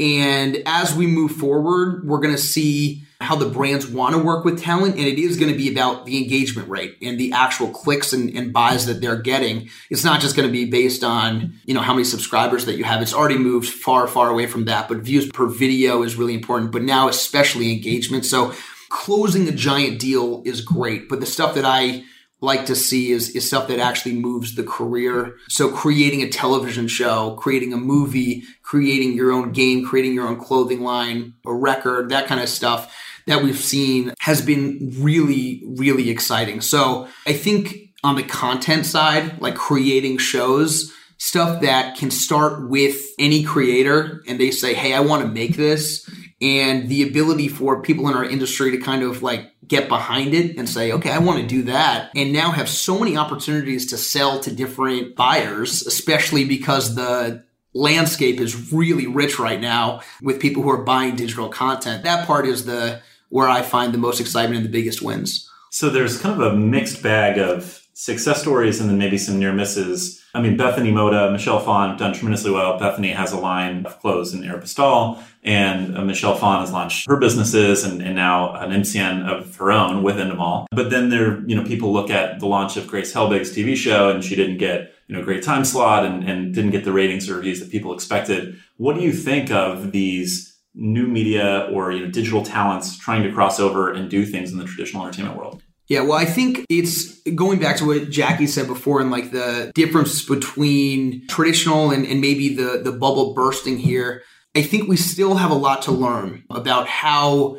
And 0.00 0.62
as 0.66 0.94
we 0.94 1.06
move 1.06 1.32
forward, 1.32 2.06
we're 2.06 2.18
going 2.18 2.34
to 2.34 2.40
see 2.40 3.04
how 3.20 3.36
the 3.36 3.48
brands 3.48 3.86
want 3.86 4.14
to 4.14 4.22
work 4.22 4.44
with 4.44 4.60
talent. 4.60 4.96
And 4.96 5.06
it 5.06 5.18
is 5.18 5.38
going 5.38 5.50
to 5.50 5.56
be 5.56 5.70
about 5.70 6.04
the 6.04 6.18
engagement 6.18 6.68
rate 6.68 6.96
and 7.00 7.18
the 7.18 7.32
actual 7.32 7.70
clicks 7.70 8.12
and, 8.12 8.28
and 8.36 8.52
buys 8.52 8.86
that 8.86 9.00
they're 9.00 9.20
getting. 9.20 9.70
It's 9.90 10.04
not 10.04 10.20
just 10.20 10.36
going 10.36 10.48
to 10.48 10.52
be 10.52 10.64
based 10.64 11.04
on, 11.04 11.54
you 11.64 11.74
know, 11.74 11.80
how 11.80 11.94
many 11.94 12.04
subscribers 12.04 12.66
that 12.66 12.76
you 12.76 12.84
have. 12.84 13.02
It's 13.02 13.14
already 13.14 13.38
moved 13.38 13.68
far, 13.68 14.08
far 14.08 14.30
away 14.30 14.46
from 14.46 14.64
that, 14.66 14.88
but 14.88 14.98
views 14.98 15.28
per 15.28 15.46
video 15.46 16.02
is 16.02 16.16
really 16.16 16.34
important, 16.34 16.72
but 16.72 16.82
now 16.82 17.08
especially 17.08 17.72
engagement. 17.72 18.24
So 18.24 18.52
closing 18.90 19.48
a 19.48 19.52
giant 19.52 20.00
deal 20.00 20.42
is 20.44 20.60
great, 20.60 21.08
but 21.08 21.20
the 21.20 21.26
stuff 21.26 21.54
that 21.54 21.64
I 21.64 22.04
like 22.44 22.66
to 22.66 22.76
see 22.76 23.10
is, 23.10 23.30
is 23.30 23.46
stuff 23.46 23.68
that 23.68 23.78
actually 23.78 24.14
moves 24.14 24.54
the 24.54 24.62
career. 24.62 25.36
So 25.48 25.70
creating 25.70 26.22
a 26.22 26.28
television 26.28 26.86
show, 26.86 27.36
creating 27.36 27.72
a 27.72 27.76
movie, 27.76 28.44
creating 28.62 29.14
your 29.14 29.32
own 29.32 29.52
game, 29.52 29.84
creating 29.84 30.14
your 30.14 30.28
own 30.28 30.38
clothing 30.38 30.82
line, 30.82 31.34
a 31.44 31.52
record, 31.52 32.10
that 32.10 32.26
kind 32.26 32.40
of 32.40 32.48
stuff 32.48 32.94
that 33.26 33.42
we've 33.42 33.58
seen 33.58 34.12
has 34.20 34.42
been 34.42 34.94
really, 34.98 35.62
really 35.66 36.10
exciting. 36.10 36.60
So 36.60 37.08
I 37.26 37.32
think 37.32 37.90
on 38.02 38.16
the 38.16 38.22
content 38.22 38.86
side, 38.86 39.40
like 39.40 39.54
creating 39.54 40.18
shows, 40.18 40.92
stuff 41.16 41.62
that 41.62 41.96
can 41.96 42.10
start 42.10 42.68
with 42.68 42.96
any 43.18 43.42
creator 43.42 44.22
and 44.26 44.38
they 44.38 44.50
say, 44.50 44.74
Hey, 44.74 44.92
I 44.92 45.00
want 45.00 45.22
to 45.22 45.28
make 45.28 45.56
this. 45.56 46.08
And 46.40 46.88
the 46.88 47.08
ability 47.08 47.48
for 47.48 47.80
people 47.80 48.08
in 48.08 48.14
our 48.14 48.24
industry 48.24 48.72
to 48.72 48.78
kind 48.78 49.02
of 49.02 49.22
like 49.22 49.52
get 49.66 49.88
behind 49.88 50.34
it 50.34 50.58
and 50.58 50.68
say, 50.68 50.92
okay, 50.92 51.10
I 51.10 51.18
want 51.18 51.40
to 51.40 51.46
do 51.46 51.62
that. 51.62 52.10
And 52.14 52.32
now 52.32 52.50
have 52.50 52.68
so 52.68 52.98
many 52.98 53.16
opportunities 53.16 53.86
to 53.90 53.96
sell 53.96 54.40
to 54.40 54.54
different 54.54 55.16
buyers, 55.16 55.86
especially 55.86 56.44
because 56.44 56.96
the 56.96 57.44
landscape 57.72 58.40
is 58.40 58.72
really 58.72 59.06
rich 59.06 59.38
right 59.38 59.60
now 59.60 60.00
with 60.22 60.40
people 60.40 60.62
who 60.62 60.70
are 60.70 60.84
buying 60.84 61.16
digital 61.16 61.48
content. 61.48 62.04
That 62.04 62.26
part 62.26 62.46
is 62.46 62.64
the 62.66 63.00
where 63.28 63.48
I 63.48 63.62
find 63.62 63.92
the 63.92 63.98
most 63.98 64.20
excitement 64.20 64.58
and 64.58 64.64
the 64.64 64.70
biggest 64.72 65.02
wins. 65.02 65.50
So 65.70 65.90
there's 65.90 66.20
kind 66.20 66.40
of 66.40 66.52
a 66.52 66.56
mixed 66.56 67.02
bag 67.02 67.38
of 67.38 67.83
success 67.94 68.40
stories 68.40 68.80
and 68.80 68.90
then 68.90 68.98
maybe 68.98 69.16
some 69.16 69.38
near 69.38 69.52
misses. 69.52 70.20
I 70.34 70.42
mean, 70.42 70.56
Bethany 70.56 70.90
Mota, 70.90 71.30
Michelle 71.30 71.60
Phan 71.60 71.96
done 71.96 72.12
tremendously 72.12 72.50
well. 72.50 72.76
Bethany 72.76 73.12
has 73.12 73.32
a 73.32 73.38
line 73.38 73.86
of 73.86 74.00
clothes 74.00 74.34
in 74.34 74.42
Aeropostale, 74.42 75.22
and 75.44 75.96
uh, 75.96 76.04
Michelle 76.04 76.34
Phan 76.34 76.60
has 76.60 76.72
launched 76.72 77.08
her 77.08 77.16
businesses 77.16 77.84
and, 77.84 78.02
and 78.02 78.16
now 78.16 78.52
an 78.54 78.70
MCN 78.70 79.26
of 79.28 79.54
her 79.56 79.70
own 79.70 80.02
within 80.02 80.28
them 80.28 80.40
all. 80.40 80.66
But 80.72 80.90
then 80.90 81.08
there, 81.08 81.40
you 81.46 81.54
know, 81.54 81.62
people 81.62 81.92
look 81.92 82.10
at 82.10 82.40
the 82.40 82.46
launch 82.46 82.76
of 82.76 82.88
Grace 82.88 83.14
Helbig's 83.14 83.52
TV 83.52 83.76
show 83.76 84.10
and 84.10 84.24
she 84.24 84.34
didn't 84.34 84.58
get, 84.58 84.92
you 85.06 85.14
know, 85.14 85.22
a 85.22 85.24
great 85.24 85.44
time 85.44 85.64
slot 85.64 86.04
and, 86.04 86.28
and 86.28 86.52
didn't 86.52 86.72
get 86.72 86.84
the 86.84 86.92
ratings 86.92 87.30
or 87.30 87.36
reviews 87.36 87.60
that 87.60 87.70
people 87.70 87.94
expected. 87.94 88.58
What 88.76 88.96
do 88.96 89.02
you 89.02 89.12
think 89.12 89.52
of 89.52 89.92
these 89.92 90.50
new 90.74 91.06
media 91.06 91.68
or 91.72 91.92
you 91.92 92.04
know 92.04 92.10
digital 92.10 92.44
talents 92.44 92.98
trying 92.98 93.22
to 93.22 93.32
cross 93.32 93.60
over 93.60 93.92
and 93.92 94.10
do 94.10 94.26
things 94.26 94.50
in 94.50 94.58
the 94.58 94.64
traditional 94.64 95.04
entertainment 95.04 95.36
world? 95.36 95.62
Yeah, 95.88 96.00
well, 96.00 96.14
I 96.14 96.24
think 96.24 96.64
it's 96.70 97.20
going 97.34 97.58
back 97.58 97.76
to 97.76 97.86
what 97.86 98.10
Jackie 98.10 98.46
said 98.46 98.66
before 98.66 99.00
and 99.00 99.10
like 99.10 99.32
the 99.32 99.70
difference 99.74 100.24
between 100.24 101.26
traditional 101.26 101.90
and, 101.90 102.06
and 102.06 102.20
maybe 102.20 102.54
the, 102.54 102.80
the 102.82 102.92
bubble 102.92 103.34
bursting 103.34 103.76
here. 103.76 104.22
I 104.56 104.62
think 104.62 104.88
we 104.88 104.96
still 104.96 105.34
have 105.34 105.50
a 105.50 105.54
lot 105.54 105.82
to 105.82 105.92
learn 105.92 106.44
about 106.48 106.86
how 106.86 107.58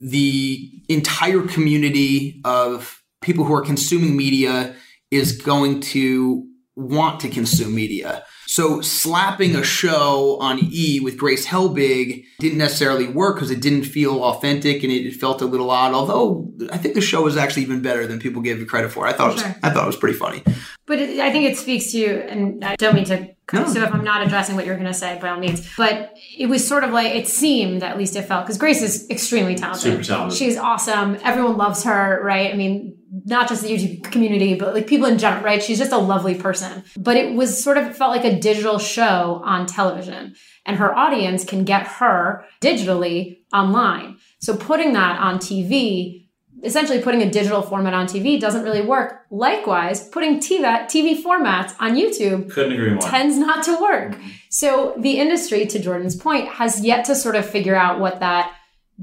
the 0.00 0.70
entire 0.88 1.42
community 1.42 2.40
of 2.44 3.02
people 3.20 3.44
who 3.44 3.54
are 3.54 3.62
consuming 3.62 4.16
media 4.16 4.74
is 5.10 5.40
going 5.40 5.80
to 5.80 6.46
want 6.74 7.20
to 7.20 7.28
consume 7.28 7.74
media. 7.74 8.24
So 8.56 8.80
slapping 8.80 9.50
a 9.50 9.56
mm-hmm. 9.56 9.64
show 9.64 10.38
on 10.40 10.58
E 10.72 10.98
with 10.98 11.18
Grace 11.18 11.46
Helbig 11.46 12.24
didn't 12.38 12.56
necessarily 12.56 13.06
work 13.06 13.36
because 13.36 13.50
it 13.50 13.60
didn't 13.60 13.84
feel 13.84 14.24
authentic 14.24 14.82
and 14.82 14.90
it 14.90 15.14
felt 15.14 15.42
a 15.42 15.44
little 15.44 15.70
odd. 15.70 15.92
Although 15.92 16.50
I 16.72 16.78
think 16.78 16.94
the 16.94 17.02
show 17.02 17.20
was 17.20 17.36
actually 17.36 17.64
even 17.64 17.82
better 17.82 18.06
than 18.06 18.18
people 18.18 18.40
gave 18.40 18.58
it 18.58 18.66
credit 18.66 18.92
for. 18.92 19.06
I 19.06 19.12
thought 19.12 19.38
sure. 19.38 19.46
it 19.46 19.56
was, 19.56 19.56
I 19.62 19.70
thought 19.74 19.82
it 19.82 19.86
was 19.88 19.96
pretty 19.96 20.16
funny. 20.16 20.42
But 20.86 21.00
it, 21.00 21.20
I 21.20 21.30
think 21.30 21.44
it 21.44 21.58
speaks 21.58 21.92
to, 21.92 22.06
and 22.30 22.64
I 22.64 22.76
don't 22.76 22.94
mean 22.94 23.04
to. 23.04 23.28
No. 23.52 23.66
So 23.68 23.82
if 23.82 23.92
I'm 23.92 24.02
not 24.02 24.26
addressing 24.26 24.56
what 24.56 24.64
you're 24.64 24.76
going 24.76 24.86
to 24.86 24.94
say, 24.94 25.18
by 25.20 25.28
all 25.28 25.38
means, 25.38 25.70
but 25.76 26.16
it 26.34 26.46
was 26.46 26.66
sort 26.66 26.82
of 26.82 26.92
like 26.92 27.14
it 27.14 27.28
seemed, 27.28 27.82
at 27.82 27.98
least 27.98 28.16
it 28.16 28.22
felt, 28.22 28.46
because 28.46 28.56
Grace 28.56 28.80
is 28.80 29.06
extremely 29.10 29.54
talented. 29.54 29.82
Super 29.82 30.02
talented. 30.02 30.38
She's 30.38 30.56
awesome. 30.56 31.18
Everyone 31.22 31.58
loves 31.58 31.84
her, 31.84 32.22
right? 32.24 32.54
I 32.54 32.56
mean, 32.56 32.95
not 33.24 33.48
just 33.48 33.62
the 33.62 33.68
YouTube 33.68 34.10
community, 34.10 34.54
but 34.54 34.74
like 34.74 34.86
people 34.86 35.06
in 35.06 35.18
general, 35.18 35.42
right? 35.42 35.62
She's 35.62 35.78
just 35.78 35.92
a 35.92 35.98
lovely 35.98 36.34
person. 36.34 36.84
But 36.96 37.16
it 37.16 37.34
was 37.34 37.62
sort 37.62 37.78
of 37.78 37.96
felt 37.96 38.10
like 38.10 38.24
a 38.24 38.38
digital 38.38 38.78
show 38.78 39.40
on 39.44 39.66
television, 39.66 40.34
and 40.64 40.76
her 40.76 40.94
audience 40.94 41.44
can 41.44 41.64
get 41.64 41.86
her 41.86 42.44
digitally 42.60 43.38
online. 43.52 44.18
So 44.40 44.56
putting 44.56 44.92
that 44.94 45.20
on 45.20 45.38
TV 45.38 46.26
essentially 46.64 47.00
putting 47.00 47.22
a 47.22 47.30
digital 47.30 47.62
format 47.62 47.94
on 47.94 48.06
TV 48.06 48.40
doesn't 48.40 48.62
really 48.62 48.80
work. 48.80 49.26
Likewise, 49.30 50.08
putting 50.08 50.38
TV, 50.38 50.62
TV 50.86 51.22
formats 51.22 51.74
on 51.78 51.94
YouTube 51.94 52.50
Couldn't 52.50 52.72
agree 52.72 52.90
more. 52.90 53.02
tends 53.02 53.36
not 53.36 53.64
to 53.64 53.78
work. 53.80 54.12
Mm-hmm. 54.12 54.28
So 54.50 54.94
the 54.98 55.18
industry, 55.18 55.66
to 55.66 55.78
Jordan's 55.78 56.16
point, 56.16 56.48
has 56.48 56.84
yet 56.84 57.04
to 57.06 57.14
sort 57.14 57.36
of 57.36 57.48
figure 57.48 57.76
out 57.76 58.00
what 58.00 58.20
that 58.20 58.54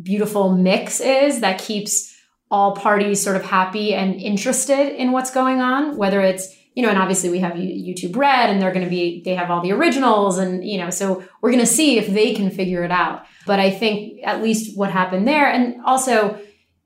beautiful 0.02 0.56
mix 0.56 1.00
is 1.00 1.42
that 1.42 1.60
keeps 1.60 2.13
all 2.54 2.76
parties 2.76 3.20
sort 3.20 3.36
of 3.36 3.44
happy 3.44 3.96
and 3.96 4.14
interested 4.14 4.96
in 4.96 5.12
what's 5.12 5.32
going 5.32 5.60
on, 5.60 5.98
whether 5.98 6.22
it's 6.22 6.56
you 6.76 6.82
know, 6.82 6.90
and 6.90 6.98
obviously 6.98 7.30
we 7.30 7.40
have 7.40 7.54
YouTube 7.54 8.16
Red 8.16 8.50
and 8.50 8.60
they're 8.60 8.72
going 8.72 8.84
to 8.84 8.90
be, 8.90 9.22
they 9.24 9.36
have 9.36 9.52
all 9.52 9.62
the 9.62 9.72
originals 9.72 10.40
and, 10.40 10.68
you 10.68 10.80
know, 10.80 10.90
so 10.90 11.24
we're 11.40 11.52
going 11.52 11.64
to 11.64 11.72
see 11.72 12.00
if 12.00 12.08
they 12.08 12.34
can 12.34 12.50
figure 12.50 12.84
it 12.84 12.90
out. 12.90 13.26
But 13.46 13.60
I 13.60 13.70
think 13.70 14.22
at 14.24 14.42
least 14.42 14.76
what 14.76 14.90
happened 14.90 15.28
there 15.28 15.48
and 15.48 15.80
also, 15.86 16.42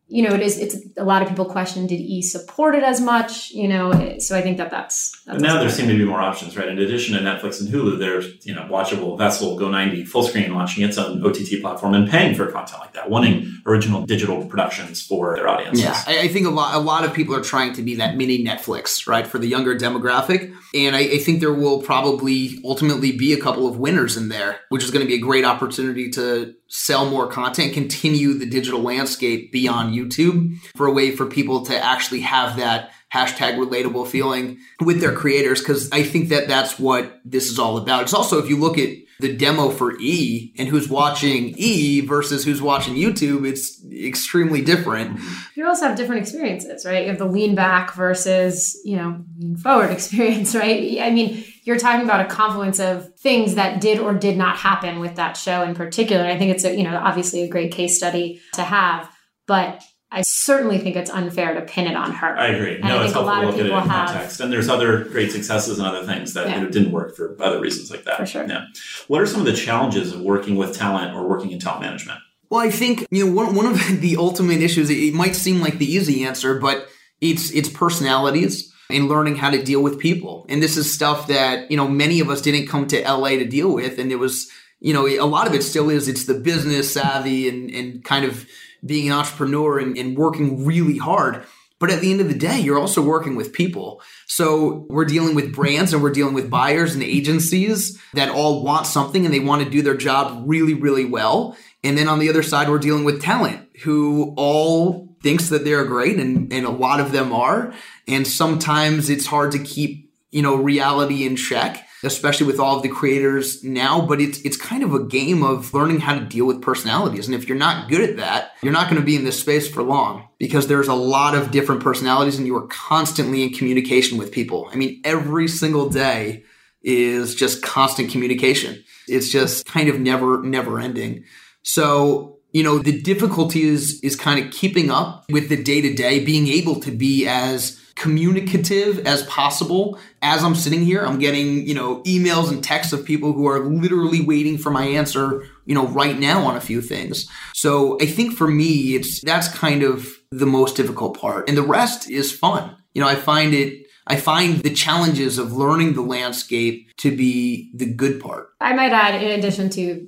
you 0.09 0.23
know, 0.23 0.33
it 0.33 0.41
is, 0.41 0.57
it's 0.57 0.77
a 0.95 1.03
lot 1.03 1.21
of 1.21 1.27
people 1.27 1.45
question, 1.45 1.85
did 1.85 1.99
E 1.99 2.21
support 2.21 2.75
it 2.75 2.83
as 2.83 3.01
much? 3.01 3.51
You 3.51 3.67
know, 3.67 3.91
eh, 3.91 4.19
so 4.19 4.37
I 4.37 4.41
think 4.41 4.57
that 4.57 4.71
that's. 4.71 5.11
that's 5.25 5.41
now 5.41 5.59
there 5.59 5.69
seem 5.69 5.89
to 5.89 5.97
be 5.97 6.05
more 6.05 6.21
options, 6.21 6.55
right? 6.55 6.69
In 6.69 6.79
addition 6.79 7.15
to 7.15 7.21
Netflix 7.21 7.59
and 7.59 7.69
Hulu, 7.69 7.99
there's, 7.99 8.45
you 8.45 8.55
know, 8.55 8.61
watchable 8.63 9.17
Vessel, 9.17 9.57
Go90, 9.57 10.09
Fullscreen 10.09 10.49
launching 10.49 10.85
its 10.85 10.97
own 10.97 11.25
OTT 11.25 11.61
platform 11.61 11.93
and 11.93 12.09
paying 12.09 12.35
for 12.35 12.49
content 12.49 12.79
like 12.79 12.93
that, 12.93 13.09
wanting 13.09 13.61
original 13.65 14.05
digital 14.05 14.45
productions 14.45 15.05
for 15.05 15.35
their 15.35 15.49
audiences. 15.49 15.83
Yeah. 15.83 16.01
I, 16.07 16.21
I 16.21 16.27
think 16.29 16.47
a 16.47 16.51
lot, 16.51 16.73
a 16.75 16.79
lot 16.79 17.03
of 17.03 17.13
people 17.13 17.35
are 17.35 17.43
trying 17.43 17.73
to 17.73 17.81
be 17.81 17.95
that 17.95 18.15
mini 18.15 18.45
Netflix, 18.45 19.07
right? 19.07 19.27
For 19.27 19.39
the 19.39 19.47
younger 19.47 19.77
demographic. 19.77 20.53
And 20.73 20.95
I, 20.95 20.99
I 20.99 21.17
think 21.17 21.41
there 21.41 21.53
will 21.53 21.81
probably 21.81 22.61
ultimately 22.63 23.11
be 23.11 23.33
a 23.33 23.41
couple 23.41 23.67
of 23.67 23.77
winners 23.77 24.15
in 24.15 24.29
there, 24.29 24.61
which 24.69 24.85
is 24.85 24.91
going 24.91 25.05
to 25.05 25.07
be 25.07 25.15
a 25.15 25.21
great 25.21 25.43
opportunity 25.43 26.09
to 26.11 26.55
sell 26.69 27.10
more 27.10 27.27
content, 27.27 27.73
continue 27.73 28.34
the 28.34 28.45
digital 28.45 28.82
landscape 28.82 29.51
beyond 29.51 29.95
YouTube 29.95 30.58
for 30.75 30.88
a 30.88 30.91
way 30.91 31.15
for 31.15 31.25
people 31.25 31.65
to 31.65 31.77
actually 31.77 32.21
have 32.21 32.58
that 32.58 32.91
hashtag 33.13 33.56
relatable 33.56 34.08
feeling 34.08 34.60
with 34.82 34.99
their 34.99 35.13
creators. 35.13 35.62
Cause 35.62 35.89
I 35.91 36.03
think 36.03 36.30
that 36.30 36.47
that's 36.47 36.77
what 36.77 37.21
this 37.23 37.49
is 37.49 37.58
all 37.58 37.77
about. 37.77 38.03
It's 38.03 38.13
also, 38.13 38.39
if 38.39 38.49
you 38.49 38.58
look 38.58 38.77
at 38.77 38.89
the 39.19 39.36
demo 39.36 39.69
for 39.69 39.97
E 39.99 40.53
and 40.58 40.67
who's 40.67 40.89
watching 40.89 41.53
E 41.58 42.01
versus 42.01 42.45
who's 42.45 42.62
watching 42.62 42.95
YouTube, 42.95 43.47
it's 43.47 43.84
extremely 43.91 44.62
different. 44.62 45.19
You 45.56 45.65
also 45.67 45.88
have 45.88 45.97
different 45.97 46.21
experiences, 46.21 46.86
right? 46.86 47.03
You 47.03 47.10
have 47.10 47.17
the 47.17 47.25
lean 47.25 47.56
back 47.56 47.95
versus, 47.95 48.80
you 48.86 48.95
know, 48.95 49.23
lean 49.39 49.58
forward 49.58 49.89
experience, 49.91 50.53
right? 50.53 50.99
I 51.01 51.10
mean, 51.10 51.43
you're 51.67 51.77
talking 51.77 52.03
about 52.06 52.25
a 52.25 52.30
confluence 52.30 52.80
of 52.80 53.13
things 53.19 53.56
that 53.56 53.82
did 53.82 53.99
or 53.99 54.13
did 54.13 54.38
not 54.38 54.56
happen 54.58 54.99
with 54.99 55.15
that 55.15 55.36
show 55.38 55.63
in 55.63 55.75
particular. 55.75 56.23
I 56.25 56.38
think 56.38 56.51
it's 56.51 56.63
a, 56.63 56.75
you 56.75 56.84
know, 56.84 56.97
obviously 56.97 57.43
a 57.43 57.47
great 57.49 57.71
case 57.71 57.97
study 57.97 58.41
to 58.53 58.63
have, 58.63 59.10
but 59.47 59.84
I 60.10 60.21
certainly 60.21 60.77
think 60.77 60.95
it's 60.95 61.12
unfair 61.12 61.53
to 61.56 61.62
pin 61.62 61.86
it 61.88 61.97
on 61.97 62.13
her. 62.13 62.38
I 62.38 62.47
agree. 62.47 62.75
And 62.75 62.86
no, 62.86 62.99
I 62.99 63.03
it's 63.03 63.13
think 63.13 63.25
a 63.25 63.25
helpful 63.25 63.25
lot 63.25 63.41
to 63.41 63.47
of 63.49 63.53
look 63.56 63.60
at 63.60 63.60
it 63.60 63.69
people 63.69 63.84
in 63.84 63.89
have. 63.89 64.08
context. 64.10 64.39
And 64.39 64.53
there's 64.53 64.69
other 64.69 65.03
great 65.03 65.34
successes 65.34 65.77
and 65.80 65.86
other 65.88 66.06
things 66.06 66.34
that 66.34 66.47
Yeah. 66.47 66.63
didn't 66.63 66.91
work 66.93 67.15
for 67.17 67.36
other 67.41 67.60
reasons 67.60 67.91
like 67.91 68.06
that. 68.06 68.15
For 68.17 68.25
sure. 68.25 68.45
Yeah. 68.47 68.63
What 69.10 69.21
are 69.21 69.25
some 69.25 69.41
of 69.41 69.45
the 69.45 69.54
challenges 69.54 70.13
of 70.13 70.21
working 70.21 70.56
with 70.56 70.73
talent 70.73 71.13
or 71.13 71.27
working 71.27 71.52
in 71.52 71.60
talent 71.60 71.81
management? 71.81 72.19
Well, 72.50 72.62
I 72.62 72.69
think 72.69 73.06
you 73.12 73.25
know 73.25 73.31
one 73.33 73.54
one 73.56 73.65
of 73.65 73.77
the 74.02 74.15
ultimate 74.15 74.62
issues. 74.62 74.89
It 74.89 75.13
might 75.13 75.35
seem 75.35 75.60
like 75.60 75.77
the 75.79 75.85
easy 75.94 76.23
answer, 76.23 76.58
but 76.58 76.87
it's 77.19 77.52
it's 77.52 77.67
personalities 77.67 78.66
and 78.90 79.08
learning 79.08 79.35
how 79.35 79.50
to 79.50 79.63
deal 79.63 79.81
with 79.81 80.00
people. 80.00 80.46
And 80.50 80.62
this 80.62 80.77
is 80.77 80.94
stuff 80.94 81.27
that 81.27 81.69
you 81.71 81.77
know 81.77 81.88
many 81.88 82.19
of 82.19 82.29
us 82.29 82.42
didn't 82.42 82.67
come 82.67 82.88
to 82.88 83.02
LA 83.02 83.29
to 83.29 83.46
deal 83.46 83.73
with, 83.73 84.00
and 84.00 84.12
it 84.12 84.17
was 84.17 84.50
you 84.79 84.94
know 84.94 85.08
a 85.08 85.25
lot 85.25 85.48
of 85.48 85.54
it 85.54 85.63
still 85.63 85.90
is. 85.90 86.08
It's 86.08 86.25
the 86.25 86.40
business 86.40 86.94
savvy 86.94 87.50
and 87.50 87.69
and 87.71 88.04
kind 88.04 88.25
of 88.25 88.48
being 88.85 89.08
an 89.08 89.13
entrepreneur 89.13 89.79
and, 89.79 89.98
and 89.98 90.17
working 90.17 90.65
really 90.65 90.98
hard. 90.98 91.46
But 91.79 91.92
at 91.92 92.02
the 92.02 92.12
end 92.12 92.21
of 92.21 92.27
the 92.27 92.38
day, 92.38 92.60
you're 92.60 92.79
also 92.79 93.04
working 93.04 93.35
with 93.35 93.54
people. 93.54 94.02
So 94.25 94.88
we're 94.90 95.06
dealing 95.06 95.35
with 95.35 95.54
brands 95.54 95.94
and 95.94 96.02
we're 96.02 96.12
dealing 96.12 96.33
with 96.33 96.50
buyers 96.50 96.96
and 96.96 97.04
agencies 97.04 98.02
that 98.13 98.29
all 98.29 98.63
want 98.63 98.88
something 98.88 99.25
and 99.25 99.33
they 99.33 99.40
want 99.40 99.63
to 99.63 99.69
do 99.69 99.83
their 99.83 99.96
job 99.96 100.44
really, 100.48 100.73
really 100.73 101.06
well. 101.06 101.56
And 101.83 101.96
then 101.96 102.08
on 102.08 102.17
the 102.17 102.29
other 102.29 102.42
side, 102.42 102.69
we're 102.69 102.79
dealing 102.79 103.04
with 103.04 103.21
talent 103.21 103.67
who 103.83 104.33
all 104.38 105.06
thinks 105.21 105.49
that 105.49 105.65
they're 105.65 105.85
great 105.85 106.19
and, 106.19 106.51
and 106.53 106.65
a 106.65 106.69
lot 106.69 106.99
of 106.99 107.11
them 107.11 107.33
are. 107.33 107.73
And 108.07 108.27
sometimes 108.27 109.09
it's 109.09 109.25
hard 109.25 109.51
to 109.51 109.59
keep, 109.59 110.11
you 110.31 110.41
know, 110.41 110.55
reality 110.55 111.25
in 111.25 111.35
check. 111.35 111.85
especially 112.03 112.45
with 112.45 112.59
all 112.59 112.77
of 112.77 112.83
the 112.83 112.89
creators 112.89 113.63
now, 113.63 114.01
but 114.01 114.21
it's 114.21 114.39
it's 114.41 114.57
kind 114.57 114.83
of 114.83 114.93
a 114.93 115.03
game 115.03 115.43
of 115.43 115.73
learning 115.73 115.99
how 115.99 116.17
to 116.17 116.23
deal 116.25 116.45
with 116.45 116.61
personalities. 116.61 117.25
And 117.27 117.35
if 117.35 117.47
you're 117.47 117.57
not 117.57 117.89
good 117.89 118.07
at 118.07 118.17
that, 118.17 118.51
you're 118.61 118.73
not 118.73 118.89
going 118.89 119.01
to 119.01 119.05
be 119.05 119.15
in 119.15 119.25
this 119.25 119.39
space 119.39 119.67
for 119.67 119.81
long 119.81 120.27
because 120.37 120.67
there's 120.67 120.87
a 120.87 120.93
lot 120.93 121.35
of 121.35 121.51
different 121.51 121.81
personalities 121.81 122.37
and 122.37 122.45
you 122.45 122.55
are 122.55 122.67
constantly 122.67 123.43
in 123.43 123.51
communication 123.51 124.17
with 124.17 124.31
people. 124.31 124.69
I 124.71 124.75
mean, 124.75 125.01
every 125.03 125.47
single 125.47 125.89
day 125.89 126.43
is 126.83 127.33
just 127.33 127.63
constant 127.63 128.11
communication. 128.11 128.83
It's 129.07 129.31
just 129.31 129.65
kind 129.65 129.89
of 129.89 129.99
never 129.99 130.43
never 130.43 130.79
ending. 130.79 131.23
So 131.63 132.37
you 132.52 132.63
know, 132.63 132.79
the 132.79 133.02
difficulty 133.02 133.63
is, 133.63 134.00
is 134.02 134.15
kind 134.15 134.43
of 134.43 134.52
keeping 134.52 134.89
up 134.89 135.25
with 135.29 135.50
the 135.50 135.62
day 135.62 135.81
to 135.81 135.93
day, 135.93 136.23
being 136.23 136.48
able 136.48 136.79
to 136.81 136.91
be 136.91 137.27
as 137.27 137.81
communicative 137.95 139.06
as 139.08 139.23
possible. 139.23 140.00
As 140.21 140.43
I'm 140.43 140.56
sitting 140.56 140.83
here, 140.83 141.06
I'm 141.06 141.19
getting, 141.19 141.67
you 141.67 141.73
know, 141.73 142.02
emails 142.04 142.50
and 142.50 142.63
texts 142.63 142.93
of 142.93 143.04
people 143.04 143.33
who 143.33 143.48
are 143.48 143.60
literally 143.60 144.21
waiting 144.21 144.58
for 144.58 144.69
my 144.69 144.85
answer, 144.85 145.43
you 145.65 145.75
know, 145.75 145.87
right 145.87 146.17
now 146.17 146.45
on 146.45 146.56
a 146.56 146.62
few 146.62 146.81
things. 146.81 147.27
So 147.54 147.98
I 148.00 148.06
think 148.06 148.33
for 148.33 148.48
me, 148.48 148.95
it's, 148.95 149.21
that's 149.21 149.48
kind 149.48 149.83
of 149.83 150.08
the 150.31 150.45
most 150.45 150.75
difficult 150.75 151.19
part. 151.19 151.50
And 151.50 151.58
the 151.58 151.63
rest 151.63 152.10
is 152.10 152.31
fun. 152.31 152.75
You 152.93 153.02
know, 153.02 153.08
I 153.08 153.15
find 153.15 153.54
it, 153.54 153.87
I 154.06 154.15
find 154.15 154.60
the 154.60 154.73
challenges 154.73 155.37
of 155.37 155.54
learning 155.54 155.93
the 155.93 156.02
landscape 156.02 156.95
to 156.98 157.15
be 157.15 157.71
the 157.75 157.91
good 157.91 158.19
part. 158.19 158.50
I 158.62 158.73
might 158.73 158.93
add, 158.93 159.21
in 159.21 159.39
addition 159.39 159.69
to 159.71 160.08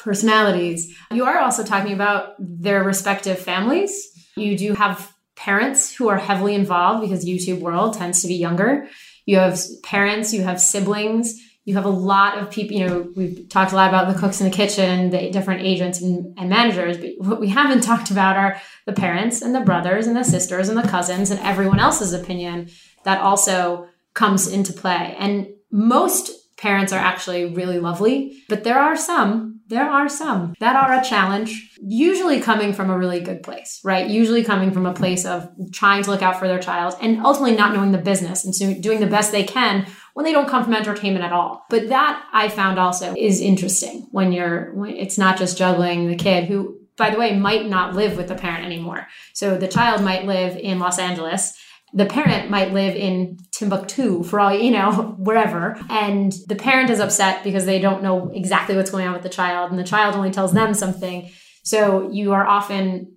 personalities. 0.00 0.96
You 1.12 1.24
are 1.24 1.38
also 1.38 1.62
talking 1.62 1.92
about 1.92 2.34
their 2.38 2.82
respective 2.82 3.38
families. 3.38 4.08
You 4.36 4.56
do 4.56 4.74
have 4.74 5.12
parents 5.36 5.94
who 5.94 6.08
are 6.08 6.18
heavily 6.18 6.54
involved 6.54 7.02
because 7.02 7.24
YouTube 7.24 7.60
world 7.60 7.94
tends 7.94 8.22
to 8.22 8.28
be 8.28 8.34
younger. 8.34 8.88
You 9.26 9.38
have 9.38 9.60
parents, 9.82 10.32
you 10.32 10.42
have 10.42 10.60
siblings, 10.60 11.38
you 11.64 11.74
have 11.74 11.84
a 11.84 11.90
lot 11.90 12.38
of 12.38 12.50
people, 12.50 12.76
you 12.76 12.86
know, 12.86 13.08
we've 13.14 13.48
talked 13.48 13.72
a 13.72 13.76
lot 13.76 13.88
about 13.88 14.12
the 14.12 14.18
cooks 14.18 14.40
in 14.40 14.48
the 14.48 14.56
kitchen, 14.56 15.10
the 15.10 15.30
different 15.30 15.62
agents 15.62 16.00
and, 16.00 16.36
and 16.38 16.48
managers, 16.48 16.96
but 16.96 17.10
what 17.18 17.40
we 17.40 17.48
haven't 17.48 17.80
talked 17.90 18.10
about 18.10 18.36
are 18.36 18.60
the 18.86 18.92
parents 18.92 19.42
and 19.42 19.54
the 19.54 19.60
brothers 19.60 20.06
and 20.06 20.16
the 20.16 20.24
sisters 20.24 20.68
and 20.68 20.78
the 20.78 20.88
cousins 20.88 21.30
and 21.30 21.38
everyone 21.40 21.78
else's 21.78 22.12
opinion 22.12 22.68
that 23.04 23.20
also 23.20 23.86
comes 24.14 24.48
into 24.48 24.72
play. 24.72 25.14
And 25.18 25.48
most 25.70 26.56
parents 26.56 26.92
are 26.92 26.98
actually 26.98 27.46
really 27.46 27.78
lovely, 27.78 28.42
but 28.48 28.64
there 28.64 28.78
are 28.78 28.96
some 28.96 29.59
there 29.70 29.88
are 29.88 30.08
some 30.08 30.54
that 30.58 30.76
are 30.76 31.00
a 31.00 31.04
challenge, 31.04 31.78
usually 31.80 32.40
coming 32.40 32.72
from 32.72 32.90
a 32.90 32.98
really 32.98 33.20
good 33.20 33.42
place, 33.42 33.80
right? 33.84 34.08
Usually 34.08 34.42
coming 34.42 34.72
from 34.72 34.84
a 34.84 34.92
place 34.92 35.24
of 35.24 35.48
trying 35.72 36.02
to 36.02 36.10
look 36.10 36.22
out 36.22 36.38
for 36.38 36.48
their 36.48 36.58
child 36.58 36.94
and 37.00 37.24
ultimately 37.24 37.56
not 37.56 37.72
knowing 37.72 37.92
the 37.92 37.98
business 37.98 38.44
and 38.44 38.54
so 38.54 38.74
doing 38.74 38.98
the 39.00 39.06
best 39.06 39.30
they 39.30 39.44
can 39.44 39.86
when 40.14 40.26
they 40.26 40.32
don't 40.32 40.48
come 40.48 40.64
from 40.64 40.74
entertainment 40.74 41.24
at 41.24 41.32
all. 41.32 41.64
But 41.70 41.88
that 41.88 42.22
I 42.32 42.48
found 42.48 42.78
also 42.80 43.14
is 43.16 43.40
interesting 43.40 44.08
when 44.10 44.32
you're, 44.32 44.74
when 44.74 44.90
it's 44.90 45.16
not 45.16 45.38
just 45.38 45.56
juggling 45.56 46.08
the 46.08 46.16
kid 46.16 46.46
who, 46.46 46.80
by 46.96 47.10
the 47.10 47.18
way, 47.18 47.38
might 47.38 47.66
not 47.66 47.94
live 47.94 48.16
with 48.16 48.26
the 48.26 48.34
parent 48.34 48.66
anymore. 48.66 49.06
So 49.34 49.56
the 49.56 49.68
child 49.68 50.02
might 50.02 50.26
live 50.26 50.56
in 50.56 50.80
Los 50.80 50.98
Angeles 50.98 51.56
the 51.92 52.06
parent 52.06 52.50
might 52.50 52.72
live 52.72 52.94
in 52.94 53.38
Timbuktu 53.50 54.22
for 54.22 54.38
all 54.40 54.54
you 54.54 54.70
know, 54.70 54.92
wherever. 55.18 55.78
And 55.88 56.32
the 56.46 56.56
parent 56.56 56.90
is 56.90 57.00
upset 57.00 57.42
because 57.44 57.66
they 57.66 57.78
don't 57.78 58.02
know 58.02 58.30
exactly 58.32 58.76
what's 58.76 58.90
going 58.90 59.06
on 59.06 59.12
with 59.12 59.22
the 59.22 59.28
child, 59.28 59.70
and 59.70 59.78
the 59.78 59.84
child 59.84 60.14
only 60.14 60.30
tells 60.30 60.52
them 60.52 60.74
something. 60.74 61.30
So 61.64 62.10
you 62.10 62.32
are 62.32 62.46
often 62.46 63.16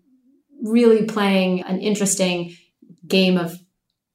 really 0.63 1.05
playing 1.05 1.63
an 1.63 1.80
interesting 1.80 2.55
game 3.07 3.38
of 3.38 3.57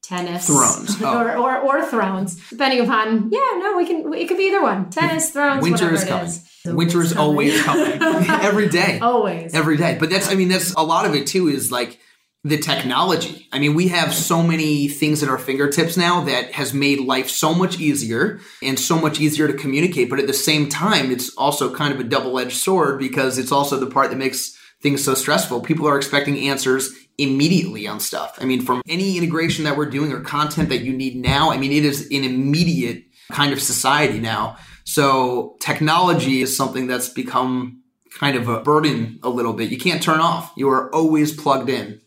tennis 0.01 0.47
thrones 0.47 1.01
oh. 1.01 1.19
or, 1.37 1.37
or, 1.37 1.57
or 1.59 1.85
thrones 1.85 2.49
depending 2.49 2.79
upon 2.79 3.29
yeah 3.31 3.59
no 3.59 3.75
we 3.77 3.85
can 3.85 4.11
it 4.13 4.27
could 4.27 4.37
be 4.37 4.45
either 4.45 4.61
one 4.61 4.89
tennis 4.89 5.29
thrones 5.29 5.61
winter 5.61 5.93
is 5.93 6.03
coming 6.03 6.25
is. 6.25 6.43
winter 6.65 7.01
is 7.01 7.15
always 7.15 7.61
coming 7.61 8.01
every 8.01 8.67
day 8.67 8.97
always 8.99 9.53
every 9.53 9.77
day 9.77 9.97
but 9.99 10.09
that's 10.09 10.31
i 10.31 10.35
mean 10.35 10.47
that's 10.47 10.73
a 10.73 10.81
lot 10.81 11.05
of 11.05 11.13
it 11.13 11.27
too 11.27 11.47
is 11.47 11.71
like 11.71 11.99
the 12.43 12.57
technology. 12.57 13.47
I 13.51 13.59
mean, 13.59 13.73
we 13.73 13.89
have 13.89 14.13
so 14.13 14.41
many 14.41 14.87
things 14.87 15.21
at 15.21 15.29
our 15.29 15.37
fingertips 15.37 15.97
now 15.97 16.21
that 16.21 16.53
has 16.53 16.73
made 16.73 17.01
life 17.01 17.29
so 17.29 17.53
much 17.53 17.79
easier 17.79 18.39
and 18.63 18.79
so 18.79 18.97
much 18.97 19.19
easier 19.19 19.47
to 19.47 19.53
communicate. 19.53 20.09
But 20.09 20.19
at 20.19 20.27
the 20.27 20.33
same 20.33 20.69
time, 20.69 21.11
it's 21.11 21.35
also 21.35 21.73
kind 21.73 21.93
of 21.93 21.99
a 21.99 22.05
double 22.05 22.39
edged 22.39 22.55
sword 22.55 22.97
because 22.97 23.37
it's 23.37 23.51
also 23.51 23.77
the 23.77 23.87
part 23.91 24.09
that 24.09 24.17
makes 24.17 24.57
things 24.81 25.03
so 25.03 25.15
stressful. 25.15 25.61
People 25.61 25.87
are 25.87 25.97
expecting 25.97 26.39
answers 26.47 26.95
immediately 27.17 27.85
on 27.85 27.99
stuff. 27.99 28.37
I 28.39 28.45
mean, 28.45 28.61
from 28.61 28.81
any 28.87 29.17
integration 29.17 29.65
that 29.65 29.75
we're 29.75 29.89
doing 29.89 30.13
or 30.13 30.21
content 30.21 30.69
that 30.69 30.83
you 30.83 30.93
need 30.93 31.17
now, 31.17 31.51
I 31.51 31.57
mean, 31.57 31.73
it 31.73 31.83
is 31.83 32.05
an 32.05 32.23
immediate 32.23 33.03
kind 33.33 33.51
of 33.51 33.61
society 33.61 34.19
now. 34.19 34.55
So 34.85 35.57
technology 35.59 36.41
is 36.41 36.55
something 36.55 36.87
that's 36.87 37.09
become 37.09 37.83
kind 38.17 38.37
of 38.37 38.47
a 38.47 38.61
burden 38.61 39.19
a 39.23 39.29
little 39.29 39.53
bit. 39.53 39.69
You 39.69 39.77
can't 39.77 40.01
turn 40.01 40.21
off. 40.21 40.53
You 40.55 40.69
are 40.69 40.93
always 40.95 41.35
plugged 41.35 41.69
in 41.69 41.99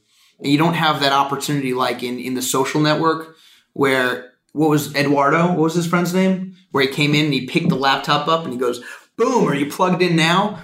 you 0.45 0.59
don't 0.59 0.75
have 0.75 1.01
that 1.01 1.13
opportunity 1.13 1.75
like 1.75 2.03
in, 2.03 2.19
in 2.19 2.35
the 2.35 2.43
social 2.43 2.81
network 2.81 3.37
where 3.73 4.33
what 4.53 4.69
was 4.69 4.95
Eduardo? 4.95 5.49
What 5.49 5.59
was 5.59 5.75
his 5.75 5.87
friend's 5.87 6.13
name? 6.13 6.57
Where 6.73 6.85
he 6.85 6.93
came 6.93 7.15
in 7.15 7.27
and 7.27 7.35
he 7.35 7.47
picked 7.47 7.69
the 7.69 7.77
laptop 7.77 8.29
up 8.29 8.45
and 8.45 8.53
he 8.53 8.59
goes, 8.59 8.83
boom, 9.17 9.49
are 9.49 9.55
you 9.55 9.71
plugged 9.71 10.03
in 10.03 10.17
now? 10.17 10.63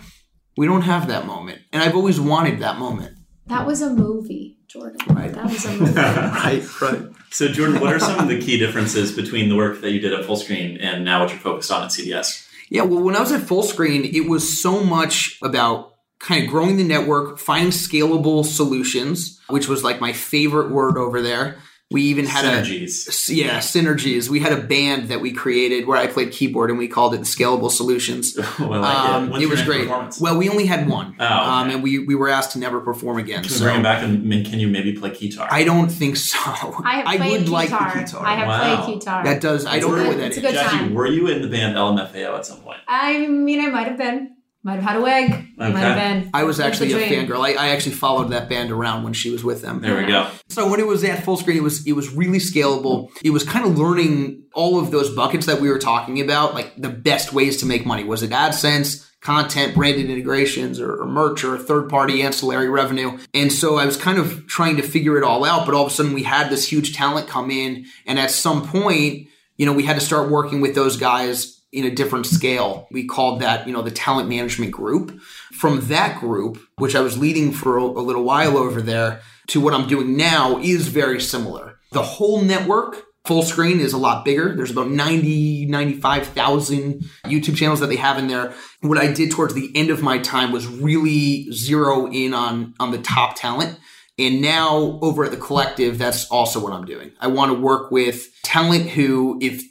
We 0.56 0.66
don't 0.66 0.82
have 0.82 1.08
that 1.08 1.26
moment. 1.26 1.60
And 1.72 1.82
I've 1.82 1.94
always 1.94 2.20
wanted 2.20 2.60
that 2.60 2.78
moment. 2.78 3.16
That 3.46 3.66
was 3.66 3.80
a 3.80 3.90
movie, 3.90 4.58
Jordan. 4.66 4.98
Right. 5.08 5.32
That 5.32 5.44
was 5.44 5.64
a 5.64 5.72
movie. 5.72 5.92
right, 5.94 6.80
right. 6.82 7.02
So, 7.30 7.48
Jordan, 7.48 7.80
what 7.80 7.92
are 7.92 7.98
some 7.98 8.18
of 8.18 8.28
the 8.28 8.40
key 8.40 8.58
differences 8.58 9.12
between 9.12 9.48
the 9.48 9.56
work 9.56 9.80
that 9.80 9.90
you 9.92 10.00
did 10.00 10.12
at 10.12 10.24
Fullscreen 10.26 10.78
and 10.82 11.04
now 11.04 11.20
what 11.20 11.30
you're 11.30 11.38
focused 11.38 11.70
on 11.70 11.84
at 11.84 11.90
CDS? 11.90 12.46
Yeah, 12.68 12.82
well, 12.82 13.02
when 13.02 13.16
I 13.16 13.20
was 13.20 13.32
at 13.32 13.42
Fullscreen, 13.42 14.12
it 14.12 14.28
was 14.28 14.60
so 14.60 14.84
much 14.84 15.38
about 15.42 15.94
kind 16.18 16.44
of 16.44 16.50
growing 16.50 16.76
the 16.76 16.84
network, 16.84 17.38
finding 17.38 17.70
scalable 17.70 18.44
solutions, 18.44 19.40
which 19.48 19.68
was 19.68 19.84
like 19.84 20.00
my 20.00 20.12
favorite 20.12 20.70
word 20.70 20.96
over 20.96 21.22
there. 21.22 21.58
We 21.90 22.02
even 22.02 22.26
had 22.26 22.44
synergies. 22.44 23.30
a 23.30 23.34
yeah 23.34 23.58
synergies. 23.60 24.28
We 24.28 24.40
had 24.40 24.52
a 24.52 24.60
band 24.60 25.08
that 25.08 25.22
we 25.22 25.32
created 25.32 25.86
where 25.86 25.96
I 25.96 26.06
played 26.06 26.32
keyboard 26.32 26.68
and 26.68 26.78
we 26.78 26.86
called 26.86 27.14
it 27.14 27.18
the 27.18 27.24
Scalable 27.24 27.70
Solutions. 27.70 28.36
well, 28.58 28.82
like 28.82 28.94
um, 28.94 29.32
it. 29.32 29.44
it 29.44 29.48
was 29.48 29.62
great. 29.62 29.88
Well, 30.20 30.36
we 30.36 30.50
only 30.50 30.66
had 30.66 30.86
one, 30.86 31.16
oh, 31.18 31.24
okay. 31.24 31.34
um, 31.34 31.70
and 31.70 31.82
we 31.82 32.00
we 32.00 32.14
were 32.14 32.28
asked 32.28 32.52
to 32.52 32.58
never 32.58 32.80
perform 32.80 33.16
again. 33.16 33.42
Can 33.42 33.52
so. 33.52 33.64
bring 33.64 33.76
him 33.76 33.82
back 33.82 34.02
and 34.02 34.22
can 34.44 34.60
you 34.60 34.68
maybe 34.68 34.92
play 34.92 35.14
guitar? 35.14 35.48
I 35.50 35.64
don't 35.64 35.88
think 35.88 36.18
so. 36.18 36.38
I, 36.38 37.04
I 37.06 37.30
would 37.30 37.46
guitar. 37.46 37.52
like 37.52 37.70
the 37.70 38.00
guitar. 38.00 38.26
I 38.26 38.34
have 38.34 38.48
wow. 38.48 38.84
played 38.84 38.98
guitar. 38.98 39.24
That 39.24 39.40
does. 39.40 39.62
It's 39.62 39.72
I 39.72 39.78
don't 39.78 39.96
know 39.96 40.08
what 40.08 40.18
that 40.18 40.32
is. 40.32 40.42
Jackie, 40.42 40.76
time. 40.76 40.92
were 40.92 41.06
you 41.06 41.28
in 41.28 41.40
the 41.40 41.48
band 41.48 41.74
LMFAO 41.74 42.36
at 42.36 42.44
some 42.44 42.60
point? 42.60 42.80
I 42.86 43.26
mean, 43.28 43.64
I 43.64 43.70
might 43.70 43.86
have 43.86 43.96
been. 43.96 44.36
Might 44.64 44.74
have 44.74 44.84
had 44.84 44.96
a 44.96 45.00
wig. 45.00 45.30
Okay. 45.30 45.46
Might 45.56 45.78
have 45.78 45.96
been. 45.96 46.30
I 46.34 46.42
was 46.44 46.58
actually 46.58 46.92
a 46.92 47.08
fangirl. 47.08 47.40
I, 47.40 47.52
I 47.52 47.68
actually 47.68 47.92
followed 47.92 48.30
that 48.30 48.48
band 48.48 48.72
around 48.72 49.04
when 49.04 49.12
she 49.12 49.30
was 49.30 49.44
with 49.44 49.62
them. 49.62 49.80
There 49.80 49.96
we 49.96 50.06
go. 50.06 50.28
So 50.48 50.68
when 50.68 50.80
it 50.80 50.86
was 50.86 51.04
at 51.04 51.24
Fullscreen, 51.24 51.56
it 51.56 51.62
was 51.62 51.86
it 51.86 51.92
was 51.92 52.12
really 52.12 52.38
scalable. 52.38 53.10
It 53.24 53.30
was 53.30 53.44
kind 53.44 53.64
of 53.64 53.78
learning 53.78 54.42
all 54.54 54.80
of 54.80 54.90
those 54.90 55.14
buckets 55.14 55.46
that 55.46 55.60
we 55.60 55.68
were 55.68 55.78
talking 55.78 56.20
about, 56.20 56.54
like 56.54 56.74
the 56.76 56.88
best 56.88 57.32
ways 57.32 57.58
to 57.58 57.66
make 57.66 57.86
money. 57.86 58.04
Was 58.04 58.22
it 58.22 58.30
AdSense? 58.30 59.04
content, 59.20 59.74
branded 59.74 60.08
integrations, 60.08 60.78
or, 60.78 61.02
or, 61.02 61.06
merch, 61.06 61.42
or 61.42 61.58
third 61.58 61.88
party 61.88 62.22
ancillary 62.22 62.68
revenue. 62.68 63.18
And 63.34 63.52
so 63.52 63.76
I 63.76 63.84
was 63.84 63.96
kind 63.96 64.16
of 64.16 64.46
trying 64.46 64.76
to 64.76 64.82
figure 64.82 65.18
it 65.18 65.24
all 65.24 65.44
out. 65.44 65.66
But 65.66 65.74
all 65.74 65.86
of 65.86 65.90
a 65.90 65.94
sudden, 65.94 66.14
we 66.14 66.22
had 66.22 66.50
this 66.50 66.70
huge 66.70 66.94
talent 66.94 67.28
come 67.28 67.50
in. 67.50 67.86
And 68.06 68.18
at 68.18 68.30
some 68.30 68.66
point, 68.68 69.26
you 69.56 69.66
know, 69.66 69.72
we 69.72 69.82
had 69.82 69.94
to 69.94 70.00
start 70.00 70.30
working 70.30 70.60
with 70.60 70.74
those 70.74 70.96
guys 70.96 71.57
in 71.72 71.84
a 71.84 71.90
different 71.90 72.26
scale. 72.26 72.88
We 72.90 73.06
called 73.06 73.40
that, 73.40 73.66
you 73.66 73.72
know, 73.72 73.82
the 73.82 73.90
talent 73.90 74.28
management 74.28 74.72
group. 74.72 75.20
From 75.52 75.80
that 75.88 76.20
group, 76.20 76.58
which 76.76 76.94
I 76.94 77.00
was 77.00 77.18
leading 77.18 77.52
for 77.52 77.76
a, 77.76 77.84
little 77.84 78.24
while 78.24 78.56
over 78.56 78.80
there, 78.80 79.20
to 79.48 79.60
what 79.60 79.74
I'm 79.74 79.88
doing 79.88 80.16
now 80.16 80.58
is 80.58 80.88
very 80.88 81.20
similar. 81.20 81.78
The 81.92 82.02
whole 82.02 82.42
network 82.42 83.04
Fullscreen 83.28 83.78
is 83.80 83.92
a 83.92 83.98
lot 83.98 84.24
bigger. 84.24 84.56
There's 84.56 84.70
about 84.70 84.88
90, 84.88 85.66
95,000 85.66 87.00
YouTube 87.26 87.56
channels 87.56 87.80
that 87.80 87.88
they 87.88 87.96
have 87.96 88.16
in 88.16 88.26
there. 88.26 88.54
What 88.80 88.96
I 88.96 89.12
did 89.12 89.30
towards 89.30 89.52
the 89.52 89.70
end 89.74 89.90
of 89.90 90.02
my 90.02 90.18
time 90.18 90.50
was 90.50 90.66
really 90.66 91.52
zero 91.52 92.10
in 92.10 92.32
on, 92.32 92.72
on 92.80 92.90
the 92.90 92.98
top 92.98 93.36
talent. 93.36 93.78
And 94.18 94.40
now 94.40 94.98
over 95.02 95.24
at 95.24 95.30
the 95.30 95.36
collective, 95.36 95.98
that's 95.98 96.26
also 96.30 96.58
what 96.58 96.72
I'm 96.72 96.86
doing. 96.86 97.12
I 97.20 97.26
want 97.26 97.52
to 97.52 97.58
work 97.58 97.90
with 97.90 98.28
talent 98.42 98.88
who, 98.88 99.38
if 99.42 99.62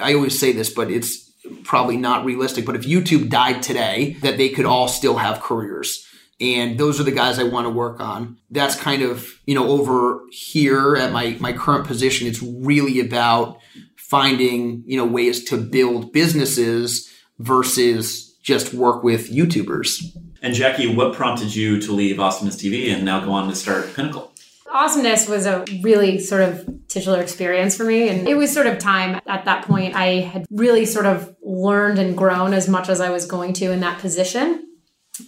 I 0.00 0.14
always 0.14 0.38
say 0.38 0.50
this, 0.50 0.70
but 0.70 0.90
it's 0.90 1.23
probably 1.64 1.96
not 1.96 2.24
realistic, 2.24 2.64
but 2.64 2.76
if 2.76 2.82
YouTube 2.82 3.28
died 3.28 3.62
today, 3.62 4.16
that 4.22 4.36
they 4.36 4.48
could 4.48 4.64
all 4.66 4.88
still 4.88 5.16
have 5.16 5.40
careers. 5.40 6.06
And 6.40 6.78
those 6.78 7.00
are 7.00 7.04
the 7.04 7.12
guys 7.12 7.38
I 7.38 7.44
want 7.44 7.66
to 7.66 7.70
work 7.70 8.00
on. 8.00 8.38
That's 8.50 8.74
kind 8.74 9.02
of, 9.02 9.28
you 9.46 9.54
know, 9.54 9.68
over 9.68 10.20
here 10.30 10.96
at 10.96 11.12
my, 11.12 11.36
my 11.40 11.52
current 11.52 11.86
position, 11.86 12.26
it's 12.26 12.42
really 12.42 13.00
about 13.00 13.60
finding, 13.96 14.82
you 14.86 14.96
know, 14.96 15.06
ways 15.06 15.44
to 15.44 15.56
build 15.56 16.12
businesses 16.12 17.10
versus 17.38 18.34
just 18.42 18.74
work 18.74 19.02
with 19.02 19.30
YouTubers. 19.30 20.14
And 20.42 20.54
Jackie, 20.54 20.94
what 20.94 21.14
prompted 21.14 21.54
you 21.54 21.80
to 21.80 21.92
leave 21.92 22.20
Awesomeness 22.20 22.56
TV 22.56 22.92
and 22.92 23.04
now 23.04 23.24
go 23.24 23.32
on 23.32 23.48
to 23.48 23.56
start 23.56 23.94
Pinnacle? 23.94 24.33
Awesomeness 24.74 25.28
was 25.28 25.46
a 25.46 25.64
really 25.82 26.18
sort 26.18 26.42
of 26.42 26.68
titular 26.88 27.22
experience 27.22 27.76
for 27.76 27.84
me. 27.84 28.08
And 28.08 28.28
it 28.28 28.34
was 28.34 28.52
sort 28.52 28.66
of 28.66 28.78
time 28.78 29.20
at 29.26 29.44
that 29.44 29.64
point. 29.64 29.94
I 29.94 30.20
had 30.20 30.44
really 30.50 30.84
sort 30.84 31.06
of 31.06 31.34
learned 31.42 31.98
and 31.98 32.16
grown 32.16 32.52
as 32.52 32.68
much 32.68 32.88
as 32.88 33.00
I 33.00 33.10
was 33.10 33.24
going 33.24 33.52
to 33.54 33.70
in 33.70 33.80
that 33.80 34.00
position. 34.00 34.60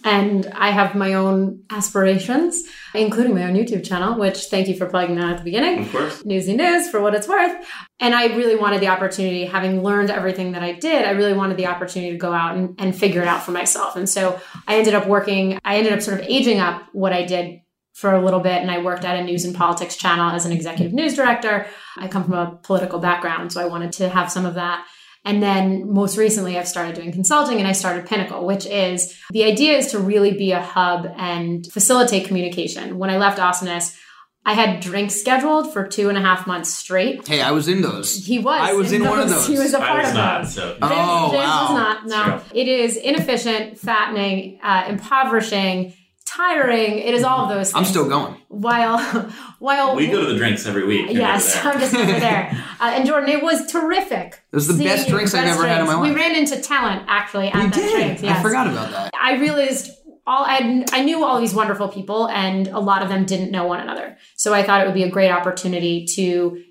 And 0.03 0.45
I 0.47 0.71
have 0.71 0.95
my 0.95 1.13
own 1.13 1.63
aspirations, 1.69 2.61
including 2.93 3.33
my 3.33 3.45
own 3.45 3.53
YouTube 3.53 3.85
channel, 3.85 4.19
which 4.19 4.47
thank 4.47 4.67
you 4.67 4.75
for 4.75 4.85
plugging 4.85 5.15
that 5.15 5.31
at 5.31 5.37
the 5.37 5.43
beginning. 5.45 5.85
Of 5.85 5.91
course. 5.93 6.25
Newsy 6.25 6.57
News 6.57 6.89
for 6.89 6.99
what 6.99 7.15
it's 7.15 7.25
worth. 7.25 7.65
And 8.01 8.13
I 8.13 8.35
really 8.35 8.57
wanted 8.57 8.81
the 8.81 8.89
opportunity, 8.89 9.45
having 9.45 9.83
learned 9.83 10.09
everything 10.09 10.51
that 10.51 10.61
I 10.61 10.73
did, 10.73 11.05
I 11.05 11.11
really 11.11 11.31
wanted 11.31 11.55
the 11.55 11.67
opportunity 11.67 12.11
to 12.11 12.17
go 12.17 12.33
out 12.33 12.57
and, 12.57 12.75
and 12.77 12.93
figure 12.93 13.21
it 13.21 13.29
out 13.29 13.43
for 13.43 13.51
myself. 13.51 13.95
And 13.95 14.09
so 14.09 14.41
I 14.67 14.77
ended 14.77 14.93
up 14.93 15.07
working, 15.07 15.57
I 15.63 15.77
ended 15.77 15.93
up 15.93 16.01
sort 16.01 16.19
of 16.19 16.25
aging 16.25 16.59
up 16.59 16.83
what 16.91 17.13
I 17.13 17.23
did 17.23 17.61
for 17.97 18.13
a 18.13 18.23
little 18.23 18.39
bit 18.39 18.61
and 18.61 18.69
I 18.69 18.77
worked 18.77 19.03
at 19.05 19.17
a 19.17 19.23
news 19.23 19.43
and 19.43 19.55
politics 19.55 19.95
channel 19.95 20.29
as 20.29 20.45
an 20.45 20.51
executive 20.51 20.93
news 20.93 21.15
director. 21.15 21.65
I 21.97 22.07
come 22.07 22.23
from 22.25 22.33
a 22.35 22.59
political 22.61 22.99
background, 22.99 23.51
so 23.51 23.59
I 23.59 23.65
wanted 23.65 23.91
to 23.93 24.07
have 24.07 24.31
some 24.31 24.45
of 24.45 24.53
that. 24.53 24.85
And 25.25 25.41
then 25.41 25.91
most 25.91 26.15
recently, 26.15 26.57
I've 26.59 26.67
started 26.67 26.93
doing 26.95 27.11
consulting 27.11 27.57
and 27.57 27.67
I 27.67 27.71
started 27.73 28.05
Pinnacle, 28.05 28.45
which 28.45 28.65
is 28.67 29.17
the 29.31 29.43
idea 29.43 29.77
is 29.77 29.87
to 29.91 29.99
really 29.99 30.31
be 30.37 30.51
a 30.51 30.61
hub 30.61 31.07
and 31.17 31.65
facilitate 31.73 32.27
communication. 32.27 32.99
When 32.99 33.09
I 33.09 33.17
left 33.17 33.39
Awesomeness, 33.39 33.97
I 34.45 34.53
had 34.53 34.79
drinks 34.79 35.15
scheduled 35.19 35.73
for 35.73 35.85
two 35.87 36.07
and 36.07 36.17
a 36.17 36.21
half 36.21 36.47
months 36.47 36.71
straight. 36.73 37.27
Hey, 37.27 37.41
I 37.41 37.51
was 37.51 37.67
in 37.67 37.81
those. 37.81 38.15
He 38.25 38.37
was. 38.39 38.61
I 38.61 38.73
was 38.73 38.93
in 38.93 39.03
one 39.03 39.19
of 39.19 39.27
those. 39.27 39.47
He 39.47 39.57
was 39.57 39.73
a 39.73 39.79
part 39.79 39.99
was 40.03 40.09
of 40.09 40.15
not, 40.15 40.43
those. 40.43 40.53
so 40.53 40.69
James, 40.69 40.79
Oh, 40.83 41.31
James 41.31 41.43
wow. 41.43 41.61
was 41.63 41.71
not. 41.73 42.05
No, 42.05 42.23
True. 42.39 42.59
it 42.61 42.67
is 42.69 42.95
inefficient, 42.95 43.77
fattening, 43.79 44.59
uh, 44.63 44.85
impoverishing, 44.87 45.93
tiring. 46.37 46.99
It 46.99 47.13
is 47.13 47.23
all 47.23 47.45
of 47.45 47.49
those. 47.49 47.73
I'm 47.73 47.85
still 47.85 48.07
going. 48.07 48.35
while 48.49 48.99
while 49.59 49.95
we 49.95 50.07
go 50.07 50.21
to 50.25 50.31
the 50.31 50.37
drinks 50.37 50.65
every 50.67 50.85
week. 50.85 51.07
Yes, 51.11 51.57
I'm 51.65 51.79
just 51.79 51.95
over 51.95 52.11
there. 52.11 52.63
Uh, 52.79 52.91
and 52.93 53.07
Jordan, 53.07 53.27
it 53.29 53.41
was 53.41 53.65
terrific. 53.71 54.39
It 54.51 54.55
was 54.55 54.67
the 54.67 54.83
best 54.83 55.07
drinks 55.09 55.33
I've 55.33 55.47
ever 55.47 55.67
had 55.67 55.81
in 55.81 55.87
my 55.87 55.95
life. 55.95 56.09
We 56.11 56.15
ran 56.15 56.35
into 56.35 56.61
talent 56.61 57.05
actually 57.07 57.47
at 57.47 57.55
We 57.55 57.61
that 57.69 57.73
did. 57.73 57.91
drinks. 57.95 58.21
Yes. 58.21 58.37
I 58.37 58.41
forgot 58.43 58.67
about 58.67 58.91
that. 58.91 59.11
I 59.19 59.37
realized 59.39 59.89
all 60.27 60.45
I 60.45 60.85
I 60.91 61.03
knew 61.03 61.23
all 61.25 61.39
these 61.39 61.55
wonderful 61.55 61.87
people, 61.87 62.27
and 62.29 62.67
a 62.67 62.79
lot 62.79 63.01
of 63.01 63.09
them 63.09 63.25
didn't 63.25 63.49
know 63.49 63.65
one 63.65 63.79
another. 63.79 64.15
So 64.35 64.53
I 64.53 64.61
thought 64.61 64.81
it 64.81 64.85
would 64.85 64.93
be 64.93 65.01
a 65.03 65.09
great 65.09 65.31
opportunity 65.31 66.05
to 66.17 66.61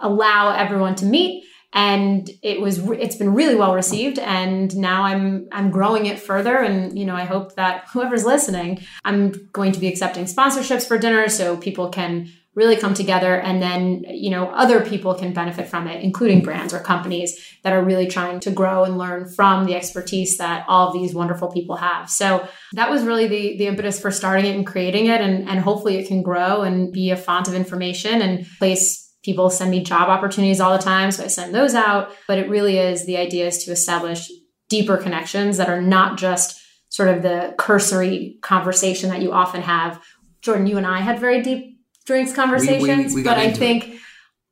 allow 0.00 0.54
everyone 0.56 0.94
to 0.96 1.04
meet. 1.04 1.44
And 1.72 2.28
it 2.42 2.60
was 2.60 2.78
it's 2.90 3.16
been 3.16 3.32
really 3.32 3.54
well 3.54 3.74
received, 3.74 4.18
and 4.18 4.74
now 4.76 5.02
I'm 5.04 5.48
I'm 5.52 5.70
growing 5.70 6.06
it 6.06 6.18
further. 6.18 6.56
And 6.56 6.98
you 6.98 7.06
know 7.06 7.14
I 7.14 7.24
hope 7.24 7.54
that 7.54 7.86
whoever's 7.92 8.24
listening, 8.24 8.80
I'm 9.04 9.48
going 9.52 9.72
to 9.72 9.80
be 9.80 9.86
accepting 9.88 10.24
sponsorships 10.24 10.86
for 10.86 10.98
dinner, 10.98 11.28
so 11.28 11.56
people 11.56 11.90
can 11.90 12.28
really 12.54 12.76
come 12.76 12.94
together 12.94 13.38
and 13.38 13.62
then 13.62 14.04
you 14.08 14.28
know 14.28 14.50
other 14.50 14.84
people 14.84 15.14
can 15.14 15.32
benefit 15.32 15.68
from 15.68 15.86
it 15.86 16.02
including 16.02 16.42
brands 16.42 16.74
or 16.74 16.80
companies 16.80 17.38
that 17.62 17.72
are 17.72 17.82
really 17.82 18.08
trying 18.08 18.40
to 18.40 18.50
grow 18.50 18.82
and 18.82 18.98
learn 18.98 19.28
from 19.28 19.64
the 19.64 19.74
expertise 19.74 20.36
that 20.38 20.64
all 20.66 20.88
of 20.88 20.92
these 20.92 21.14
wonderful 21.14 21.48
people 21.48 21.76
have 21.76 22.10
so 22.10 22.46
that 22.72 22.90
was 22.90 23.04
really 23.04 23.28
the 23.28 23.56
the 23.56 23.66
impetus 23.68 24.00
for 24.00 24.10
starting 24.10 24.46
it 24.46 24.56
and 24.56 24.66
creating 24.66 25.06
it 25.06 25.20
and 25.20 25.48
and 25.48 25.60
hopefully 25.60 25.96
it 25.96 26.08
can 26.08 26.22
grow 26.22 26.62
and 26.62 26.92
be 26.92 27.10
a 27.10 27.16
font 27.16 27.46
of 27.46 27.54
information 27.54 28.20
and 28.20 28.44
place 28.58 28.99
people 29.22 29.50
send 29.50 29.70
me 29.70 29.82
job 29.82 30.08
opportunities 30.08 30.60
all 30.60 30.76
the 30.76 30.82
time 30.82 31.10
so 31.10 31.24
i 31.24 31.26
send 31.26 31.54
those 31.54 31.74
out 31.74 32.14
but 32.26 32.38
it 32.38 32.48
really 32.48 32.78
is 32.78 33.06
the 33.06 33.16
idea 33.16 33.46
is 33.46 33.64
to 33.64 33.70
establish 33.70 34.30
deeper 34.68 34.96
connections 34.96 35.56
that 35.56 35.68
are 35.68 35.82
not 35.82 36.18
just 36.18 36.60
sort 36.88 37.08
of 37.08 37.22
the 37.22 37.54
cursory 37.58 38.38
conversation 38.42 39.10
that 39.10 39.22
you 39.22 39.32
often 39.32 39.62
have 39.62 40.02
jordan 40.42 40.66
you 40.66 40.76
and 40.76 40.86
i 40.86 41.00
had 41.00 41.18
very 41.18 41.42
deep 41.42 41.78
drinks 42.06 42.32
conversations 42.32 43.14
we 43.14 43.22
got 43.22 43.36
but 43.36 43.38
i 43.38 43.44
into 43.44 43.56
it. 43.56 43.58
think 43.58 44.00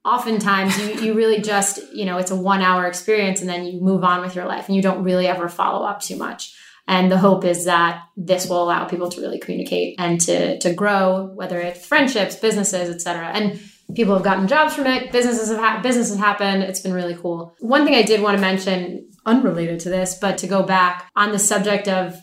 oftentimes 0.05 0.79
you, 0.79 1.01
you 1.03 1.15
really 1.15 1.41
just 1.41 1.81
you 1.93 2.05
know 2.05 2.19
it's 2.19 2.31
a 2.31 2.37
one 2.37 2.63
hour 2.63 2.87
experience 2.87 3.41
and 3.41 3.49
then 3.49 3.65
you 3.65 3.81
move 3.81 4.05
on 4.05 4.21
with 4.21 4.35
your 4.35 4.47
life 4.47 4.67
and 4.67 4.77
you 4.77 4.83
don't 4.83 5.03
really 5.03 5.27
ever 5.27 5.49
follow 5.49 5.85
up 5.85 6.01
too 6.01 6.17
much 6.17 6.55
and 6.87 7.13
the 7.13 7.19
hope 7.19 7.45
is 7.45 7.67
that 7.67 8.03
this 8.17 8.49
will 8.49 8.63
allow 8.63 8.87
people 8.87 9.11
to 9.11 9.21
really 9.21 9.39
communicate 9.39 9.97
and 9.99 10.21
to 10.21 10.59
to 10.59 10.73
grow 10.73 11.31
whether 11.35 11.59
it's 11.61 11.85
friendships 11.85 12.37
businesses 12.37 12.89
et 12.95 13.01
cetera. 13.01 13.29
and 13.29 13.61
people 13.95 14.15
have 14.15 14.25
gotten 14.25 14.47
jobs 14.47 14.75
from 14.75 14.87
it 14.87 15.11
businesses 15.13 15.49
have 15.49 15.59
ha- 15.59 15.81
businesses 15.83 16.19
happened 16.19 16.63
it's 16.63 16.81
been 16.81 16.93
really 16.93 17.15
cool 17.15 17.55
one 17.61 17.85
thing 17.85 17.95
i 17.95 18.03
did 18.03 18.21
want 18.21 18.37
to 18.37 18.41
mention 18.41 19.09
unrelated 19.27 19.81
to 19.81 19.89
this 19.89 20.19
but 20.19 20.39
to 20.39 20.47
go 20.47 20.63
back 20.63 21.11
on 21.17 21.33
the 21.33 21.39
subject 21.39 21.89
of 21.89 22.17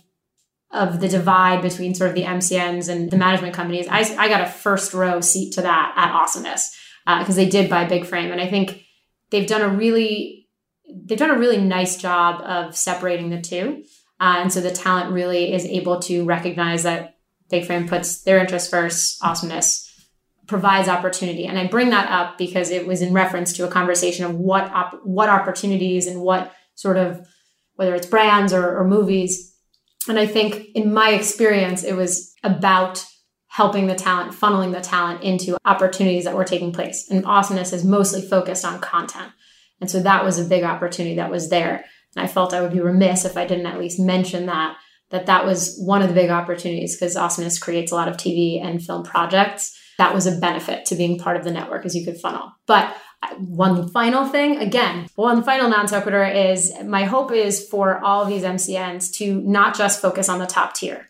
of 0.75 0.99
the 0.99 1.07
divide 1.07 1.61
between 1.61 1.95
sort 1.95 2.09
of 2.09 2.15
the 2.15 2.23
MCNs 2.23 2.89
and 2.89 3.09
the 3.09 3.17
management 3.17 3.53
companies. 3.53 3.87
I, 3.89 3.99
I 4.17 4.27
got 4.27 4.41
a 4.41 4.45
first 4.45 4.93
row 4.93 5.21
seat 5.21 5.53
to 5.53 5.61
that 5.61 5.93
at 5.95 6.11
Awesomeness 6.11 6.75
because 7.19 7.35
they 7.35 7.47
did 7.47 7.69
buy 7.69 7.85
Big 7.85 8.05
Frame, 8.05 8.31
and 8.31 8.41
I 8.41 8.49
think 8.49 8.83
they've 9.29 9.47
done 9.47 9.61
a 9.61 9.69
really 9.69 10.47
they've 11.05 11.17
done 11.17 11.31
a 11.31 11.37
really 11.37 11.57
nice 11.57 11.97
job 11.97 12.41
of 12.41 12.75
separating 12.75 13.29
the 13.29 13.41
two, 13.41 13.83
uh, 14.19 14.37
and 14.39 14.51
so 14.51 14.59
the 14.59 14.71
talent 14.71 15.11
really 15.11 15.53
is 15.53 15.65
able 15.65 15.99
to 16.01 16.25
recognize 16.25 16.83
that 16.83 17.15
Big 17.49 17.65
Frame 17.65 17.87
puts 17.87 18.23
their 18.23 18.39
interests 18.39 18.69
first. 18.69 19.23
Awesomeness 19.23 19.84
provides 20.47 20.87
opportunity, 20.87 21.45
and 21.45 21.57
I 21.57 21.67
bring 21.67 21.89
that 21.89 22.09
up 22.09 22.37
because 22.37 22.69
it 22.69 22.87
was 22.87 23.01
in 23.01 23.13
reference 23.13 23.53
to 23.53 23.65
a 23.65 23.71
conversation 23.71 24.25
of 24.25 24.35
what 24.35 24.65
op- 24.71 25.01
what 25.03 25.29
opportunities 25.29 26.07
and 26.07 26.21
what 26.21 26.53
sort 26.75 26.97
of 26.97 27.25
whether 27.75 27.95
it's 27.95 28.07
brands 28.07 28.53
or, 28.53 28.77
or 28.77 28.87
movies 28.87 29.55
and 30.07 30.19
I 30.19 30.27
think 30.27 30.67
in 30.75 30.93
my 30.93 31.11
experience, 31.11 31.83
it 31.83 31.95
was 31.95 32.33
about 32.43 33.03
helping 33.47 33.87
the 33.87 33.95
talent, 33.95 34.33
funneling 34.33 34.73
the 34.73 34.81
talent 34.81 35.23
into 35.23 35.57
opportunities 35.65 36.25
that 36.25 36.35
were 36.35 36.43
taking 36.43 36.73
place. 36.73 37.09
And 37.09 37.25
awesomeness 37.25 37.73
is 37.73 37.85
mostly 37.85 38.21
focused 38.21 38.65
on 38.65 38.81
content. 38.81 39.31
And 39.79 39.89
so 39.89 40.01
that 40.01 40.23
was 40.23 40.37
a 40.37 40.45
big 40.45 40.63
opportunity 40.63 41.15
that 41.15 41.31
was 41.31 41.49
there. 41.49 41.85
And 42.15 42.23
I 42.23 42.27
felt 42.27 42.53
I 42.53 42.61
would 42.61 42.73
be 42.73 42.81
remiss 42.81 43.25
if 43.25 43.37
I 43.37 43.45
didn't 43.45 43.65
at 43.65 43.79
least 43.79 43.99
mention 43.99 44.45
that, 44.47 44.75
that 45.09 45.25
that 45.25 45.45
was 45.45 45.77
one 45.77 46.01
of 46.01 46.09
the 46.09 46.13
big 46.13 46.29
opportunities 46.29 46.95
because 46.95 47.15
awesomeness 47.15 47.59
creates 47.59 47.91
a 47.91 47.95
lot 47.95 48.07
of 48.07 48.17
TV 48.17 48.63
and 48.63 48.83
film 48.83 49.03
projects. 49.03 49.77
That 49.97 50.13
was 50.13 50.27
a 50.27 50.37
benefit 50.37 50.85
to 50.87 50.95
being 50.95 51.17
part 51.17 51.37
of 51.37 51.43
the 51.43 51.51
network 51.51 51.85
as 51.85 51.95
you 51.95 52.03
could 52.03 52.19
funnel. 52.19 52.51
But 52.67 52.95
one 53.37 53.89
final 53.89 54.25
thing, 54.25 54.57
again, 54.57 55.07
one 55.15 55.43
final 55.43 55.69
non 55.69 55.87
sequitur 55.87 56.23
is 56.25 56.73
my 56.83 57.05
hope 57.05 57.31
is 57.31 57.67
for 57.67 58.03
all 58.03 58.25
these 58.25 58.43
MCNs 58.43 59.13
to 59.17 59.41
not 59.41 59.75
just 59.75 60.01
focus 60.01 60.29
on 60.29 60.39
the 60.39 60.45
top 60.45 60.73
tier 60.73 61.09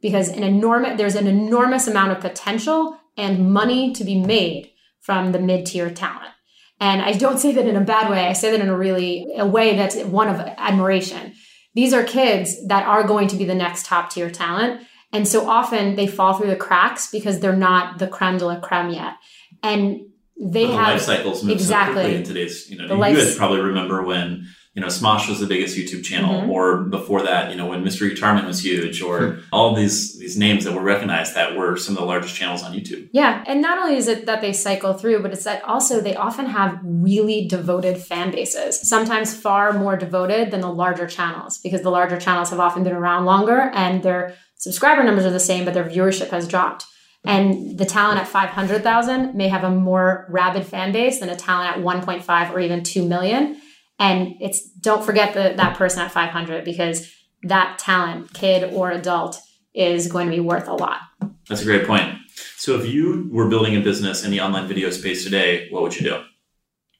because 0.00 0.28
an 0.28 0.42
enormous 0.42 0.98
there's 0.98 1.14
an 1.14 1.26
enormous 1.26 1.86
amount 1.86 2.12
of 2.12 2.20
potential 2.20 2.98
and 3.16 3.52
money 3.52 3.92
to 3.94 4.04
be 4.04 4.20
made 4.20 4.70
from 5.00 5.32
the 5.32 5.38
mid-tier 5.38 5.90
talent. 5.90 6.32
And 6.80 7.00
I 7.00 7.12
don't 7.12 7.38
say 7.38 7.52
that 7.52 7.66
in 7.66 7.76
a 7.76 7.80
bad 7.80 8.10
way. 8.10 8.26
I 8.26 8.34
say 8.34 8.50
that 8.50 8.60
in 8.60 8.68
a 8.68 8.76
really 8.76 9.26
a 9.36 9.46
way 9.46 9.76
that's 9.76 9.96
one 10.04 10.28
of 10.28 10.40
admiration. 10.40 11.32
These 11.74 11.94
are 11.94 12.04
kids 12.04 12.66
that 12.66 12.86
are 12.86 13.06
going 13.06 13.28
to 13.28 13.36
be 13.36 13.44
the 13.44 13.54
next 13.54 13.86
top 13.86 14.10
tier 14.10 14.30
talent. 14.30 14.82
And 15.12 15.26
so 15.26 15.48
often 15.48 15.96
they 15.96 16.06
fall 16.06 16.34
through 16.34 16.50
the 16.50 16.56
cracks 16.56 17.10
because 17.10 17.40
they're 17.40 17.56
not 17.56 17.98
the 17.98 18.08
creme 18.08 18.38
de 18.38 18.46
la 18.46 18.60
creme 18.60 18.90
yet. 18.90 19.14
And 19.62 20.00
they 20.38 20.66
the 20.66 20.72
have 20.76 20.88
life 20.94 21.02
cycles 21.02 21.42
move 21.42 21.54
exactly. 21.54 22.02
so 22.02 22.08
in 22.10 22.22
today's. 22.24 22.70
You 22.70 22.78
know, 22.78 22.88
The 22.88 22.94
you 22.94 23.00
life- 23.00 23.16
guys 23.16 23.36
probably 23.36 23.60
remember 23.60 24.02
when 24.02 24.46
you 24.74 24.82
know 24.82 24.88
Smosh 24.88 25.26
was 25.30 25.40
the 25.40 25.46
biggest 25.46 25.74
YouTube 25.78 26.04
channel, 26.04 26.42
Mhm. 26.42 26.48
or 26.50 26.82
before 26.82 27.22
that, 27.22 27.50
you 27.50 27.56
know, 27.56 27.64
when 27.64 27.82
Mystery 27.82 28.10
Guitar 28.10 28.34
Man 28.34 28.44
was 28.44 28.62
huge, 28.62 29.00
or 29.00 29.38
all 29.50 29.74
these 29.74 30.18
these 30.18 30.36
names 30.36 30.64
that 30.64 30.74
were 30.74 30.82
recognized 30.82 31.34
that 31.34 31.56
were 31.56 31.76
some 31.78 31.94
of 31.96 32.00
the 32.00 32.04
largest 32.06 32.34
channels 32.34 32.62
on 32.62 32.74
YouTube. 32.74 33.08
Yeah, 33.12 33.42
and 33.46 33.62
not 33.62 33.78
only 33.78 33.96
is 33.96 34.06
it 34.08 34.26
that 34.26 34.42
they 34.42 34.52
cycle 34.52 34.92
through, 34.92 35.22
but 35.22 35.32
it's 35.32 35.44
that 35.44 35.64
also 35.64 36.02
they 36.02 36.14
often 36.14 36.44
have 36.44 36.78
really 36.84 37.46
devoted 37.48 37.96
fan 37.96 38.30
bases, 38.30 38.86
sometimes 38.86 39.32
far 39.34 39.72
more 39.72 39.96
devoted 39.96 40.50
than 40.50 40.60
the 40.60 40.68
larger 40.68 41.06
channels, 41.06 41.56
because 41.56 41.80
the 41.80 41.90
larger 41.90 42.18
channels 42.18 42.50
have 42.50 42.60
often 42.60 42.84
been 42.84 42.92
around 42.92 43.24
longer 43.24 43.70
and 43.72 44.02
their 44.02 44.34
subscriber 44.56 45.02
numbers 45.02 45.24
are 45.24 45.30
the 45.30 45.40
same, 45.40 45.64
but 45.64 45.74
their 45.74 45.84
viewership 45.84 46.30
has 46.30 46.48
dropped. 46.48 46.84
And 47.24 47.76
the 47.76 47.84
talent 47.84 48.20
at 48.20 48.28
500,000 48.28 49.34
may 49.34 49.48
have 49.48 49.64
a 49.64 49.70
more 49.70 50.26
rabid 50.28 50.64
fan 50.64 50.92
base 50.92 51.18
than 51.18 51.28
a 51.28 51.36
talent 51.36 51.76
at 51.76 51.82
1.5 51.82 52.50
or 52.52 52.60
even 52.60 52.84
2 52.84 53.04
million. 53.04 53.60
And 53.98 54.36
it's 54.40 54.70
don't 54.70 55.04
forget 55.04 55.34
the, 55.34 55.54
that 55.56 55.76
person 55.76 56.02
at 56.02 56.12
500 56.12 56.64
because 56.64 57.12
that 57.42 57.78
talent, 57.78 58.32
kid 58.32 58.72
or 58.72 58.90
adult, 58.90 59.40
is 59.74 60.10
going 60.10 60.26
to 60.26 60.32
be 60.32 60.40
worth 60.40 60.68
a 60.68 60.74
lot. 60.74 61.00
That's 61.48 61.62
a 61.62 61.64
great 61.64 61.86
point. 61.86 62.16
So, 62.56 62.78
if 62.78 62.86
you 62.86 63.28
were 63.32 63.48
building 63.48 63.76
a 63.76 63.80
business 63.80 64.24
in 64.24 64.30
the 64.30 64.40
online 64.40 64.68
video 64.68 64.90
space 64.90 65.24
today, 65.24 65.68
what 65.70 65.82
would 65.82 65.98
you 65.98 66.10
do? 66.10 66.22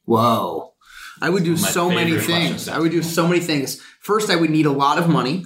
Whoa. 0.05 0.73
I 1.21 1.31
would 1.31 1.45
do 1.45 1.57
so 1.57 1.91
many 1.91 2.19
things. 2.19 2.69
I 2.69 2.79
would 2.79 2.93
do 2.93 3.03
so 3.03 3.27
many 3.27 3.41
things. 3.41 3.83
First, 4.01 4.31
I 4.31 4.37
would 4.37 4.51
need 4.51 4.67
a 4.67 4.71
lot 4.71 4.99
of 4.99 5.09
money. 5.09 5.45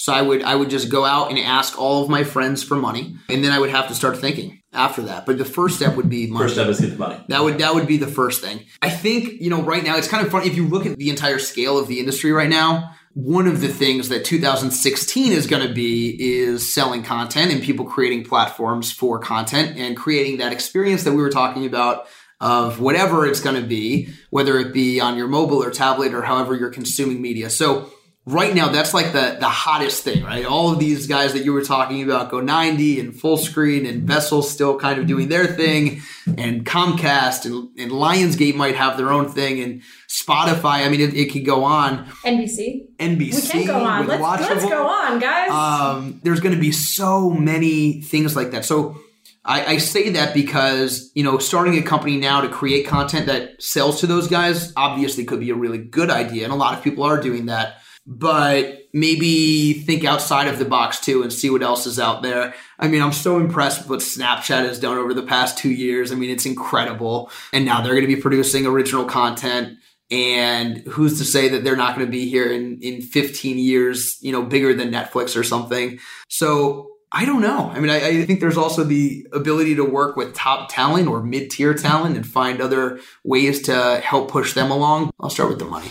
So 0.00 0.12
I 0.12 0.22
would 0.22 0.44
I 0.44 0.54
would 0.54 0.70
just 0.70 0.90
go 0.90 1.04
out 1.04 1.30
and 1.30 1.38
ask 1.40 1.76
all 1.76 2.04
of 2.04 2.08
my 2.08 2.22
friends 2.22 2.62
for 2.62 2.76
money, 2.76 3.16
and 3.28 3.42
then 3.42 3.50
I 3.50 3.58
would 3.58 3.70
have 3.70 3.88
to 3.88 3.96
start 3.96 4.16
thinking 4.16 4.62
after 4.72 5.02
that. 5.02 5.26
But 5.26 5.38
the 5.38 5.44
first 5.44 5.74
step 5.74 5.96
would 5.96 6.08
be 6.08 6.28
money. 6.28 6.44
First 6.44 6.54
step 6.54 6.68
is 6.68 6.80
get 6.80 6.90
the 6.90 6.98
money. 6.98 7.20
That 7.26 7.42
would 7.42 7.58
that 7.58 7.74
would 7.74 7.88
be 7.88 7.96
the 7.96 8.06
first 8.06 8.40
thing. 8.40 8.64
I 8.80 8.90
think 8.90 9.40
you 9.40 9.50
know 9.50 9.60
right 9.60 9.82
now 9.82 9.96
it's 9.96 10.06
kind 10.06 10.24
of 10.24 10.30
funny 10.30 10.46
if 10.46 10.54
you 10.54 10.68
look 10.68 10.86
at 10.86 10.96
the 10.96 11.10
entire 11.10 11.40
scale 11.40 11.76
of 11.76 11.88
the 11.88 11.98
industry 11.98 12.30
right 12.30 12.48
now. 12.48 12.94
one 13.14 13.48
of 13.48 13.60
the 13.60 13.68
things 13.68 14.08
that 14.10 14.24
2016 14.24 15.32
is 15.32 15.48
going 15.48 15.66
to 15.66 15.74
be 15.74 16.16
is 16.20 16.72
selling 16.72 17.02
content 17.02 17.50
and 17.50 17.60
people 17.60 17.84
creating 17.84 18.24
platforms 18.24 18.92
for 18.92 19.18
content 19.18 19.76
and 19.76 19.96
creating 19.96 20.38
that 20.38 20.52
experience 20.52 21.02
that 21.02 21.10
we 21.10 21.20
were 21.20 21.30
talking 21.30 21.66
about 21.66 22.06
of 22.40 22.78
whatever 22.80 23.26
it's 23.26 23.40
going 23.40 23.60
to 23.60 23.66
be, 23.66 24.08
whether 24.30 24.56
it 24.60 24.72
be 24.72 25.00
on 25.00 25.16
your 25.16 25.26
mobile 25.26 25.60
or 25.60 25.72
tablet 25.72 26.14
or 26.14 26.22
however 26.22 26.54
you're 26.54 26.70
consuming 26.70 27.20
media. 27.20 27.50
So 27.50 27.90
right 28.28 28.54
now 28.54 28.68
that's 28.68 28.92
like 28.92 29.12
the 29.12 29.36
the 29.40 29.48
hottest 29.48 30.04
thing, 30.04 30.22
right? 30.22 30.44
All 30.44 30.70
of 30.70 30.78
these 30.78 31.06
guys 31.06 31.32
that 31.32 31.44
you 31.44 31.52
were 31.52 31.62
talking 31.62 32.02
about, 32.02 32.30
Go 32.30 32.40
90 32.40 33.00
and 33.00 33.14
Fullscreen 33.14 33.88
and 33.88 34.02
Vessel 34.02 34.42
still 34.42 34.78
kind 34.78 35.00
of 35.00 35.06
doing 35.06 35.28
their 35.28 35.46
thing, 35.46 36.02
and 36.26 36.64
Comcast 36.64 37.46
and, 37.46 37.70
and 37.78 37.90
Lionsgate 37.90 38.54
might 38.54 38.76
have 38.76 38.96
their 38.96 39.10
own 39.10 39.28
thing, 39.30 39.60
and 39.60 39.82
Spotify. 40.08 40.86
I 40.86 40.88
mean, 40.88 41.00
it, 41.00 41.14
it 41.14 41.32
could 41.32 41.44
go 41.44 41.64
on. 41.64 42.06
NBC. 42.24 42.96
NBC. 42.98 43.54
We 43.54 43.64
can 43.64 43.66
go 43.66 43.84
on. 43.84 44.06
Let's, 44.06 44.22
let's 44.22 44.64
go 44.64 44.86
on, 44.86 45.18
guys. 45.18 45.50
Um, 45.50 46.20
there's 46.22 46.40
going 46.40 46.54
to 46.54 46.60
be 46.60 46.72
so 46.72 47.30
many 47.30 48.02
things 48.02 48.36
like 48.36 48.50
that. 48.50 48.64
So 48.64 48.96
I, 49.44 49.64
I 49.64 49.78
say 49.78 50.10
that 50.10 50.34
because 50.34 51.10
you 51.14 51.24
know 51.24 51.38
starting 51.38 51.78
a 51.78 51.82
company 51.82 52.18
now 52.18 52.42
to 52.42 52.48
create 52.48 52.86
content 52.86 53.26
that 53.26 53.62
sells 53.62 54.00
to 54.00 54.06
those 54.06 54.28
guys 54.28 54.72
obviously 54.76 55.24
could 55.24 55.40
be 55.40 55.50
a 55.50 55.54
really 55.54 55.78
good 55.78 56.10
idea, 56.10 56.44
and 56.44 56.52
a 56.52 56.56
lot 56.56 56.76
of 56.76 56.84
people 56.84 57.04
are 57.04 57.20
doing 57.20 57.46
that. 57.46 57.78
But 58.10 58.88
maybe 58.94 59.74
think 59.74 60.02
outside 60.02 60.48
of 60.48 60.58
the 60.58 60.64
box 60.64 60.98
too 60.98 61.22
and 61.22 61.30
see 61.30 61.50
what 61.50 61.62
else 61.62 61.86
is 61.86 62.00
out 62.00 62.22
there. 62.22 62.54
I 62.78 62.88
mean, 62.88 63.02
I'm 63.02 63.12
so 63.12 63.38
impressed 63.38 63.80
with 63.80 63.90
what 63.90 64.00
Snapchat 64.00 64.66
has 64.66 64.80
done 64.80 64.96
over 64.96 65.12
the 65.12 65.22
past 65.22 65.58
two 65.58 65.70
years. 65.70 66.10
I 66.10 66.14
mean, 66.14 66.30
it's 66.30 66.46
incredible. 66.46 67.30
And 67.52 67.66
now 67.66 67.82
they're 67.82 67.92
going 67.92 68.08
to 68.08 68.14
be 68.14 68.20
producing 68.20 68.64
original 68.64 69.04
content. 69.04 69.78
And 70.10 70.78
who's 70.88 71.18
to 71.18 71.24
say 71.26 71.50
that 71.50 71.64
they're 71.64 71.76
not 71.76 71.96
going 71.96 72.06
to 72.06 72.10
be 72.10 72.30
here 72.30 72.50
in, 72.50 72.80
in 72.80 73.02
15 73.02 73.58
years, 73.58 74.16
you 74.22 74.32
know, 74.32 74.42
bigger 74.42 74.72
than 74.72 74.90
Netflix 74.90 75.38
or 75.38 75.44
something. 75.44 75.98
So 76.28 76.88
I 77.12 77.26
don't 77.26 77.42
know. 77.42 77.70
I 77.74 77.78
mean, 77.78 77.90
I, 77.90 78.06
I 78.06 78.24
think 78.24 78.40
there's 78.40 78.56
also 78.56 78.84
the 78.84 79.26
ability 79.34 79.74
to 79.74 79.84
work 79.84 80.16
with 80.16 80.34
top 80.34 80.72
talent 80.72 81.08
or 81.08 81.22
mid 81.22 81.50
tier 81.50 81.74
talent 81.74 82.16
and 82.16 82.26
find 82.26 82.62
other 82.62 83.00
ways 83.22 83.60
to 83.62 84.00
help 84.02 84.30
push 84.30 84.54
them 84.54 84.70
along. 84.70 85.10
I'll 85.20 85.28
start 85.28 85.50
with 85.50 85.58
the 85.58 85.66
money. 85.66 85.90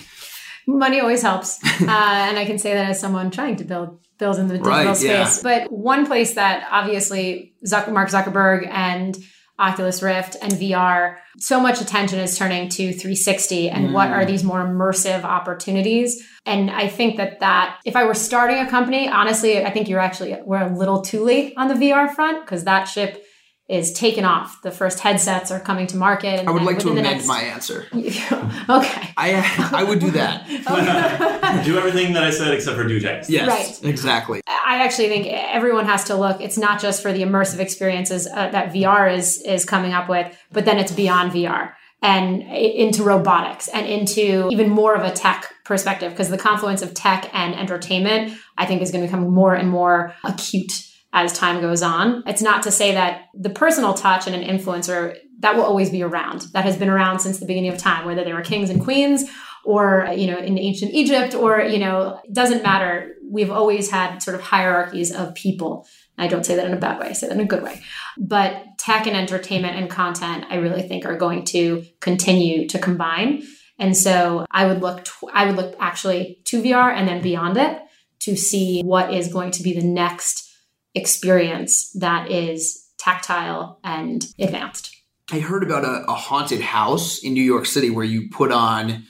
Money 0.67 0.99
always 0.99 1.21
helps, 1.21 1.59
uh, 1.81 1.85
and 1.87 2.37
I 2.37 2.45
can 2.45 2.57
say 2.59 2.73
that 2.73 2.89
as 2.89 2.99
someone 2.99 3.31
trying 3.31 3.55
to 3.57 3.63
build 3.63 3.99
build 4.19 4.37
in 4.39 4.47
the 4.47 4.55
digital 4.55 4.71
Right, 4.71 5.01
yeah. 5.01 5.25
space. 5.25 5.43
But 5.43 5.71
one 5.71 6.05
place 6.07 6.33
that 6.35 6.67
obviously 6.71 7.53
Zuck- 7.65 7.91
Mark 7.91 8.09
Zuckerberg 8.09 8.67
and 8.67 9.15
Oculus 9.59 10.01
Rift 10.03 10.35
and 10.41 10.51
VR, 10.53 11.17
so 11.39 11.59
much 11.59 11.81
attention 11.81 12.19
is 12.19 12.37
turning 12.37 12.67
to 12.69 12.91
360 12.93 13.69
and 13.69 13.93
what 13.93 14.09
Mm. 14.09 14.13
are 14.13 14.25
these 14.25 14.43
more 14.43 14.59
immersive 14.63 15.23
opportunities. 15.23 16.21
And 16.45 16.69
I 16.69 16.87
think 16.87 17.17
that 17.17 17.39
that 17.39 17.77
if 17.85 17.95
I 17.95 18.03
were 18.05 18.13
starting 18.13 18.57
a 18.59 18.69
company, 18.69 19.07
honestly, 19.09 19.63
I 19.63 19.69
think 19.71 19.87
you're 19.87 19.99
actually 19.99 20.35
we're 20.45 20.61
a 20.63 20.77
little 20.77 21.01
too 21.01 21.23
late 21.23 21.53
on 21.57 21.67
the 21.69 21.75
VR 21.75 22.13
front 22.13 22.43
because 22.45 22.63
that 22.65 22.85
ship 22.85 23.23
is 23.69 23.91
taken 23.91 24.23
off. 24.23 24.61
The 24.61 24.71
first 24.71 24.99
headsets 25.01 25.51
are 25.51 25.59
coming 25.59 25.87
to 25.87 25.97
market. 25.97 26.39
And 26.39 26.47
I 26.47 26.51
would 26.51 26.63
like 26.63 26.79
to 26.79 26.89
amend 26.89 27.03
next- 27.03 27.27
my 27.27 27.41
answer. 27.41 27.85
okay. 27.93 29.09
I 29.17 29.71
I 29.73 29.83
would 29.83 29.99
do 29.99 30.11
that. 30.11 30.47
Do 31.65 31.77
everything 31.77 32.13
that 32.13 32.23
I 32.23 32.29
said 32.29 32.53
except 32.53 32.77
for 32.77 32.83
do 32.83 32.99
text. 32.99 33.29
Yes, 33.29 33.47
Right. 33.47 33.89
exactly. 33.89 34.41
I 34.47 34.83
actually 34.83 35.07
think 35.07 35.27
everyone 35.27 35.85
has 35.85 36.03
to 36.05 36.15
look. 36.15 36.41
It's 36.41 36.57
not 36.57 36.81
just 36.81 37.01
for 37.01 37.11
the 37.13 37.21
immersive 37.21 37.59
experiences 37.59 38.27
uh, 38.27 38.49
that 38.49 38.73
VR 38.73 39.13
is 39.13 39.41
is 39.41 39.65
coming 39.65 39.93
up 39.93 40.07
with, 40.09 40.27
but 40.51 40.65
then 40.65 40.77
it's 40.77 40.91
beyond 40.91 41.31
VR 41.31 41.71
and 42.01 42.43
into 42.43 43.03
robotics 43.03 43.67
and 43.69 43.87
into 43.87 44.47
even 44.51 44.69
more 44.69 44.93
of 44.93 45.03
a 45.03 45.11
tech 45.11 45.51
perspective 45.65 46.11
because 46.11 46.29
the 46.29 46.37
confluence 46.37 46.81
of 46.81 46.93
tech 46.93 47.29
and 47.33 47.55
entertainment, 47.55 48.37
I 48.57 48.65
think, 48.65 48.81
is 48.81 48.91
going 48.91 49.03
to 49.03 49.07
become 49.07 49.29
more 49.33 49.55
and 49.55 49.69
more 49.69 50.13
acute 50.23 50.83
as 51.25 51.33
time 51.33 51.61
goes 51.61 51.81
on. 51.81 52.23
It's 52.25 52.41
not 52.41 52.63
to 52.63 52.71
say 52.71 52.93
that 52.93 53.25
the 53.33 53.49
personal 53.49 53.93
touch 53.93 54.27
and 54.27 54.35
an 54.35 54.43
influencer 54.43 55.17
that 55.39 55.55
will 55.55 55.63
always 55.63 55.89
be 55.89 56.01
around. 56.01 56.41
That 56.53 56.65
has 56.65 56.77
been 56.77 56.89
around 56.89 57.19
since 57.19 57.39
the 57.39 57.45
beginning 57.45 57.71
of 57.71 57.77
time, 57.77 58.05
whether 58.05 58.23
they 58.23 58.33
were 58.33 58.41
kings 58.41 58.69
and 58.69 58.81
queens 58.81 59.29
or 59.65 60.07
you 60.15 60.27
know 60.27 60.37
in 60.37 60.57
ancient 60.57 60.93
Egypt 60.93 61.35
or 61.35 61.59
you 61.59 61.79
know 61.79 62.19
it 62.23 62.33
doesn't 62.33 62.63
matter. 62.63 63.15
We've 63.29 63.51
always 63.51 63.91
had 63.91 64.19
sort 64.19 64.35
of 64.35 64.41
hierarchies 64.41 65.13
of 65.13 65.35
people. 65.35 65.87
I 66.17 66.27
don't 66.27 66.45
say 66.45 66.55
that 66.55 66.65
in 66.65 66.73
a 66.73 66.79
bad 66.79 66.99
way. 66.99 67.09
I 67.09 67.13
say 67.13 67.27
that 67.27 67.35
in 67.35 67.41
a 67.41 67.45
good 67.45 67.61
way. 67.61 67.81
But 68.17 68.63
tech 68.79 69.05
and 69.05 69.15
entertainment 69.15 69.75
and 69.75 69.89
content, 69.89 70.45
I 70.49 70.55
really 70.55 70.81
think 70.81 71.05
are 71.05 71.17
going 71.17 71.43
to 71.45 71.85
continue 71.99 72.67
to 72.69 72.79
combine. 72.79 73.43
And 73.77 73.95
so 73.95 74.45
I 74.49 74.65
would 74.65 74.81
look, 74.81 75.05
I 75.31 75.45
would 75.45 75.55
look 75.55 75.75
actually 75.79 76.39
to 76.45 76.63
VR 76.63 76.91
and 76.91 77.07
then 77.07 77.21
beyond 77.21 77.57
it 77.57 77.79
to 78.21 78.35
see 78.35 78.81
what 78.81 79.13
is 79.13 79.31
going 79.31 79.51
to 79.51 79.63
be 79.63 79.73
the 79.73 79.85
next 79.85 80.46
experience 80.95 81.91
that 81.91 82.31
is 82.31 82.87
tactile 82.97 83.79
and 83.83 84.25
advanced. 84.39 84.95
I 85.31 85.39
heard 85.39 85.63
about 85.63 85.83
a, 85.83 86.05
a 86.09 86.13
haunted 86.13 86.61
house 86.61 87.19
in 87.23 87.33
New 87.33 87.43
York 87.43 87.65
City 87.65 87.89
where 87.89 88.05
you 88.05 88.29
put 88.29 88.51
on 88.51 89.05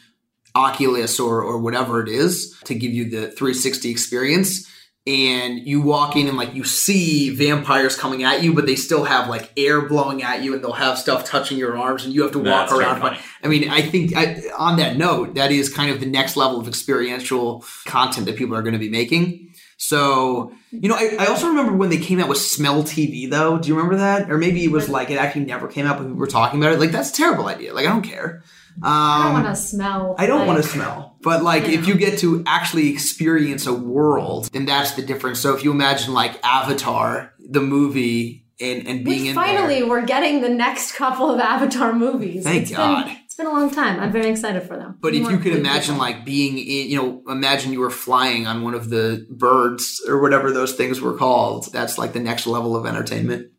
Oculus 0.55 1.19
or 1.19 1.41
or 1.41 1.59
whatever 1.59 2.01
it 2.01 2.09
is 2.09 2.59
to 2.65 2.73
give 2.73 2.91
you 2.91 3.09
the 3.09 3.27
360 3.31 3.89
experience. 3.91 4.67
And 5.05 5.65
you 5.65 5.79
walk 5.79 6.17
in 6.17 6.27
and 6.27 6.35
like 6.35 6.53
you 6.53 6.65
see 6.65 7.29
vampires 7.29 7.95
coming 7.95 8.25
at 8.25 8.43
you, 8.43 8.53
but 8.53 8.65
they 8.65 8.75
still 8.75 9.05
have 9.05 9.29
like 9.29 9.53
air 9.55 9.87
blowing 9.87 10.21
at 10.21 10.43
you, 10.43 10.53
and 10.53 10.61
they'll 10.61 10.73
have 10.73 10.97
stuff 10.97 11.23
touching 11.23 11.57
your 11.57 11.77
arms, 11.77 12.03
and 12.03 12.13
you 12.13 12.23
have 12.23 12.33
to 12.33 12.39
That's 12.39 12.71
walk 12.71 12.77
very 12.77 12.91
around. 12.91 12.99
funny. 12.99 13.19
I 13.41 13.47
mean, 13.47 13.69
I 13.69 13.83
think 13.83 14.17
I, 14.17 14.41
on 14.57 14.75
that 14.77 14.97
note, 14.97 15.35
that 15.35 15.49
is 15.49 15.73
kind 15.73 15.91
of 15.91 16.01
the 16.01 16.07
next 16.07 16.35
level 16.35 16.59
of 16.59 16.67
experiential 16.67 17.63
content 17.85 18.25
that 18.25 18.35
people 18.35 18.53
are 18.57 18.61
going 18.61 18.73
to 18.73 18.79
be 18.79 18.89
making. 18.89 19.53
So, 19.77 20.51
you 20.71 20.89
know, 20.89 20.95
I, 20.95 21.15
I 21.19 21.25
also 21.27 21.47
remember 21.47 21.71
when 21.73 21.89
they 21.89 21.97
came 21.99 22.19
out 22.19 22.27
with 22.27 22.39
Smell 22.39 22.83
TV, 22.83 23.29
though. 23.29 23.57
Do 23.59 23.67
you 23.69 23.75
remember 23.75 23.97
that? 23.97 24.29
Or 24.31 24.37
maybe 24.37 24.63
it 24.63 24.71
was 24.71 24.89
like 24.89 25.09
it 25.11 25.15
actually 25.17 25.45
never 25.45 25.67
came 25.67 25.85
out, 25.85 25.97
but 25.99 26.07
we 26.07 26.13
were 26.13 26.27
talking 26.27 26.59
about 26.59 26.73
it. 26.73 26.79
Like, 26.79 26.91
that's 26.91 27.11
a 27.11 27.13
terrible 27.13 27.47
idea. 27.47 27.73
Like, 27.73 27.85
I 27.85 27.89
don't 27.89 28.01
care. 28.01 28.43
Um, 28.77 28.83
I 28.83 29.23
don't 29.23 29.33
want 29.43 29.55
to 29.55 29.55
smell. 29.55 30.15
I 30.17 30.25
don't 30.27 30.39
like- 30.39 30.47
want 30.47 30.63
to 30.63 30.67
smell. 30.69 31.15
But 31.23 31.41
like 31.43 31.63
Yeah. 31.63 31.79
if 31.79 31.87
you 31.87 31.95
get 31.95 32.19
to 32.19 32.43
actually 32.45 32.89
experience 32.91 33.65
a 33.65 33.73
world, 33.73 34.49
then 34.53 34.65
that's 34.65 34.91
the 34.91 35.01
difference. 35.01 35.39
So 35.39 35.55
if 35.55 35.63
you 35.63 35.71
imagine 35.71 36.13
like 36.13 36.39
Avatar, 36.43 37.33
the 37.39 37.59
movie, 37.61 38.45
and, 38.61 38.87
and 38.87 39.03
being 39.05 39.21
Which 39.21 39.29
in 39.29 39.35
finally, 39.35 39.79
there. 39.81 39.89
we're 39.89 40.05
getting 40.05 40.41
the 40.41 40.49
next 40.49 40.93
couple 40.93 41.29
of 41.31 41.39
Avatar 41.39 41.93
movies. 41.93 42.43
Thank 42.43 42.63
It's 42.63 42.71
God. 42.71 43.05
Been, 43.05 43.17
been 43.37 43.47
a 43.47 43.51
long 43.51 43.69
time. 43.69 43.99
I'm 43.99 44.11
very 44.11 44.29
excited 44.29 44.63
for 44.63 44.77
them. 44.77 44.97
But 44.99 45.13
if 45.13 45.21
you 45.21 45.27
could 45.27 45.43
people. 45.43 45.59
imagine 45.59 45.97
like 45.97 46.25
being 46.25 46.57
in, 46.57 46.89
you 46.89 46.97
know, 46.97 47.23
imagine 47.31 47.71
you 47.71 47.79
were 47.79 47.89
flying 47.89 48.47
on 48.47 48.63
one 48.63 48.73
of 48.73 48.89
the 48.89 49.25
birds 49.29 50.01
or 50.07 50.21
whatever 50.21 50.51
those 50.51 50.73
things 50.73 50.99
were 50.99 51.15
called. 51.15 51.71
That's 51.71 51.97
like 51.97 52.13
the 52.13 52.19
next 52.19 52.47
level 52.47 52.75
of 52.75 52.85
entertainment. 52.85 53.51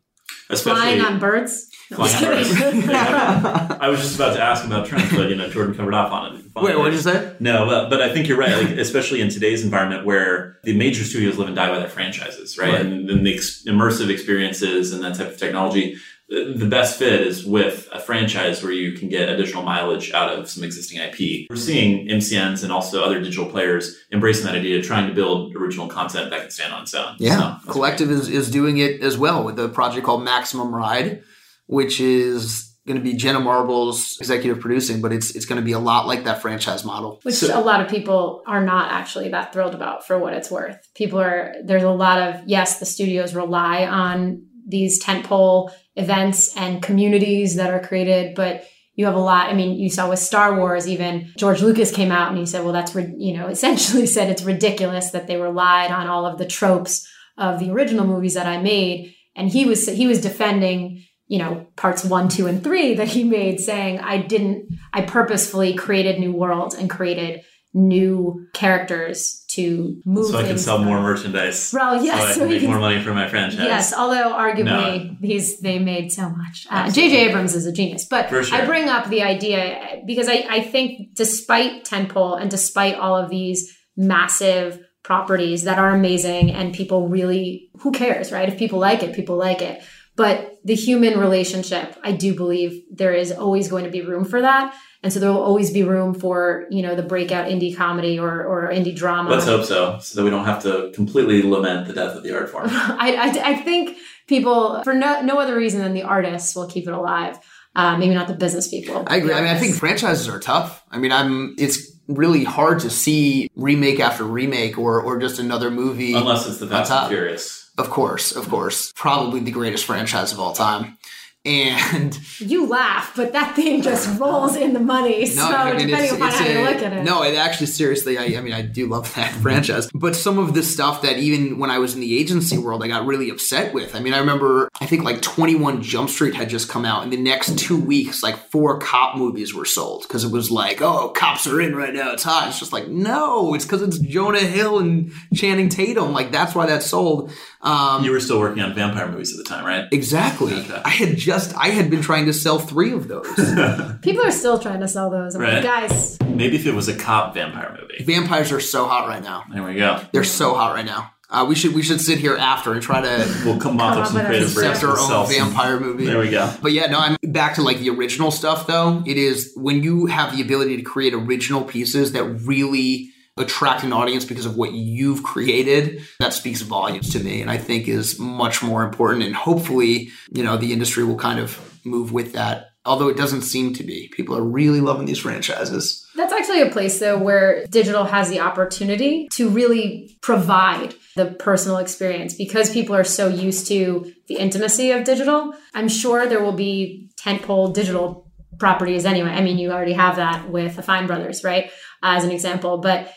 Especially 0.49 0.81
flying 0.81 1.01
on 1.01 1.19
birds. 1.19 1.69
No, 1.91 1.97
Flying 1.97 2.15
on 2.15 2.31
birds. 2.55 2.87
Yeah. 2.87 3.77
I 3.81 3.89
was 3.89 4.01
just 4.01 4.15
about 4.15 4.35
to 4.35 4.41
ask 4.41 4.65
about 4.65 4.87
trends, 4.87 5.11
but 5.11 5.29
you 5.29 5.35
know, 5.35 5.49
Jordan 5.49 5.75
covered 5.75 5.93
off 5.93 6.11
on 6.11 6.35
it. 6.35 6.45
Wait, 6.55 6.77
what 6.77 6.85
did 6.85 6.93
you 6.93 6.99
say? 6.99 7.35
No, 7.39 7.65
but, 7.65 7.89
but 7.89 8.01
I 8.01 8.13
think 8.13 8.27
you're 8.27 8.37
right. 8.37 8.51
Like, 8.51 8.77
especially 8.77 9.21
in 9.21 9.29
today's 9.29 9.63
environment 9.63 10.05
where 10.05 10.57
the 10.63 10.75
major 10.75 11.03
studios 11.03 11.37
live 11.37 11.47
and 11.47 11.55
die 11.55 11.69
by 11.69 11.79
their 11.79 11.89
franchises, 11.89 12.57
right? 12.57 12.73
Right. 12.73 12.81
And 12.85 13.09
then 13.09 13.23
the 13.23 13.33
ex- 13.33 13.63
immersive 13.65 14.09
experiences 14.09 14.91
and 14.91 15.03
that 15.03 15.15
type 15.15 15.27
of 15.27 15.37
technology. 15.37 15.97
The 16.29 16.53
the 16.55 16.67
best 16.67 16.99
fit 16.99 17.21
is 17.21 17.45
with 17.45 17.89
a 17.91 17.99
franchise 17.99 18.61
where 18.63 18.71
you 18.71 18.91
can 18.93 19.09
get 19.09 19.29
additional 19.29 19.63
mileage 19.63 20.11
out 20.13 20.37
of 20.37 20.47
some 20.49 20.63
existing 20.63 20.99
IP. 20.99 21.47
We're 21.49 21.55
seeing 21.55 22.07
MCNs 22.07 22.63
and 22.63 22.71
also 22.71 23.03
other 23.03 23.19
digital 23.19 23.49
players 23.49 23.97
embracing 24.11 24.45
that 24.45 24.55
idea, 24.55 24.81
trying 24.81 25.07
to 25.07 25.13
build 25.15 25.55
original 25.55 25.87
content 25.87 26.29
that 26.29 26.41
can 26.41 26.51
stand 26.51 26.73
on 26.73 26.83
its 26.83 26.93
own. 26.93 27.15
Yeah, 27.17 27.37
So, 27.37 27.39
that's 27.41 27.65
Collective 27.65 28.11
is, 28.11 28.29
is 28.29 28.51
doing 28.51 28.77
it 28.77 29.01
as 29.01 29.17
well 29.17 29.43
with 29.43 29.59
a 29.59 29.69
project 29.69 30.05
called 30.05 30.23
Maximum 30.23 30.73
Ride, 30.73 31.23
which 31.65 31.99
is 31.99 32.69
going 32.87 32.97
to 32.97 33.03
be 33.03 33.13
Jenna 33.15 33.39
Marbles 33.39 34.17
executive 34.19 34.59
producing, 34.59 34.99
but 35.01 35.11
it's 35.13 35.35
it's 35.35 35.45
going 35.45 35.61
to 35.61 35.65
be 35.65 35.73
a 35.73 35.79
lot 35.79 36.07
like 36.07 36.23
that 36.23 36.41
franchise 36.41 36.83
model. 36.83 37.19
Which 37.23 37.35
So- 37.35 37.59
a 37.59 37.61
lot 37.61 37.81
of 37.81 37.87
people 37.89 38.41
are 38.47 38.63
not 38.63 38.91
actually 38.91 39.29
that 39.29 39.53
thrilled 39.53 39.75
about 39.75 40.05
for 40.07 40.17
what 40.17 40.33
it's 40.33 40.49
worth. 40.49 40.77
People 40.95 41.19
are, 41.19 41.53
there's 41.63 41.83
a 41.83 41.91
lot 41.91 42.19
of, 42.19 42.41
yes, 42.47 42.79
the 42.79 42.85
studios 42.85 43.35
rely 43.35 43.85
on 43.85 44.43
these 44.69 45.03
tentpole 45.03 45.71
events 45.95 46.55
and 46.55 46.81
communities 46.81 47.55
that 47.55 47.73
are 47.73 47.79
created, 47.79 48.35
but 48.35 48.65
you 48.99 49.05
have 49.05 49.15
a 49.15 49.19
lot. 49.19 49.49
I 49.49 49.53
mean, 49.53 49.77
you 49.77 49.89
saw 49.89 50.09
with 50.09 50.19
Star 50.19 50.57
Wars, 50.57 50.87
even 50.87 51.31
George 51.37 51.61
Lucas 51.61 51.89
came 51.89 52.11
out 52.11 52.29
and 52.29 52.37
he 52.37 52.45
said, 52.45 52.63
well, 52.63 52.73
that's, 52.73 52.93
you 52.95 53.33
know, 53.33 53.47
essentially 53.49 54.05
said 54.05 54.29
it's 54.29 54.43
ridiculous 54.43 55.11
that 55.11 55.27
they 55.27 55.37
relied 55.37 55.91
on 55.91 56.07
all 56.07 56.25
of 56.25 56.37
the 56.37 56.45
tropes 56.45 57.07
of 57.37 57.59
the 57.59 57.71
original 57.71 58.05
movies 58.05 58.33
that 58.33 58.45
I 58.45 58.61
made. 58.61 59.15
And 59.35 59.49
he 59.49 59.63
was, 59.65 59.87
he 59.87 60.05
was 60.05 60.19
defending, 60.19 61.05
you 61.27 61.39
know, 61.39 61.67
parts 61.77 62.03
one, 62.03 62.27
two, 62.27 62.47
and 62.47 62.61
three 62.61 62.93
that 62.95 63.07
he 63.07 63.23
made, 63.23 63.61
saying, 63.61 63.99
I 63.99 64.17
didn't, 64.17 64.67
I 64.91 65.03
purposefully 65.03 65.75
created 65.75 66.19
new 66.19 66.33
worlds 66.33 66.75
and 66.75 66.89
created 66.89 67.43
new 67.73 68.47
characters 68.53 69.45
to 69.49 70.01
move 70.05 70.27
So 70.27 70.37
I 70.37 70.43
can 70.43 70.57
sell 70.57 70.83
more 70.83 71.01
merchandise. 71.01 71.71
Well, 71.73 72.03
yes, 72.03 72.19
so 72.19 72.25
I 72.25 72.31
so 72.31 72.39
can 72.41 72.49
make 72.49 72.61
can- 72.61 72.69
more 72.69 72.79
money 72.79 73.01
for 73.01 73.13
my 73.13 73.27
franchise. 73.27 73.59
Yes, 73.59 73.93
although 73.93 74.31
arguably 74.33 75.17
he's 75.21 75.59
they 75.59 75.79
made 75.79 76.11
so 76.11 76.29
much. 76.29 76.65
Uh, 76.69 76.89
J.J. 76.89 77.29
Abrams 77.29 77.55
is 77.55 77.65
a 77.65 77.71
genius, 77.71 78.05
but 78.09 78.29
sure. 78.29 78.43
I 78.51 78.65
bring 78.65 78.89
up 78.89 79.09
the 79.09 79.21
idea 79.21 80.01
because 80.05 80.27
I, 80.27 80.45
I 80.49 80.61
think 80.61 81.15
despite 81.15 81.85
tentpole 81.85 82.39
and 82.41 82.49
despite 82.49 82.95
all 82.95 83.15
of 83.15 83.29
these 83.29 83.75
massive 83.95 84.79
properties 85.03 85.63
that 85.63 85.79
are 85.79 85.89
amazing 85.89 86.51
and 86.51 86.73
people 86.73 87.07
really 87.07 87.69
who 87.79 87.91
cares 87.91 88.31
right 88.31 88.49
if 88.49 88.59
people 88.59 88.79
like 88.79 89.01
it 89.01 89.15
people 89.15 89.37
like 89.37 89.61
it 89.61 89.81
but 90.19 90.59
the 90.63 90.75
human 90.75 91.17
relationship 91.17 91.97
i 92.03 92.11
do 92.11 92.35
believe 92.35 92.83
there 92.91 93.13
is 93.13 93.31
always 93.31 93.67
going 93.67 93.85
to 93.85 93.89
be 93.89 94.01
room 94.01 94.25
for 94.25 94.41
that 94.41 94.75
and 95.01 95.13
so 95.13 95.19
there 95.19 95.31
will 95.31 95.41
always 95.41 95.71
be 95.71 95.81
room 95.83 96.13
for 96.13 96.67
you 96.69 96.81
know 96.81 96.95
the 96.95 97.03
breakout 97.03 97.47
indie 97.47 97.75
comedy 97.75 98.19
or, 98.19 98.43
or 98.43 98.69
indie 98.69 98.95
drama 98.95 99.29
Let's 99.29 99.45
hope 99.45 99.65
so, 99.65 99.97
so 99.99 100.19
that 100.19 100.23
we 100.23 100.29
don't 100.29 100.45
have 100.45 100.61
to 100.63 100.91
completely 100.93 101.41
lament 101.41 101.87
the 101.87 101.93
death 101.93 102.15
of 102.15 102.23
the 102.23 102.35
art 102.35 102.49
form. 102.49 102.67
I, 102.71 103.15
I, 103.15 103.51
I 103.51 103.55
think 103.55 103.97
people 104.27 104.83
for 104.83 104.93
no, 104.93 105.21
no 105.21 105.39
other 105.39 105.55
reason 105.55 105.79
than 105.81 105.93
the 105.93 106.03
artists 106.03 106.55
will 106.55 106.67
keep 106.67 106.85
it 106.87 106.93
alive 106.93 107.39
uh, 107.75 107.97
maybe 107.97 108.13
not 108.13 108.27
the 108.27 108.33
business 108.33 108.67
people 108.67 109.03
I 109.07 109.17
agree. 109.17 109.33
I 109.33 109.41
mean, 109.41 109.49
I 109.49 109.57
think 109.57 109.75
franchises 109.75 110.27
are 110.27 110.39
tough. 110.39 110.83
I 110.89 110.97
mean, 110.97 111.11
I'm. 111.11 111.55
It's 111.57 111.91
really 112.07 112.43
hard 112.43 112.79
to 112.79 112.89
see 112.89 113.49
remake 113.55 113.99
after 113.99 114.23
remake 114.23 114.77
or 114.77 115.01
or 115.01 115.19
just 115.19 115.39
another 115.39 115.69
movie. 115.69 116.13
Unless 116.13 116.47
it's 116.47 116.57
the 116.57 116.67
Fast 116.67 116.91
and. 116.91 117.09
Furious. 117.09 117.68
Of 117.79 117.89
course, 117.89 118.35
of 118.35 118.49
course, 118.49 118.91
probably 118.95 119.39
the 119.39 119.51
greatest 119.51 119.85
franchise 119.85 120.31
of 120.33 120.39
all 120.39 120.53
time. 120.53 120.97
And 121.45 122.19
you 122.39 122.67
laugh 122.67 123.13
but 123.15 123.31
that 123.31 123.55
thing 123.55 123.81
just 123.81 124.19
rolls 124.23 124.57
in 124.57 124.73
the 124.73 124.79
money 124.81 125.25
so 125.25 125.41
I 125.41 125.69
mean, 125.77 125.87
depending 125.87 126.13
it's- 126.13 126.17
upon 126.17 126.31
how 126.33 126.45
you 126.45 126.65
look 126.65 126.83
at 126.83 126.91
it 126.91 127.03
No, 127.05 127.23
it 127.23 127.35
actually, 127.35 127.67
seriously, 127.67 128.17
I, 128.17 128.37
I 128.37 128.41
mean, 128.41 128.51
I 128.51 128.61
do 128.61 128.87
love 128.87 129.15
that 129.15 129.31
franchise. 129.41 129.89
But 129.93 130.17
some 130.17 130.37
of 130.37 130.53
the 130.53 130.61
stuff 130.61 131.01
that 131.03 131.17
even 131.17 131.57
when 131.57 131.69
I 131.71 131.79
was 131.79 131.95
in 131.95 132.01
the 132.01 132.19
agency 132.19 132.57
world, 132.57 132.83
I 132.83 132.89
got 132.89 133.05
really 133.05 133.29
upset 133.29 133.73
with. 133.73 133.95
I 133.95 133.99
mean, 134.01 134.13
I 134.13 134.17
remember, 134.19 134.67
I 134.81 134.85
think 134.85 135.05
like 135.05 135.21
21 135.21 135.81
Jump 135.81 136.09
Street 136.09 136.35
had 136.35 136.49
just 136.49 136.67
come 136.67 136.83
out. 136.83 137.03
and 137.03 137.13
the 137.13 137.17
next 137.17 137.57
two 137.57 137.79
weeks, 137.79 138.21
like 138.21 138.37
four 138.51 138.77
cop 138.79 139.15
movies 139.17 139.53
were 139.53 139.65
sold 139.65 140.01
because 140.03 140.25
it 140.25 140.31
was 140.33 140.51
like, 140.51 140.81
oh, 140.81 141.07
cops 141.15 141.47
are 141.47 141.61
in 141.61 141.73
right 141.73 141.93
now. 141.93 142.11
It's 142.11 142.23
hot. 142.23 142.49
It's 142.49 142.59
just 142.59 142.73
like, 142.73 142.89
no, 142.89 143.53
it's 143.53 143.63
because 143.63 143.81
it's 143.81 143.97
Jonah 143.97 144.39
Hill 144.39 144.79
and 144.79 145.13
Channing 145.33 145.69
Tatum. 145.69 146.11
Like, 146.11 146.31
that's 146.33 146.53
why 146.53 146.65
that 146.65 146.83
sold. 146.83 147.31
Um, 147.61 148.03
You 148.05 148.11
were 148.11 148.19
still 148.19 148.39
working 148.39 148.61
on 148.63 148.73
vampire 148.73 149.07
movies 149.09 149.31
at 149.31 149.37
the 149.37 149.43
time, 149.43 149.65
right? 149.65 149.87
exactly. 149.91 150.53
Okay. 150.53 150.81
I 150.85 150.89
had 150.89 151.17
just, 151.17 151.55
I 151.57 151.67
had 151.69 151.89
been 151.89 152.01
trying 152.01 152.25
to 152.27 152.33
sell 152.33 152.57
three 152.59 152.93
of 152.93 153.07
those. 153.07 153.27
people 154.01 154.23
are 154.23 154.31
still 154.31 154.59
trying 154.59 154.79
to 154.79 154.87
sell 154.87 155.09
those 155.09 155.35
I'm 155.35 155.41
Right. 155.41 155.53
like 155.55 155.63
guys 155.63 156.17
Maybe 156.21 156.55
if 156.55 156.65
it 156.65 156.73
was 156.73 156.87
a 156.87 156.95
cop 156.95 157.33
vampire 157.33 157.77
movie. 157.79 158.03
Vampires 158.05 158.51
are 158.53 158.61
so 158.61 158.85
hot 158.87 159.07
right 159.09 159.21
now. 159.21 159.43
There 159.51 159.63
we 159.63 159.75
go. 159.75 159.99
They're 160.13 160.23
so 160.23 160.53
hot 160.53 160.73
right 160.73 160.85
now. 160.85 161.11
Uh, 161.31 161.45
we 161.47 161.53
should 161.53 161.75
we 161.75 161.83
should 161.83 162.01
sit 162.01 162.17
here 162.17 162.35
after 162.37 162.73
and 162.73 162.81
try 162.81 163.01
to 163.01 163.41
We'll 163.45 163.59
come 163.59 163.79
up 163.79 163.93
Come 163.93 163.97
with 163.97 163.99
up 163.99 164.07
some 164.07 164.15
with 164.15 164.23
a 164.23 164.27
creative 164.29 164.53
breaks 164.55 164.83
our 164.83 164.97
own 164.97 165.27
vampire 165.29 165.79
movie. 165.79 166.05
There 166.05 166.17
we 166.17 166.31
go. 166.31 166.51
But 166.59 166.71
yeah, 166.71 166.87
no, 166.87 166.97
I'm 166.99 167.17
back 167.21 167.53
to 167.55 167.61
like 167.61 167.77
the 167.79 167.89
original 167.91 168.31
stuff 168.31 168.65
though. 168.65 169.03
It 169.05 169.17
is 169.17 169.51
when 169.55 169.83
you 169.83 170.07
have 170.07 170.35
the 170.35 170.41
ability 170.41 170.77
to 170.77 170.81
create 170.81 171.13
original 171.13 171.63
pieces 171.63 172.13
that 172.13 172.23
really 172.23 173.11
attract 173.39 173.83
an 173.83 173.93
audience 173.93 174.25
because 174.25 174.45
of 174.45 174.55
what 174.55 174.73
you've 174.73 175.23
created, 175.23 176.03
that 176.19 176.33
speaks 176.33 176.61
volumes 176.61 177.11
to 177.13 177.19
me 177.19 177.41
and 177.41 177.49
I 177.49 177.57
think 177.57 177.87
is 177.87 178.19
much 178.19 178.61
more 178.61 178.83
important. 178.83 179.23
And 179.23 179.35
hopefully, 179.35 180.11
you 180.31 180.43
know, 180.43 180.57
the 180.57 180.73
industry 180.73 181.03
will 181.03 181.17
kind 181.17 181.39
of 181.39 181.59
move 181.85 182.11
with 182.11 182.33
that. 182.33 182.67
Although 182.85 183.09
it 183.09 183.17
doesn't 183.17 183.41
seem 183.41 183.73
to 183.73 183.83
be. 183.83 184.07
People 184.13 184.35
are 184.37 184.43
really 184.43 184.81
loving 184.81 185.05
these 185.05 185.19
franchises. 185.19 186.07
That's 186.15 186.33
actually 186.33 186.61
a 186.61 186.69
place 186.69 186.99
though 186.99 187.17
where 187.17 187.65
digital 187.67 188.05
has 188.05 188.29
the 188.29 188.39
opportunity 188.39 189.27
to 189.33 189.49
really 189.49 190.17
provide 190.21 190.95
the 191.15 191.25
personal 191.25 191.77
experience 191.77 192.33
because 192.33 192.71
people 192.71 192.95
are 192.95 193.03
so 193.03 193.27
used 193.27 193.67
to 193.67 194.11
the 194.27 194.35
intimacy 194.35 194.91
of 194.91 195.03
digital. 195.03 195.53
I'm 195.73 195.89
sure 195.89 196.25
there 196.25 196.41
will 196.41 196.53
be 196.53 197.09
tentpole 197.17 197.73
digital 197.73 198.29
properties 198.59 199.05
anyway. 199.05 199.29
I 199.29 199.41
mean, 199.41 199.57
you 199.57 199.71
already 199.71 199.93
have 199.93 200.15
that 200.15 200.49
with 200.49 200.75
the 200.75 200.83
Fine 200.83 201.07
Brothers, 201.07 201.43
right? 201.43 201.71
As 202.01 202.23
an 202.23 202.31
example, 202.31 202.77
but 202.77 203.13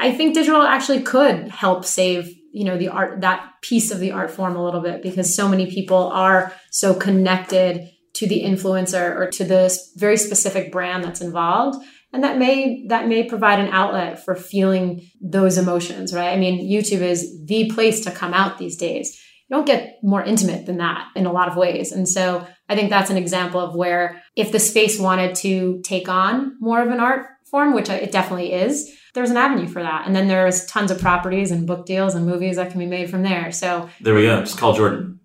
I 0.00 0.12
think 0.12 0.34
digital 0.34 0.62
actually 0.62 1.02
could 1.02 1.48
help 1.48 1.84
save 1.84 2.34
you 2.52 2.64
know 2.64 2.76
the 2.76 2.88
art 2.88 3.20
that 3.20 3.52
piece 3.62 3.90
of 3.90 4.00
the 4.00 4.10
art 4.12 4.30
form 4.30 4.56
a 4.56 4.64
little 4.64 4.80
bit 4.80 5.02
because 5.02 5.34
so 5.36 5.48
many 5.48 5.70
people 5.70 6.08
are 6.08 6.52
so 6.70 6.94
connected 6.94 7.88
to 8.14 8.26
the 8.26 8.42
influencer 8.42 9.14
or 9.14 9.30
to 9.30 9.44
the 9.44 9.78
very 9.96 10.16
specific 10.16 10.72
brand 10.72 11.04
that's 11.04 11.20
involved. 11.20 11.84
And 12.12 12.24
that 12.24 12.38
may 12.38 12.86
that 12.88 13.06
may 13.06 13.28
provide 13.28 13.60
an 13.60 13.68
outlet 13.68 14.24
for 14.24 14.34
feeling 14.34 15.08
those 15.20 15.58
emotions 15.58 16.14
right? 16.14 16.32
I 16.32 16.36
mean 16.36 16.68
youtube 16.68 17.02
is 17.02 17.44
the 17.44 17.70
place 17.70 18.00
to 18.04 18.10
come 18.10 18.32
out 18.32 18.58
these 18.58 18.76
days. 18.76 19.20
You 19.48 19.56
don't 19.56 19.66
get 19.66 19.98
more 20.02 20.22
intimate 20.22 20.66
than 20.66 20.78
that 20.78 21.08
in 21.14 21.26
a 21.26 21.32
lot 21.32 21.48
of 21.48 21.56
ways. 21.56 21.92
And 21.92 22.08
so 22.08 22.46
i 22.70 22.74
think 22.74 22.88
that's 22.88 23.10
an 23.10 23.18
example 23.18 23.60
of 23.60 23.76
where 23.76 24.22
if 24.34 24.50
the 24.50 24.60
space 24.60 24.98
wanted 24.98 25.34
to 25.36 25.80
take 25.84 26.08
on 26.08 26.56
more 26.58 26.82
of 26.82 26.90
an 26.90 27.00
art 27.00 27.26
form 27.50 27.74
which 27.74 27.90
it 27.90 28.12
definitely 28.12 28.52
is 28.52 28.90
there's 29.14 29.30
an 29.30 29.36
avenue 29.36 29.66
for 29.66 29.82
that 29.82 30.06
and 30.06 30.14
then 30.14 30.28
there's 30.28 30.66
tons 30.66 30.90
of 30.90 31.00
properties 31.00 31.50
and 31.50 31.66
book 31.66 31.86
deals 31.86 32.14
and 32.14 32.26
movies 32.26 32.56
that 32.56 32.70
can 32.70 32.78
be 32.78 32.86
made 32.86 33.10
from 33.10 33.22
there 33.22 33.50
so 33.52 33.88
There 34.00 34.14
we 34.14 34.22
go. 34.22 34.40
Just 34.40 34.58
call 34.58 34.74
Jordan. 34.74 35.20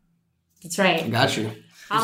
that's 0.64 0.78
right 0.80 1.04
I 1.04 1.10
got 1.10 1.36
you. 1.38 1.48
As 1.48 1.52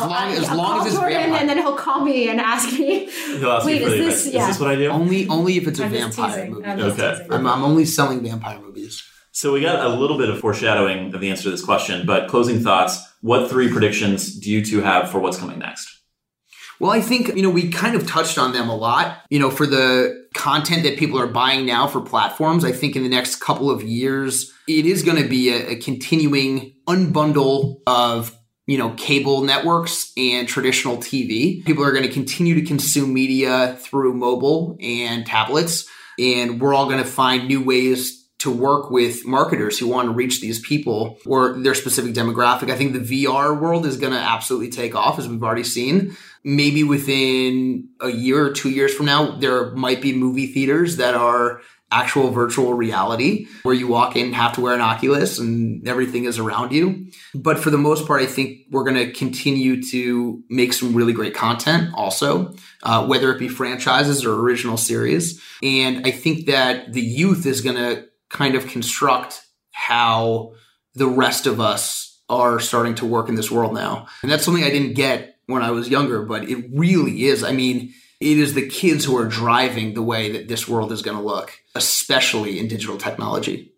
long 0.08 0.12
I- 0.12 0.32
as, 0.36 0.48
I'll 0.48 0.56
long 0.56 0.66
call 0.66 0.80
as 0.82 0.86
it's 0.86 0.94
Jordan 0.96 1.18
vampire. 1.18 1.40
and 1.40 1.48
then 1.48 1.58
he'll 1.58 1.74
call 1.76 2.04
me 2.04 2.28
and 2.28 2.40
ask 2.40 2.78
me 2.78 3.06
He'll 3.10 3.50
ask 3.50 3.66
Wait, 3.66 3.80
you 3.80 3.86
for 3.88 3.92
is 3.94 3.98
the 3.98 4.04
this- 4.04 4.26
advice. 4.26 4.34
yeah. 4.34 4.40
Is 4.42 4.46
this 4.48 4.60
what 4.60 4.70
I 4.70 4.76
do? 4.76 4.88
only 4.88 5.26
only 5.28 5.56
if 5.56 5.66
it's 5.66 5.80
a 5.80 5.84
I'm 5.84 5.92
just 5.92 6.16
vampire 6.16 6.36
teasing. 6.36 6.52
movie. 6.52 6.64
I'm 6.66 6.80
Okay. 6.80 7.26
I'm, 7.30 7.46
I'm 7.46 7.62
only 7.64 7.84
selling 7.84 8.22
vampire 8.22 8.60
movies. 8.60 9.02
So 9.32 9.52
we 9.54 9.60
got 9.62 9.84
a 9.84 9.88
little 9.88 10.18
bit 10.18 10.28
of 10.28 10.38
foreshadowing 10.38 11.12
of 11.14 11.20
the 11.20 11.30
answer 11.30 11.44
to 11.44 11.50
this 11.50 11.64
question, 11.64 12.06
but 12.06 12.28
closing 12.28 12.60
thoughts. 12.60 13.00
What 13.22 13.48
three 13.50 13.70
predictions 13.72 14.36
do 14.38 14.50
you 14.50 14.64
two 14.64 14.82
have 14.82 15.10
for 15.10 15.18
what's 15.20 15.38
coming 15.38 15.58
next? 15.58 15.88
Well, 16.78 16.90
I 16.90 17.00
think, 17.00 17.28
you 17.34 17.42
know, 17.42 17.50
we 17.50 17.70
kind 17.70 17.94
of 17.96 18.06
touched 18.06 18.36
on 18.38 18.52
them 18.52 18.68
a 18.68 18.76
lot. 18.76 19.18
You 19.30 19.38
know, 19.38 19.50
for 19.50 19.66
the 19.66 20.21
content 20.34 20.82
that 20.84 20.98
people 20.98 21.18
are 21.18 21.26
buying 21.26 21.66
now 21.66 21.86
for 21.86 22.00
platforms, 22.00 22.64
I 22.64 22.72
think 22.72 22.96
in 22.96 23.02
the 23.02 23.08
next 23.08 23.36
couple 23.36 23.70
of 23.70 23.82
years, 23.82 24.52
it 24.68 24.86
is 24.86 25.02
going 25.02 25.22
to 25.22 25.28
be 25.28 25.50
a, 25.50 25.70
a 25.70 25.76
continuing 25.76 26.74
unbundle 26.88 27.80
of, 27.86 28.36
you 28.66 28.78
know, 28.78 28.90
cable 28.90 29.42
networks 29.42 30.12
and 30.16 30.48
traditional 30.48 30.96
TV. 30.98 31.64
People 31.64 31.84
are 31.84 31.92
going 31.92 32.06
to 32.06 32.12
continue 32.12 32.54
to 32.54 32.62
consume 32.62 33.12
media 33.12 33.76
through 33.80 34.14
mobile 34.14 34.76
and 34.80 35.26
tablets. 35.26 35.88
And 36.18 36.60
we're 36.60 36.74
all 36.74 36.86
going 36.86 37.02
to 37.02 37.08
find 37.08 37.48
new 37.48 37.62
ways 37.64 38.21
to 38.42 38.50
work 38.50 38.90
with 38.90 39.24
marketers 39.24 39.78
who 39.78 39.86
want 39.86 40.06
to 40.06 40.12
reach 40.12 40.40
these 40.40 40.58
people 40.58 41.16
or 41.24 41.52
their 41.60 41.74
specific 41.74 42.12
demographic. 42.12 42.70
I 42.70 42.76
think 42.76 42.92
the 42.92 43.26
VR 43.26 43.58
world 43.58 43.86
is 43.86 43.96
going 43.96 44.12
to 44.12 44.18
absolutely 44.18 44.68
take 44.68 44.96
off 44.96 45.20
as 45.20 45.28
we've 45.28 45.42
already 45.42 45.62
seen. 45.62 46.16
Maybe 46.42 46.82
within 46.82 47.88
a 48.00 48.08
year 48.08 48.44
or 48.44 48.50
two 48.50 48.70
years 48.70 48.92
from 48.92 49.06
now, 49.06 49.36
there 49.36 49.70
might 49.76 50.02
be 50.02 50.12
movie 50.12 50.48
theaters 50.48 50.96
that 50.96 51.14
are 51.14 51.60
actual 51.92 52.30
virtual 52.30 52.74
reality 52.74 53.46
where 53.62 53.74
you 53.74 53.86
walk 53.86 54.16
in, 54.16 54.32
have 54.32 54.54
to 54.54 54.60
wear 54.60 54.74
an 54.74 54.80
Oculus 54.80 55.38
and 55.38 55.86
everything 55.86 56.24
is 56.24 56.40
around 56.40 56.72
you. 56.72 57.06
But 57.34 57.60
for 57.60 57.70
the 57.70 57.78
most 57.78 58.08
part, 58.08 58.22
I 58.22 58.26
think 58.26 58.62
we're 58.70 58.84
going 58.84 58.96
to 58.96 59.12
continue 59.12 59.80
to 59.90 60.42
make 60.48 60.72
some 60.72 60.94
really 60.94 61.12
great 61.12 61.34
content 61.34 61.90
also, 61.94 62.54
uh, 62.82 63.06
whether 63.06 63.32
it 63.32 63.38
be 63.38 63.46
franchises 63.46 64.24
or 64.24 64.34
original 64.34 64.78
series. 64.78 65.40
And 65.62 66.04
I 66.06 66.10
think 66.10 66.46
that 66.46 66.92
the 66.92 67.02
youth 67.02 67.46
is 67.46 67.60
going 67.60 67.76
to 67.76 68.08
kind 68.32 68.54
of 68.56 68.66
construct 68.66 69.42
how 69.70 70.54
the 70.94 71.06
rest 71.06 71.46
of 71.46 71.60
us 71.60 72.20
are 72.28 72.58
starting 72.58 72.94
to 72.96 73.06
work 73.06 73.28
in 73.28 73.34
this 73.34 73.50
world 73.50 73.74
now. 73.74 74.06
And 74.22 74.32
that's 74.32 74.44
something 74.44 74.64
I 74.64 74.70
didn't 74.70 74.94
get 74.94 75.36
when 75.46 75.62
I 75.62 75.70
was 75.70 75.88
younger, 75.88 76.22
but 76.22 76.48
it 76.48 76.64
really 76.72 77.24
is. 77.24 77.44
I 77.44 77.52
mean, 77.52 77.92
it 78.20 78.38
is 78.38 78.54
the 78.54 78.68
kids 78.68 79.04
who 79.04 79.16
are 79.16 79.26
driving 79.26 79.94
the 79.94 80.02
way 80.02 80.32
that 80.32 80.48
this 80.48 80.66
world 80.66 80.92
is 80.92 81.02
going 81.02 81.16
to 81.16 81.22
look, 81.22 81.52
especially 81.74 82.58
in 82.58 82.68
digital 82.68 82.96
technology. 82.96 83.72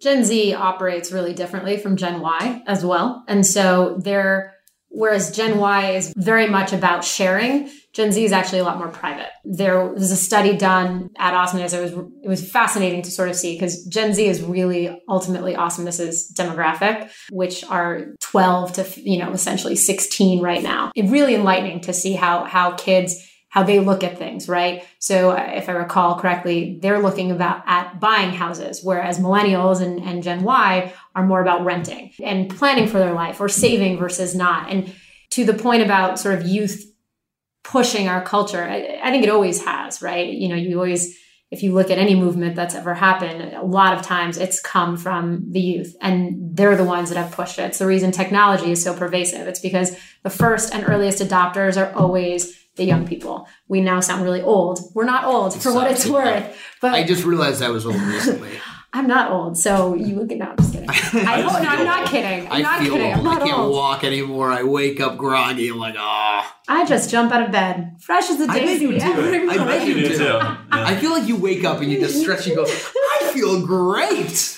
Gen 0.00 0.24
Z 0.24 0.54
operates 0.54 1.12
really 1.12 1.34
differently 1.34 1.76
from 1.76 1.96
Gen 1.96 2.20
Y 2.20 2.62
as 2.66 2.84
well. 2.84 3.22
And 3.28 3.46
so 3.46 3.98
they're, 4.02 4.54
whereas 4.88 5.36
Gen 5.36 5.58
Y 5.58 5.92
is 5.92 6.12
very 6.16 6.48
much 6.48 6.72
about 6.72 7.04
sharing, 7.04 7.70
Gen 7.92 8.12
Z 8.12 8.24
is 8.24 8.32
actually 8.32 8.60
a 8.60 8.64
lot 8.64 8.78
more 8.78 8.88
private. 8.88 9.30
There 9.44 9.84
was 9.88 10.12
a 10.12 10.16
study 10.16 10.56
done 10.56 11.10
at 11.18 11.34
Awesomeness. 11.34 11.72
It 11.72 11.82
was, 11.82 11.92
it 12.22 12.28
was 12.28 12.48
fascinating 12.48 13.02
to 13.02 13.10
sort 13.10 13.28
of 13.28 13.34
see 13.34 13.56
because 13.56 13.84
Gen 13.86 14.14
Z 14.14 14.24
is 14.24 14.42
really 14.42 15.02
ultimately 15.08 15.56
Awesomeness's 15.56 16.32
demographic, 16.36 17.10
which 17.30 17.64
are 17.64 18.14
12 18.20 18.72
to, 18.74 19.00
you 19.02 19.18
know, 19.18 19.32
essentially 19.32 19.74
16 19.74 20.40
right 20.40 20.62
now. 20.62 20.92
It's 20.94 21.10
really 21.10 21.34
enlightening 21.34 21.80
to 21.82 21.92
see 21.92 22.12
how, 22.12 22.44
how 22.44 22.72
kids 22.72 23.26
how 23.50 23.64
they 23.64 23.80
look 23.80 24.04
at 24.04 24.16
things, 24.16 24.48
right? 24.48 24.86
So 25.00 25.32
uh, 25.32 25.50
if 25.54 25.68
I 25.68 25.72
recall 25.72 26.20
correctly, 26.20 26.78
they're 26.80 27.02
looking 27.02 27.32
about 27.32 27.64
at 27.66 27.98
buying 27.98 28.30
houses, 28.30 28.80
whereas 28.82 29.18
millennials 29.18 29.82
and, 29.82 30.00
and 30.00 30.22
Gen 30.22 30.44
Y 30.44 30.94
are 31.16 31.26
more 31.26 31.42
about 31.42 31.64
renting 31.64 32.12
and 32.22 32.48
planning 32.48 32.86
for 32.86 33.00
their 33.00 33.12
life 33.12 33.40
or 33.40 33.48
saving 33.48 33.98
versus 33.98 34.36
not. 34.36 34.70
And 34.70 34.94
to 35.30 35.44
the 35.44 35.54
point 35.54 35.82
about 35.82 36.20
sort 36.20 36.36
of 36.36 36.46
youth 36.46 36.84
pushing 37.70 38.08
our 38.08 38.20
culture, 38.20 38.64
I, 38.64 38.98
I 39.00 39.10
think 39.12 39.22
it 39.22 39.30
always 39.30 39.64
has, 39.64 40.02
right? 40.02 40.28
You 40.28 40.48
know, 40.48 40.56
you 40.56 40.74
always, 40.74 41.16
if 41.52 41.62
you 41.62 41.72
look 41.72 41.88
at 41.88 41.98
any 41.98 42.16
movement 42.16 42.56
that's 42.56 42.74
ever 42.74 42.94
happened, 42.94 43.54
a 43.54 43.62
lot 43.64 43.96
of 43.96 44.02
times 44.02 44.38
it's 44.38 44.60
come 44.60 44.96
from 44.96 45.44
the 45.52 45.60
youth 45.60 45.94
and 46.02 46.56
they're 46.56 46.74
the 46.74 46.82
ones 46.82 47.10
that 47.10 47.16
have 47.16 47.30
pushed 47.30 47.60
it. 47.60 47.62
It's 47.62 47.78
the 47.78 47.86
reason 47.86 48.10
technology 48.10 48.72
is 48.72 48.82
so 48.82 48.92
pervasive. 48.92 49.46
It's 49.46 49.60
because 49.60 49.96
the 50.24 50.30
first 50.30 50.74
and 50.74 50.84
earliest 50.88 51.22
adopters 51.22 51.80
are 51.80 51.94
always 51.94 52.58
the 52.74 52.84
young 52.84 53.06
people. 53.06 53.46
We 53.68 53.80
now 53.80 54.00
sound 54.00 54.24
really 54.24 54.42
old. 54.42 54.80
We're 54.92 55.04
not 55.04 55.24
old 55.24 55.62
for 55.62 55.72
what 55.72 55.88
it's 55.92 56.06
worth, 56.06 56.56
but 56.80 56.94
I 56.94 57.04
just 57.04 57.24
realized 57.24 57.62
I 57.62 57.70
was 57.70 57.86
old 57.86 58.00
recently. 58.00 58.50
I'm 58.92 59.06
not 59.06 59.30
old. 59.30 59.56
So 59.56 59.94
you 59.94 60.16
would 60.16 60.28
get, 60.28 60.38
no, 60.38 60.46
I'm 60.46 60.56
just 60.56 60.72
kidding. 60.72 60.88
I, 60.90 61.40
hope, 61.42 61.62
no, 61.62 61.68
I'm 61.68 61.84
not 61.84 62.08
kidding. 62.08 62.46
I'm 62.48 62.52
I 62.52 62.60
not 62.60 62.80
feel 62.82 62.92
kidding. 62.94 63.12
I'm 63.12 63.18
old. 63.20 63.26
I 63.28 63.34
not 63.34 63.42
can't 63.46 63.58
old. 63.58 63.72
walk 63.72 64.04
anymore. 64.04 64.50
I 64.50 64.64
wake 64.64 65.00
up 65.00 65.16
groggy. 65.16 65.68
I'm 65.68 65.78
like, 65.78 65.94
ah. 65.96 66.56
I 66.68 66.84
just 66.84 67.08
jump 67.10 67.32
out 67.32 67.42
of 67.44 67.52
bed, 67.52 67.96
fresh 68.00 68.28
as 68.30 68.40
a 68.40 68.44
I 68.44 68.46
bet 68.46 68.56
daisy. 68.66 68.84
you 68.86 68.98
do. 68.98 69.50
I 69.50 69.58
bet 69.58 69.86
you 69.86 69.94
You 69.94 70.02
do 70.02 70.08
do. 70.08 70.18
too. 70.18 70.24
Yeah. 70.24 70.56
I 70.70 70.96
feel 70.96 71.12
like 71.12 71.28
you 71.28 71.36
wake 71.36 71.64
up 71.64 71.80
and 71.80 71.90
you 71.90 72.00
just 72.00 72.20
stretch. 72.20 72.46
You 72.46 72.56
go, 72.56 72.64
I 72.64 73.30
feel 73.32 73.64
great. 73.64 74.56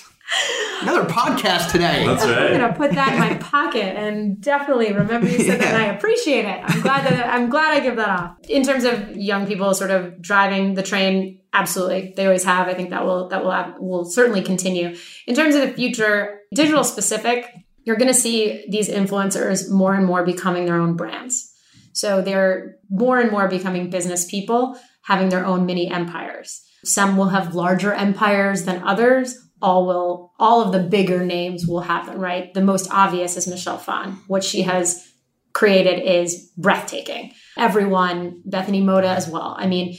Another 0.81 1.05
podcast 1.05 1.71
today. 1.71 2.05
That's 2.07 2.25
right. 2.25 2.53
I'm 2.53 2.61
gonna 2.61 2.73
put 2.75 2.93
that 2.93 3.13
in 3.13 3.19
my 3.21 3.35
pocket 3.35 3.97
and 3.97 4.41
definitely 4.41 4.93
remember 4.93 5.29
you 5.29 5.39
said 5.39 5.61
that 5.61 5.75
and 5.75 5.77
I 5.83 5.95
appreciate 5.95 6.45
it. 6.47 6.59
I'm 6.65 6.81
glad 6.81 7.05
that 7.07 7.27
I'm 7.29 7.51
glad 7.51 7.75
I 7.75 7.81
give 7.81 7.97
that 7.97 8.09
off. 8.09 8.37
In 8.49 8.63
terms 8.65 8.85
of 8.85 9.15
young 9.15 9.47
people 9.47 9.73
sort 9.75 9.91
of 9.91 10.21
driving 10.23 10.73
the 10.75 10.83
train, 10.83 11.39
absolutely. 11.53 12.15
They 12.17 12.25
always 12.25 12.45
have. 12.45 12.69
I 12.69 12.75
think 12.75 12.91
that 12.91 13.05
will 13.05 13.29
that 13.29 13.45
will 13.45 13.51
have, 13.51 13.75
will 13.79 14.05
certainly 14.05 14.43
continue. 14.43 14.97
In 15.27 15.35
terms 15.35 15.55
of 15.55 15.63
the 15.63 15.75
future, 15.75 16.41
digital 16.55 16.85
specific, 16.85 17.47
you're 17.85 17.97
gonna 17.97 18.15
see 18.15 18.65
these 18.69 18.89
influencers 18.89 19.71
more 19.71 19.95
and 19.95 20.07
more 20.07 20.25
becoming 20.25 20.67
their 20.67 20.81
own 20.81 20.97
brands. 20.97 21.53
So 21.93 22.23
they're 22.23 22.77
more 22.91 23.21
and 23.21 23.31
more 23.31 23.49
becoming 23.49 23.91
business 23.91 24.25
people, 24.25 24.79
having 25.03 25.29
their 25.29 25.45
own 25.45 25.67
mini 25.67 25.91
empires. 25.91 26.63
Some 26.85 27.17
will 27.17 27.29
have 27.29 27.55
larger 27.55 27.93
empires 27.93 28.65
than 28.65 28.83
others. 28.83 29.39
All 29.61 29.87
will, 29.87 30.33
all 30.41 30.63
of 30.63 30.73
the 30.73 30.81
bigger 30.89 31.25
names 31.25 31.67
will 31.67 31.83
have 31.83 32.07
them, 32.07 32.19
right? 32.19 32.53
The 32.53 32.63
most 32.63 32.91
obvious 32.91 33.37
is 33.37 33.47
Michelle 33.47 33.79
Phan. 33.79 34.19
What 34.27 34.43
she 34.43 34.63
has 34.63 35.09
created 35.53 36.01
is 36.01 36.51
breathtaking. 36.57 37.33
Everyone, 37.57 38.43
Bethany 38.45 38.81
Mota 38.81 39.09
as 39.09 39.29
well. 39.29 39.55
I 39.57 39.67
mean, 39.69 39.97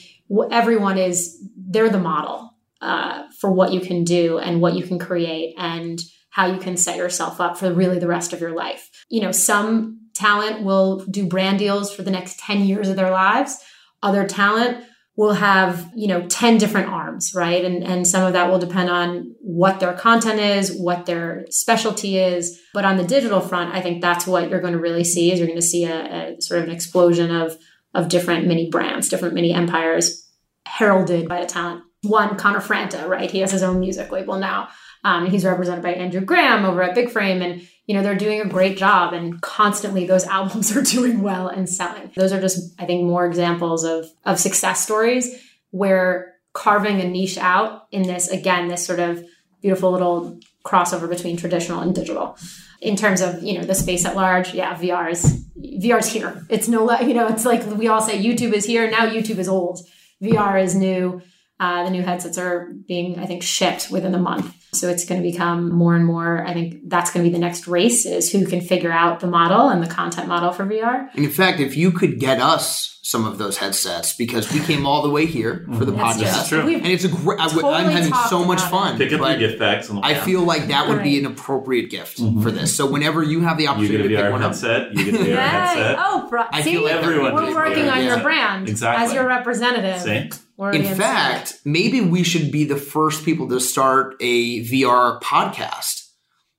everyone 0.51 0.97
is, 0.97 1.41
they're 1.55 1.89
the 1.89 1.99
model 1.99 2.53
uh, 2.81 3.23
for 3.39 3.51
what 3.51 3.71
you 3.71 3.79
can 3.79 4.03
do 4.03 4.39
and 4.39 4.61
what 4.61 4.75
you 4.75 4.83
can 4.83 4.99
create 4.99 5.55
and 5.57 5.99
how 6.29 6.47
you 6.47 6.59
can 6.59 6.75
set 6.75 6.97
yourself 6.97 7.39
up 7.39 7.57
for 7.57 7.71
really 7.71 7.99
the 7.99 8.07
rest 8.07 8.33
of 8.33 8.41
your 8.41 8.55
life. 8.55 8.89
You 9.09 9.21
know, 9.21 9.31
some 9.31 9.99
talent 10.15 10.63
will 10.63 11.05
do 11.05 11.27
brand 11.27 11.59
deals 11.59 11.93
for 11.93 12.01
the 12.01 12.11
next 12.11 12.39
10 12.39 12.65
years 12.65 12.89
of 12.89 12.95
their 12.95 13.11
lives. 13.11 13.57
Other 14.01 14.27
talent 14.27 14.83
will 15.15 15.33
have, 15.33 15.91
you 15.95 16.07
know, 16.07 16.27
10 16.27 16.57
different 16.57 16.89
arms, 16.89 17.33
right? 17.35 17.63
And, 17.63 17.83
and 17.83 18.07
some 18.07 18.25
of 18.25 18.33
that 18.33 18.49
will 18.49 18.57
depend 18.57 18.89
on 18.89 19.35
what 19.41 19.79
their 19.79 19.93
content 19.93 20.39
is, 20.39 20.75
what 20.75 21.05
their 21.05 21.45
specialty 21.51 22.17
is. 22.17 22.59
But 22.73 22.83
on 22.83 22.97
the 22.97 23.03
digital 23.03 23.39
front, 23.39 23.75
I 23.75 23.81
think 23.81 24.01
that's 24.01 24.25
what 24.25 24.49
you're 24.49 24.61
going 24.61 24.73
to 24.73 24.79
really 24.79 25.03
see 25.03 25.31
is 25.31 25.37
you're 25.37 25.47
going 25.47 25.59
to 25.59 25.65
see 25.65 25.85
a, 25.85 26.33
a 26.35 26.41
sort 26.41 26.61
of 26.61 26.67
an 26.67 26.73
explosion 26.73 27.29
of, 27.29 27.57
of 27.93 28.09
different 28.09 28.47
mini 28.47 28.69
brands, 28.69 29.09
different 29.09 29.33
mini 29.33 29.53
empires 29.53 30.27
heralded 30.65 31.27
by 31.27 31.39
a 31.39 31.45
talent. 31.45 31.83
One, 32.03 32.35
Connor 32.35 32.59
Franta, 32.59 33.07
right? 33.07 33.31
He 33.31 33.39
has 33.39 33.51
his 33.51 33.63
own 33.63 33.79
music 33.79 34.11
label 34.11 34.37
now. 34.37 34.69
Um, 35.03 35.29
he's 35.29 35.45
represented 35.45 35.83
by 35.83 35.93
Andrew 35.93 36.21
Graham 36.21 36.65
over 36.65 36.81
at 36.81 36.95
Big 36.95 37.09
Frame, 37.09 37.41
and 37.41 37.67
you 37.85 37.95
know 37.95 38.01
they're 38.01 38.15
doing 38.15 38.41
a 38.41 38.47
great 38.47 38.77
job. 38.77 39.13
And 39.13 39.41
constantly, 39.41 40.05
those 40.05 40.25
albums 40.39 40.75
are 40.75 40.81
doing 40.81 41.21
well 41.21 41.47
and 41.47 41.69
selling. 41.69 42.11
Those 42.15 42.31
are 42.31 42.41
just, 42.41 42.73
I 42.79 42.85
think, 42.85 43.03
more 43.03 43.25
examples 43.25 43.83
of 43.83 44.05
of 44.25 44.39
success 44.39 44.81
stories 44.81 45.41
where 45.71 46.35
carving 46.53 47.01
a 47.01 47.07
niche 47.07 47.37
out 47.37 47.87
in 47.91 48.03
this 48.03 48.29
again, 48.29 48.67
this 48.67 48.85
sort 48.85 48.99
of 48.99 49.25
beautiful 49.61 49.91
little 49.91 50.39
crossover 50.65 51.09
between 51.09 51.35
traditional 51.35 51.81
and 51.81 51.93
digital. 51.93 52.37
In 52.81 52.95
terms 52.95 53.21
of 53.21 53.43
you 53.43 53.57
know 53.57 53.65
the 53.65 53.75
space 53.75 54.05
at 54.05 54.15
large, 54.15 54.53
yeah, 54.53 54.75
VR 54.75 55.11
is 55.11 55.42
VR's 55.63 56.07
here. 56.07 56.45
It's 56.49 56.67
no, 56.67 56.99
you 56.99 57.13
know, 57.13 57.27
it's 57.27 57.45
like 57.45 57.65
we 57.65 57.87
all 57.87 58.01
say 58.01 58.21
YouTube 58.21 58.53
is 58.53 58.65
here 58.65 58.89
now. 58.89 59.07
YouTube 59.07 59.37
is 59.37 59.47
old. 59.47 59.79
VR 60.21 60.61
is 60.61 60.75
new. 60.75 61.21
Uh, 61.59 61.83
the 61.83 61.89
new 61.89 62.01
headsets 62.01 62.37
are 62.37 62.73
being, 62.87 63.19
I 63.19 63.25
think, 63.25 63.43
shipped 63.43 63.89
within 63.89 64.13
a 64.13 64.19
month. 64.19 64.53
So 64.73 64.89
it's 64.89 65.05
going 65.05 65.21
to 65.21 65.27
become 65.27 65.71
more 65.71 65.95
and 65.95 66.05
more. 66.05 66.45
I 66.45 66.53
think 66.53 66.89
that's 66.89 67.11
going 67.11 67.23
to 67.23 67.29
be 67.29 67.33
the 67.33 67.39
next 67.39 67.67
race 67.67 68.05
is 68.05 68.31
who 68.31 68.45
can 68.45 68.61
figure 68.61 68.91
out 68.91 69.19
the 69.19 69.27
model 69.27 69.69
and 69.69 69.83
the 69.83 69.87
content 69.87 70.27
model 70.27 70.51
for 70.51 70.65
VR. 70.65 71.09
And 71.13 71.25
in 71.25 71.31
fact, 71.31 71.59
if 71.59 71.77
you 71.77 71.91
could 71.91 72.19
get 72.19 72.39
us 72.39 72.93
some 73.05 73.25
of 73.25 73.37
those 73.37 73.57
headsets, 73.57 74.13
because 74.15 74.51
we 74.51 74.61
came 74.61 74.85
all 74.85 75.01
the 75.01 75.09
way 75.09 75.25
here 75.25 75.55
mm-hmm. 75.55 75.77
for 75.77 75.85
the 75.85 75.91
That's 75.91 76.17
podcast, 76.17 76.47
true. 76.47 76.61
And 76.61 76.87
it's 76.87 77.03
a 77.03 77.09
great. 77.09 77.39
I, 77.39 77.81
am 77.81 77.91
having 77.91 78.13
so 78.29 78.45
much 78.45 78.61
fun. 78.61 78.97
Pick 78.97 79.11
up 79.11 79.19
but 79.19 79.39
your 79.39 79.49
gift 79.49 79.59
bags 79.59 79.89
on 79.89 79.97
the 79.97 80.01
I 80.03 80.15
feel 80.15 80.41
like 80.41 80.67
that 80.67 80.87
would 80.87 81.03
be 81.03 81.19
an 81.19 81.25
appropriate 81.25 81.89
gift 81.89 82.19
mm-hmm. 82.19 82.41
for 82.41 82.49
this. 82.49 82.75
So 82.75 82.89
whenever 82.89 83.21
you 83.21 83.41
have 83.41 83.57
the 83.57 83.63
you 83.63 83.69
opportunity 83.69 83.97
get 83.97 84.05
a 84.05 84.09
to 84.09 84.15
pick 84.15 84.25
VR 84.25 84.31
one 84.31 84.41
up, 84.41 84.51
headset. 84.51 84.95
You 84.95 85.11
get 85.11 85.15
a 85.15 85.17
VR 85.17 85.35
headset. 85.49 85.95
Oh, 85.99 86.27
bro- 86.29 86.45
I 86.49 86.61
see, 86.61 86.71
feel 86.71 86.83
like 86.83 86.93
everyone 86.93 87.35
we're 87.35 87.53
working 87.53 87.83
VR. 87.83 87.91
on 87.91 88.03
your 88.05 88.19
brand 88.21 88.69
Exactly. 88.69 89.05
as 89.05 89.13
your 89.13 89.27
representative. 89.27 90.01
See? 90.01 90.29
We're 90.63 90.71
in 90.71 90.95
fact, 90.95 91.59
maybe 91.65 91.99
we 91.99 92.23
should 92.23 92.51
be 92.51 92.63
the 92.63 92.77
first 92.77 93.25
people 93.25 93.49
to 93.49 93.59
start 93.59 94.15
a 94.21 94.61
VR 94.63 95.19
podcast. 95.21 95.99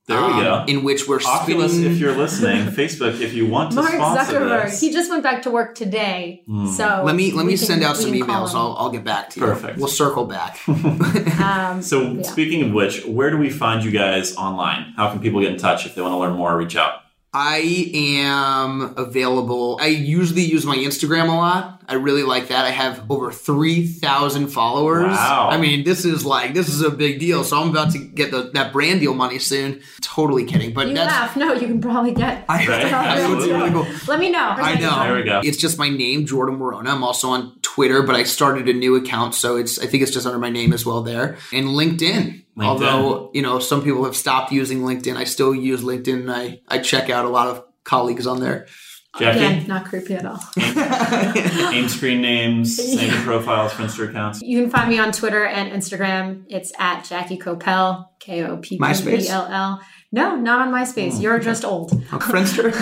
There 0.06 0.20
we 0.20 0.32
um, 0.32 0.40
go. 0.42 0.64
In 0.68 0.84
which 0.84 1.08
we're 1.08 1.22
Oculus, 1.22 1.72
spinning. 1.72 1.92
if 1.92 1.98
you're 1.98 2.14
listening, 2.14 2.66
Facebook, 2.80 3.18
if 3.22 3.32
you 3.32 3.46
want 3.46 3.70
to 3.70 3.76
Mark 3.76 3.90
sponsor 3.94 4.34
Zuckerberg, 4.38 4.64
this. 4.64 4.78
he 4.78 4.92
just 4.92 5.08
went 5.10 5.22
back 5.22 5.44
to 5.44 5.50
work 5.50 5.74
today. 5.74 6.44
So 6.76 7.02
let 7.06 7.16
me 7.16 7.32
let 7.32 7.46
we 7.46 7.52
me 7.52 7.56
can- 7.56 7.66
send 7.66 7.82
out 7.82 7.96
some 7.96 8.12
emails. 8.12 8.54
I'll, 8.54 8.76
I'll 8.78 8.90
get 8.90 9.02
back 9.02 9.30
to 9.30 9.40
you. 9.40 9.46
Perfect. 9.46 9.78
We'll 9.78 9.88
circle 9.88 10.26
back. 10.26 10.58
Um, 11.40 11.80
So, 11.82 12.02
Yeah. 12.02 12.22
speaking 12.22 12.62
of 12.64 12.72
which, 12.72 13.04
where 13.06 13.30
do 13.30 13.38
we 13.38 13.48
find 13.48 13.82
you 13.82 13.90
guys 13.90 14.36
online? 14.36 14.92
How 14.96 15.10
can 15.10 15.20
people 15.20 15.40
get 15.40 15.52
in 15.52 15.58
touch 15.58 15.86
if 15.86 15.94
they 15.94 16.02
want 16.02 16.12
to 16.12 16.18
learn 16.18 16.34
more 16.34 16.52
or 16.52 16.58
reach 16.58 16.76
out? 16.76 17.00
I 17.32 17.90
am 17.94 18.94
available. 18.96 19.78
I 19.80 19.86
usually 19.88 20.42
use 20.42 20.64
my 20.66 20.76
Instagram 20.76 21.24
a 21.28 21.36
lot. 21.36 21.82
I 21.86 21.94
really 21.94 22.22
like 22.22 22.48
that. 22.48 22.64
I 22.64 22.70
have 22.70 23.10
over 23.10 23.30
3,000 23.30 24.48
followers. 24.48 25.04
Wow. 25.04 25.48
I 25.50 25.58
mean, 25.58 25.84
this 25.84 26.04
is 26.04 26.24
like, 26.24 26.54
this 26.54 26.68
is 26.68 26.82
a 26.82 26.90
big 26.90 27.20
deal. 27.20 27.44
So 27.44 27.60
I'm 27.60 27.70
about 27.70 27.92
to 27.92 27.98
get 27.98 28.30
the, 28.30 28.50
that 28.54 28.72
brand 28.72 29.00
deal 29.00 29.14
money 29.14 29.38
soon. 29.38 29.80
Totally 30.02 30.44
kidding. 30.44 30.74
But 30.74 30.88
you 30.88 30.94
that's. 30.94 31.10
laugh. 31.10 31.36
No, 31.36 31.52
you 31.54 31.66
can 31.66 31.80
probably 31.80 32.12
get. 32.12 32.44
I, 32.48 32.66
Right, 32.66 32.92
I 32.92 33.28
would 33.28 33.44
be 33.44 33.52
really 33.52 33.70
cool. 33.70 33.86
Let 34.08 34.18
me 34.18 34.30
know. 34.30 34.38
I 34.38 34.74
know. 34.76 35.02
There 35.02 35.14
we 35.16 35.22
go. 35.24 35.40
It's 35.44 35.58
just 35.58 35.78
my 35.78 35.88
name, 35.88 36.26
Jordan 36.26 36.58
Morona. 36.58 36.88
I'm 36.88 37.04
also 37.04 37.28
on 37.28 37.58
Twitter, 37.62 38.02
but 38.02 38.14
I 38.14 38.24
started 38.24 38.68
a 38.68 38.72
new 38.72 38.96
account, 38.96 39.34
so 39.34 39.56
it's 39.56 39.78
I 39.78 39.86
think 39.86 40.02
it's 40.02 40.12
just 40.12 40.26
under 40.26 40.38
my 40.38 40.50
name 40.50 40.72
as 40.72 40.86
well 40.86 41.02
there. 41.02 41.36
And 41.52 41.68
LinkedIn. 41.68 42.44
LinkedIn. 42.56 42.64
Although, 42.64 43.30
you 43.34 43.42
know, 43.42 43.58
some 43.58 43.82
people 43.82 44.04
have 44.04 44.16
stopped 44.16 44.52
using 44.52 44.80
LinkedIn, 44.80 45.16
I 45.16 45.24
still 45.24 45.54
use 45.54 45.82
LinkedIn 45.82 46.20
and 46.20 46.32
I, 46.32 46.60
I 46.68 46.78
check 46.78 47.10
out 47.10 47.24
a 47.24 47.28
lot 47.28 47.48
of 47.48 47.64
colleagues 47.82 48.26
on 48.26 48.40
there. 48.40 48.66
Jackie, 49.18 49.38
Again, 49.38 49.66
not 49.68 49.84
creepy 49.84 50.14
at 50.14 50.26
all. 50.26 50.40
name, 51.70 51.88
screen 51.88 52.20
names, 52.20 52.78
name 52.78 53.10
and 53.10 53.24
profiles 53.24 53.72
Friendster 53.72 54.08
accounts. 54.08 54.42
You 54.42 54.60
can 54.60 54.70
find 54.70 54.88
me 54.90 54.98
on 54.98 55.12
Twitter 55.12 55.44
and 55.44 55.70
Instagram. 55.70 56.44
It's 56.48 56.72
at 56.78 57.04
Jackie 57.04 57.38
Koppell, 57.38 58.06
K 58.18 58.44
O 58.44 58.56
P 58.56 58.76
P 58.76 58.78
MySpace? 58.78 59.26
E 59.26 59.28
L 59.28 59.46
L. 59.46 59.80
No, 60.10 60.36
not 60.36 60.66
on 60.66 60.72
MySpace. 60.72 61.20
You're 61.20 61.40
just 61.40 61.64
old. 61.64 61.90
Friendster? 61.90 62.72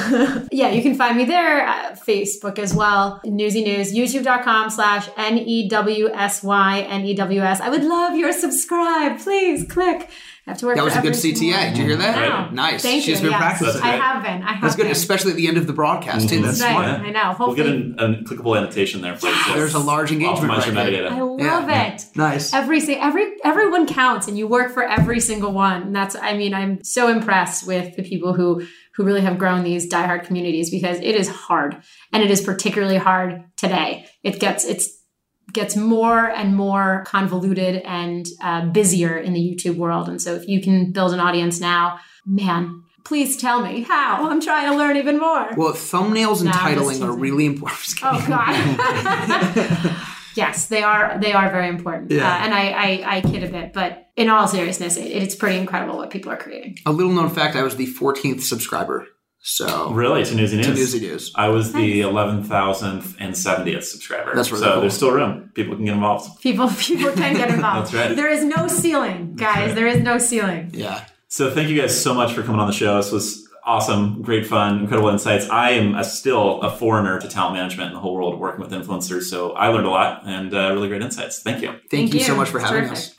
Yeah, 0.53 0.69
you 0.71 0.83
can 0.83 0.95
find 0.95 1.17
me 1.17 1.25
there, 1.25 1.67
uh, 1.67 1.97
Facebook 2.07 2.59
as 2.59 2.75
well, 2.75 3.21
Newsy 3.25 3.65
News, 3.65 3.95
youtube.com 3.95 4.69
slash 4.69 5.09
N 5.17 5.39
E 5.39 5.67
W 5.69 6.11
S 6.13 6.43
Y 6.43 6.81
N 6.81 7.05
E 7.07 7.15
W 7.15 7.41
S. 7.41 7.61
I 7.61 7.71
would 7.71 7.85
love 7.85 8.17
your 8.17 8.33
subscribe. 8.33 9.19
Please 9.19 9.67
click. 9.67 10.11
I 10.45 10.51
have 10.51 10.59
to 10.59 10.67
work 10.67 10.77
That 10.77 10.83
was 10.85 10.97
a 10.97 11.01
good 11.03 11.13
CTA. 11.13 11.69
Did 11.71 11.79
you 11.79 11.85
hear 11.85 11.97
that? 11.97 12.17
Wow. 12.29 12.51
Nice. 12.51 12.83
Thank 12.83 13.05
She's 13.05 13.21
you. 13.21 13.29
been 13.29 13.31
yes. 13.31 13.39
practicing. 13.59 13.81
I 13.83 13.91
have 13.97 14.23
been. 14.25 14.43
I 14.43 14.53
have 14.55 14.63
That's 14.63 14.75
good, 14.75 14.83
been. 14.85 14.91
especially 14.93 15.31
at 15.31 15.37
the 15.37 15.47
end 15.47 15.57
of 15.57 15.69
the 15.69 15.73
broadcast, 15.73 16.29
too. 16.29 16.41
Mhm. 16.41 16.43
That's 16.43 16.59
That's 16.59 16.71
smart. 16.73 17.01
right. 17.01 17.09
I 17.09 17.11
know. 17.11 17.37
We'll 17.39 17.55
get 17.55 17.67
an, 17.67 17.95
a 17.99 18.09
clickable 18.25 18.57
annotation 18.59 19.03
there 19.03 19.15
for 19.17 19.29
you. 19.29 19.55
There's 19.55 19.75
a 19.75 19.79
large 19.79 20.11
engagement 20.11 20.53
Optimize 20.53 20.75
right 20.75 20.93
your 20.93 21.03
there. 21.03 21.13
I 21.13 21.21
love 21.21 21.69
Yeah. 21.69 21.93
it. 21.95 22.05
Nice. 22.17 22.53
Every 22.53 22.81
si- 22.81 22.97
every 22.97 23.35
everyone 23.45 23.87
counts, 23.87 24.27
and 24.27 24.37
you 24.37 24.49
work 24.49 24.73
for 24.75 24.83
every 24.83 25.21
single 25.21 25.53
one. 25.53 25.83
And 25.83 25.95
that's 25.95 26.17
I 26.17 26.37
mean, 26.37 26.55
I'm 26.55 26.83
so 26.83 27.07
impressed 27.07 27.65
with 27.65 27.95
the 27.95 28.03
people 28.03 28.33
who 28.35 28.67
who 28.97 29.05
really 29.05 29.21
have 29.23 29.39
grown 29.39 29.63
these 29.63 29.89
diehard 29.91 30.25
communities 30.25 30.71
because 30.71 30.99
it 30.99 31.15
is 31.15 31.29
hard, 31.29 31.77
and 32.13 32.21
it 32.21 32.33
is 32.33 32.41
particularly 32.41 32.97
hard 32.99 33.45
today. 33.57 34.07
It 34.25 34.41
gets 34.41 34.65
it's 34.65 34.89
gets 35.53 35.77
more 35.77 36.31
and 36.31 36.57
more 36.57 37.05
convoluted 37.07 37.83
and 37.85 38.27
uh, 38.43 38.67
busier 38.67 39.19
in 39.19 39.33
the 39.33 39.41
YouTube 39.41 39.77
world. 39.77 40.09
And 40.09 40.21
so, 40.21 40.35
if 40.35 40.49
you 40.49 40.61
can 40.63 40.93
build 40.93 41.13
an 41.13 41.21
audience 41.21 41.61
now, 41.61 41.99
man, 42.27 42.83
please 43.05 43.37
tell 43.37 43.63
me 43.63 43.83
how. 43.83 44.29
I'm 44.29 44.41
trying 44.41 44.71
to 44.71 44.77
learn 44.77 44.97
even 44.97 45.19
more. 45.19 45.51
Well, 45.57 45.73
thumbnails 45.73 46.41
and 46.41 46.47
Nah, 46.47 46.53
titling 46.53 47.03
are 47.03 47.13
really 47.13 47.47
important. 47.47 47.81
I'm 48.03 48.17
just 48.17 48.27
kidding. 48.27 48.77
Oh 48.79 49.83
God. 49.85 49.97
yes, 50.37 50.67
they 50.67 50.83
are. 50.83 51.19
They 51.21 51.33
are 51.33 51.51
very 51.51 51.69
important. 51.69 52.11
Yeah. 52.11 52.31
Uh, 52.31 52.39
and 52.39 52.55
I, 52.55 52.69
I, 52.71 53.17
I 53.17 53.21
kid 53.21 53.45
a 53.45 53.49
bit, 53.49 53.73
but 53.73 54.07
in 54.17 54.29
all 54.29 54.49
seriousness, 54.49 54.97
it, 54.97 55.07
it's 55.07 55.35
pretty 55.35 55.59
incredible 55.59 55.97
what 55.97 56.11
people 56.11 56.31
are 56.33 56.37
creating. 56.37 56.79
A 56.87 56.93
little 56.93 57.13
known 57.13 57.31
fact: 57.31 57.57
I 57.57 57.63
was 57.63 57.77
the 57.77 57.87
14th 57.87 58.43
subscriber. 58.43 59.07
So 59.45 59.91
Really, 59.91 60.25
to 60.25 60.35
Newsy 60.37 60.57
News. 60.57 60.67
to 60.67 60.75
Newsy 60.75 61.01
News. 61.01 61.33
I 61.35 61.49
was 61.49 61.73
the 61.73 62.01
11,000th 62.03 63.17
and 63.19 63.35
70th 63.35 63.83
subscriber. 63.83 64.35
That's 64.37 64.53
really 64.53 64.63
So 64.65 64.73
cool. 64.73 64.81
there's 64.83 64.95
still 64.95 65.11
room. 65.11 65.51
People 65.55 65.75
can 65.75 65.85
get 65.85 65.95
involved. 65.95 66.41
People, 66.41 66.69
people 66.79 67.11
can 67.13 67.35
get 67.35 67.51
involved. 67.51 67.93
That's 67.93 68.09
right. 68.11 68.17
There 68.17 68.31
is 68.31 68.45
no 68.45 68.69
ceiling, 68.69 69.35
guys. 69.35 69.67
right. 69.69 69.75
There 69.75 69.89
is 69.89 70.01
no 70.01 70.19
ceiling. 70.19 70.71
Yeah. 70.73 71.05
So 71.27 71.51
thank 71.51 71.71
you 71.71 71.81
guys 71.81 72.01
so 72.01 72.15
much 72.15 72.33
for 72.35 72.43
coming 72.43 72.61
on 72.61 72.69
the 72.69 72.73
show. 72.73 72.97
This 72.99 73.11
was 73.11 73.49
awesome, 73.65 74.23
great 74.23 74.47
fun, 74.47 74.79
incredible 74.81 75.09
insights. 75.09 75.49
I 75.51 75.71
am 75.71 75.97
a, 75.97 76.05
still 76.05 76.61
a 76.63 76.71
foreigner 76.77 77.21
to 77.21 77.29
talent 77.29 77.55
management 77.57 77.89
in 77.89 77.95
the 77.95 78.01
whole 78.01 78.15
world 78.15 78.39
working 78.39 78.61
with 78.61 78.71
influencers, 78.71 79.23
so 79.25 79.53
I 79.53 79.69
learned 79.69 79.87
a 79.87 79.91
lot 79.91 80.23
and 80.27 80.53
uh, 80.55 80.71
really 80.73 80.87
great 80.89 81.03
insights. 81.03 81.41
Thank 81.43 81.63
you. 81.63 81.69
Thank, 81.69 81.91
Thank 81.91 82.13
you, 82.15 82.21
you, 82.21 82.27
so 82.27 82.37
much 82.37 82.49
for 82.51 82.61
having 82.61 82.83
Terrific. 82.85 82.97
us. 82.97 83.15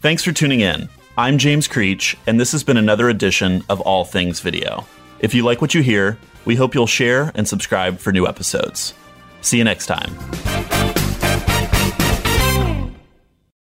Thanks 0.00 0.22
for 0.22 0.30
tuning 0.32 0.60
in. 0.60 0.88
I'm 1.16 1.38
James 1.38 1.66
Creech, 1.66 2.16
and 2.28 2.38
this 2.38 2.52
has 2.52 2.62
been 2.62 2.76
another 2.76 3.08
edition 3.08 3.64
of 3.68 3.80
All 3.80 4.04
Things 4.04 4.38
Video. 4.40 4.86
If 5.20 5.34
you 5.34 5.44
like 5.44 5.60
what 5.60 5.74
you 5.74 5.82
hear, 5.82 6.18
we 6.44 6.56
hope 6.56 6.74
you'll 6.74 6.86
share 6.86 7.32
and 7.34 7.46
subscribe 7.46 7.98
for 7.98 8.12
new 8.12 8.26
episodes. 8.26 8.94
See 9.40 9.58
you 9.58 9.64
next 9.64 9.86
time. 9.86 10.16